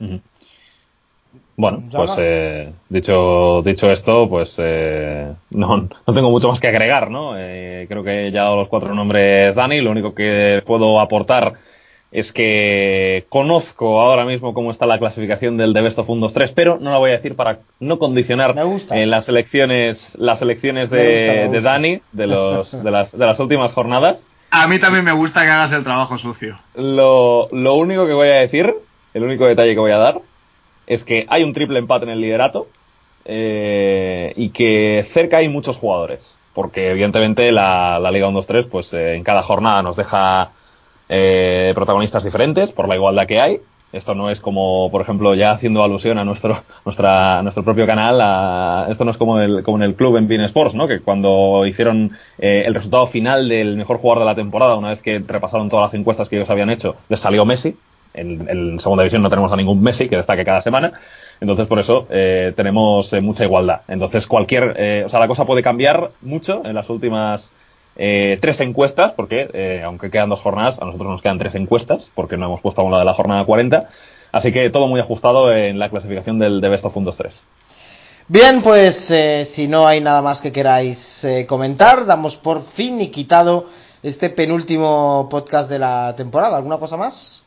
Uh 0.01 0.05
-huh. 0.05 0.21
Bueno, 1.57 1.85
pues 1.91 2.11
eh, 2.19 2.73
dicho, 2.89 3.63
dicho 3.65 3.91
esto, 3.91 4.29
pues 4.29 4.57
eh, 4.59 5.33
no, 5.51 5.89
no, 6.07 6.15
tengo 6.15 6.31
mucho 6.31 6.49
más 6.49 6.59
que 6.59 6.67
agregar, 6.67 7.11
¿no? 7.11 7.39
Eh, 7.39 7.87
creo 7.89 8.03
que 8.03 8.33
ya 8.33 8.51
los 8.51 8.69
cuatro 8.69 8.93
nombres 8.93 9.55
Dani, 9.55 9.81
lo 9.81 9.93
único 9.93 10.13
que 10.15 10.63
puedo 10.67 10.99
aportar 10.99 11.55
es 12.15 12.33
que 12.33 13.27
conozco 13.29 14.01
ahora 14.01 14.25
mismo 14.25 14.55
cómo 14.55 14.71
está 14.71 14.87
la 14.87 15.01
clasificación 15.01 15.57
del 15.57 15.75
The 15.75 15.81
Best 15.81 15.99
of 15.99 16.09
1, 16.09 16.21
2, 16.21 16.33
3, 16.33 16.53
pero 16.53 16.79
no 16.81 16.93
la 16.93 16.99
voy 16.99 17.11
a 17.11 17.15
decir 17.15 17.35
para 17.35 17.59
no 17.81 17.99
condicionar 17.99 18.55
eh, 18.93 19.05
las 19.05 19.29
elecciones, 19.29 20.17
las 20.17 20.41
elecciones 20.41 20.91
de, 20.91 20.97
me 20.97 21.11
gusta, 21.11 21.33
me 21.33 21.43
gusta. 21.43 21.53
de 21.53 21.61
Dani 21.61 22.01
de, 22.13 22.27
los, 22.29 22.85
de, 22.85 22.91
las, 22.93 23.19
de 23.19 23.27
las 23.27 23.41
últimas 23.41 23.73
jornadas. 23.73 24.29
A 24.53 24.69
mí 24.69 24.79
también 24.79 25.05
me 25.05 25.11
gusta 25.11 25.43
que 25.43 25.51
hagas 25.51 25.73
el 25.73 25.83
trabajo 25.83 26.17
sucio. 26.17 26.55
Lo, 26.77 27.49
lo 27.51 27.75
único 27.75 28.07
que 28.07 28.13
voy 28.13 28.29
a 28.29 28.37
decir, 28.37 28.73
el 29.13 29.25
único 29.25 29.47
detalle 29.49 29.75
que 29.75 29.81
voy 29.81 29.91
a 29.91 29.99
dar, 29.99 30.21
es 30.87 31.03
que 31.03 31.27
hay 31.29 31.43
un 31.43 31.53
triple 31.53 31.81
empate 31.81 32.05
en 32.05 32.13
el 32.13 32.21
liderato 32.21 32.69
eh, 33.25 34.33
y 34.37 34.51
que 34.51 35.05
cerca 35.09 35.39
hay 35.39 35.49
muchos 35.49 35.79
jugadores. 35.79 36.37
Porque 36.53 36.91
evidentemente 36.91 37.51
la, 37.51 37.99
la 37.99 38.13
Liga 38.13 38.29
1-2-3, 38.29 38.69
pues 38.69 38.93
eh, 38.93 39.17
en 39.17 39.25
cada 39.25 39.43
jornada 39.43 39.83
nos 39.83 39.97
deja 39.97 40.53
eh, 41.09 41.73
protagonistas 41.75 42.25
diferentes 42.25 42.73
por 42.73 42.89
la 42.89 42.97
igualdad 42.97 43.27
que 43.27 43.41
hay. 43.41 43.61
Esto 43.93 44.15
no 44.17 44.29
es 44.29 44.41
como, 44.41 44.91
por 44.91 45.03
ejemplo, 45.03 45.35
ya 45.35 45.53
haciendo 45.53 45.85
alusión 45.85 46.19
a 46.19 46.25
nuestro, 46.25 46.57
nuestra, 46.85 47.43
nuestro 47.43 47.63
propio 47.65 47.87
canal, 47.87 48.21
a, 48.21 48.89
esto 48.91 49.05
no 49.05 49.13
es 49.13 49.17
como, 49.17 49.39
el, 49.39 49.63
como 49.63 49.77
en 49.79 49.85
el 49.85 49.95
club 49.95 50.17
en 50.17 50.27
Bean 50.27 50.43
Sports, 50.43 50.75
¿no? 50.75 50.89
Que 50.89 51.01
cuando 51.01 51.65
hicieron 51.67 52.11
eh, 52.39 52.65
el 52.67 52.75
resultado 52.75 53.07
final 53.07 53.49
del 53.49 53.77
mejor 53.77 53.99
jugador 53.99 54.25
de 54.25 54.27
la 54.27 54.35
temporada, 54.35 54.75
una 54.75 54.91
vez 54.91 55.01
que 55.01 55.21
repasaron 55.21 55.69
todas 55.69 55.93
las 55.93 55.95
encuestas 55.95 56.29
que 56.29 56.37
ellos 56.37 56.51
habían 56.51 56.71
hecho, 56.71 56.97
les 57.09 57.21
salió 57.21 57.45
Messi. 57.45 57.77
En, 58.15 58.49
en 58.49 58.79
segunda 58.79 59.03
división 59.03 59.23
no 59.23 59.29
tenemos 59.29 59.53
a 59.53 59.57
ningún 59.57 59.81
Messi 59.81 60.09
que 60.09 60.17
destaque 60.17 60.45
cada 60.45 60.63
semana. 60.63 60.95
Entonces, 61.41 61.67
por 61.67 61.79
eso 61.79 62.07
eh, 62.11 62.53
tenemos 62.57 63.13
eh, 63.13 63.21
mucha 63.21 63.45
igualdad. 63.45 63.83
Entonces, 63.89 64.27
cualquier, 64.27 64.75
eh, 64.77 65.03
o 65.07 65.09
sea, 65.09 65.21
la 65.21 65.29
cosa 65.29 65.45
puede 65.45 65.63
cambiar 65.63 66.09
mucho 66.23 66.63
en 66.65 66.75
las 66.75 66.89
últimas 66.91 67.53
eh, 67.97 68.39
tres 68.41 68.61
encuestas, 68.61 69.13
porque 69.13 69.49
eh, 69.53 69.83
aunque 69.85 70.11
quedan 70.11 70.29
dos 70.29 70.43
jornadas, 70.43 70.81
a 70.81 70.85
nosotros 70.85 71.11
nos 71.11 71.23
quedan 71.23 71.39
tres 71.39 71.55
encuestas, 71.55 72.11
porque 72.15 72.37
no 72.37 72.47
hemos 72.47 72.61
puesto 72.61 72.81
aún 72.81 72.91
la 72.93 72.99
de 72.99 73.05
la 73.05 73.15
jornada 73.15 73.45
40. 73.45 73.89
Así 74.33 74.51
que 74.53 74.69
todo 74.71 74.89
muy 74.89 75.01
ajustado 75.01 75.53
en 75.53 75.79
la 75.79 75.89
clasificación 75.91 76.39
del 76.39 76.61
de 76.61 76.69
Best 76.69 76.85
of 76.85 76.97
1, 76.97 77.05
2, 77.07 77.17
3. 77.17 77.47
Bien, 78.27 78.63
pues 78.63 79.11
eh, 79.11 79.45
si 79.45 79.69
no 79.69 79.87
hay 79.87 80.01
nada 80.01 80.23
más 80.23 80.41
que 80.41 80.51
queráis 80.51 81.25
eh, 81.25 81.47
comentar, 81.47 82.07
damos 82.07 82.37
por 82.37 82.63
fin 82.63 83.01
y 83.01 83.09
quitado 83.11 83.67
este 84.03 84.31
penúltimo 84.31 85.29
podcast 85.31 85.69
de 85.71 85.79
la 85.79 86.15
temporada. 86.17 86.57
¿Alguna 86.57 86.79
cosa 86.79 86.97
más? 86.97 87.45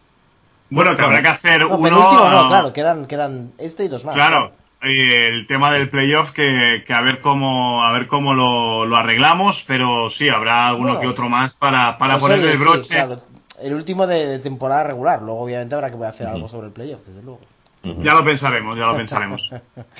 Bueno, 0.69 0.95
que 0.95 1.01
habrá 1.03 1.21
que 1.21 1.27
hacer 1.29 1.61
No, 1.61 1.67
uno. 1.75 1.81
penúltimo 1.81 2.29
no, 2.29 2.47
claro, 2.49 2.73
quedan, 2.73 3.05
quedan 3.05 3.51
este 3.57 3.85
y 3.85 3.87
dos 3.87 4.05
más. 4.05 4.15
Claro, 4.15 4.51
el 4.81 5.47
tema 5.47 5.71
del 5.71 5.89
playoff 5.89 6.31
que, 6.31 6.83
que 6.85 6.93
a 6.93 7.01
ver 7.01 7.21
cómo 7.21 7.83
a 7.83 7.91
ver 7.91 8.07
cómo 8.07 8.33
lo, 8.33 8.85
lo 8.85 8.95
arreglamos, 8.95 9.63
pero 9.67 10.09
sí 10.09 10.29
habrá 10.29 10.67
alguno 10.67 10.89
Bueno. 10.89 11.01
que 11.01 11.07
otro 11.07 11.29
más 11.29 11.53
para, 11.53 11.97
para 11.97 12.13
Pues, 12.19 12.23
ponerle 12.23 12.45
oye, 12.45 12.53
el 12.53 12.57
sí, 12.59 12.63
broche. 12.63 12.89
claro, 12.89 13.17
el 13.61 13.73
último 13.73 14.05
de, 14.07 14.27
de 14.27 14.39
temporada 14.39 14.83
regular. 14.83 15.21
Luego, 15.21 15.41
obviamente, 15.41 15.73
habrá 15.75 15.89
que 15.91 16.05
hacer 16.05 16.27
algo 16.27 16.47
sobre 16.47 16.67
el 16.67 16.73
playoff, 16.73 17.05
desde 17.05 17.23
luego. 17.23 17.39
Ya 18.03 18.13
lo 18.13 18.23
pensaremos, 18.25 18.77
ya 18.77 18.85
lo 18.85 18.95
pensaremos. 18.97 19.49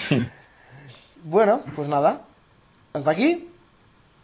Bueno, 1.24 1.62
pues 1.76 1.88
nada. 1.88 2.22
Hasta 2.94 3.12
aquí. 3.12 3.50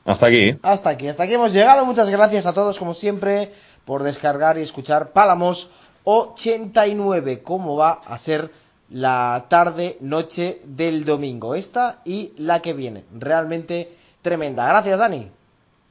Hasta 0.05 0.27
aquí. 0.27 0.55
Hasta 0.61 0.89
aquí, 0.91 1.07
hasta 1.07 1.23
aquí 1.23 1.33
hemos 1.33 1.53
llegado. 1.53 1.85
Muchas 1.85 2.09
gracias 2.09 2.45
a 2.45 2.53
todos, 2.53 2.77
como 2.77 2.93
siempre, 2.93 3.51
por 3.85 4.03
descargar 4.03 4.57
y 4.57 4.61
escuchar 4.61 5.11
Pálamos 5.11 5.71
89. 6.05 7.41
¿Cómo 7.43 7.75
va 7.75 8.01
a 8.05 8.17
ser 8.17 8.51
la 8.93 9.45
tarde, 9.49 9.97
noche 10.01 10.61
del 10.63 11.03
domingo? 11.03 11.55
Esta 11.55 11.99
y 12.05 12.31
la 12.37 12.61
que 12.61 12.73
viene. 12.73 13.03
Realmente 13.17 13.91
tremenda. 14.21 14.67
Gracias, 14.67 14.99
Dani. 14.99 15.29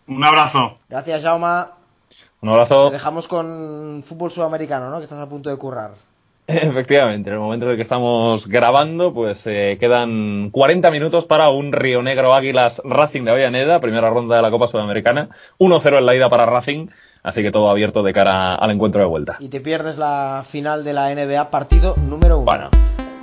Un 0.07 0.25
abrazo. 0.25 0.79
Gracias, 0.89 1.23
Jauma. 1.23 1.73
Un 2.41 2.49
abrazo. 2.49 2.89
Te 2.89 2.95
dejamos 2.95 3.29
con 3.29 4.03
fútbol 4.07 4.31
sudamericano, 4.31 4.91
¿no? 4.91 4.99
Que 4.99 5.05
estás 5.05 5.19
a 5.19 5.29
punto 5.29 5.51
de 5.51 5.57
currar. 5.57 5.93
Efectivamente, 6.47 7.31
en 7.31 7.35
el 7.35 7.41
momento 7.41 7.67
en 7.67 7.73
el 7.73 7.77
que 7.77 7.83
estamos 7.83 8.47
grabando, 8.47 9.13
pues 9.13 9.47
eh, 9.47 9.77
quedan 9.79 10.51
40 10.51 10.91
minutos 10.91 11.27
para 11.27 11.51
un 11.51 11.73
Río 11.73 12.03
Negro 12.03 12.35
Águilas 12.35 12.81
Racing 12.85 13.25
de 13.25 13.31
Avellaneda, 13.33 13.81
primera 13.81 14.11
ronda 14.11 14.37
de 14.37 14.43
la 14.43 14.51
Copa 14.51 14.69
Sudamericana. 14.69 15.29
1-0 15.59 15.99
en 15.99 16.07
la 16.07 16.15
ida 16.15 16.29
para 16.29 16.47
Racing, 16.47 16.89
así 17.23 17.43
que 17.43 17.51
todo 17.51 17.71
abierto 17.71 18.03
de 18.03 18.13
cara 18.13 18.55
al 18.55 18.71
encuentro 18.71 19.01
de 19.01 19.07
vuelta. 19.07 19.37
Y 19.41 19.49
te 19.49 19.61
pierdes 19.61 19.99
la 19.99 20.45
final 20.47 20.85
de 20.85 20.93
la 20.93 21.15
NBA, 21.15 21.51
partido 21.51 21.95
número 22.09 22.37
uno. 22.37 22.45
Bueno, 22.45 22.71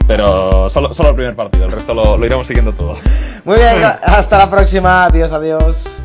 pero 0.07 0.69
solo, 0.69 0.93
solo 0.93 1.09
el 1.09 1.15
primer 1.15 1.35
partido, 1.35 1.65
el 1.65 1.71
resto 1.71 1.93
lo, 1.93 2.17
lo 2.17 2.25
iremos 2.25 2.47
siguiendo 2.47 2.73
todo. 2.73 2.97
Muy 3.45 3.57
bien, 3.57 3.83
hasta 4.03 4.37
la 4.37 4.49
próxima. 4.49 5.05
Adiós, 5.05 5.31
adiós. 5.31 6.01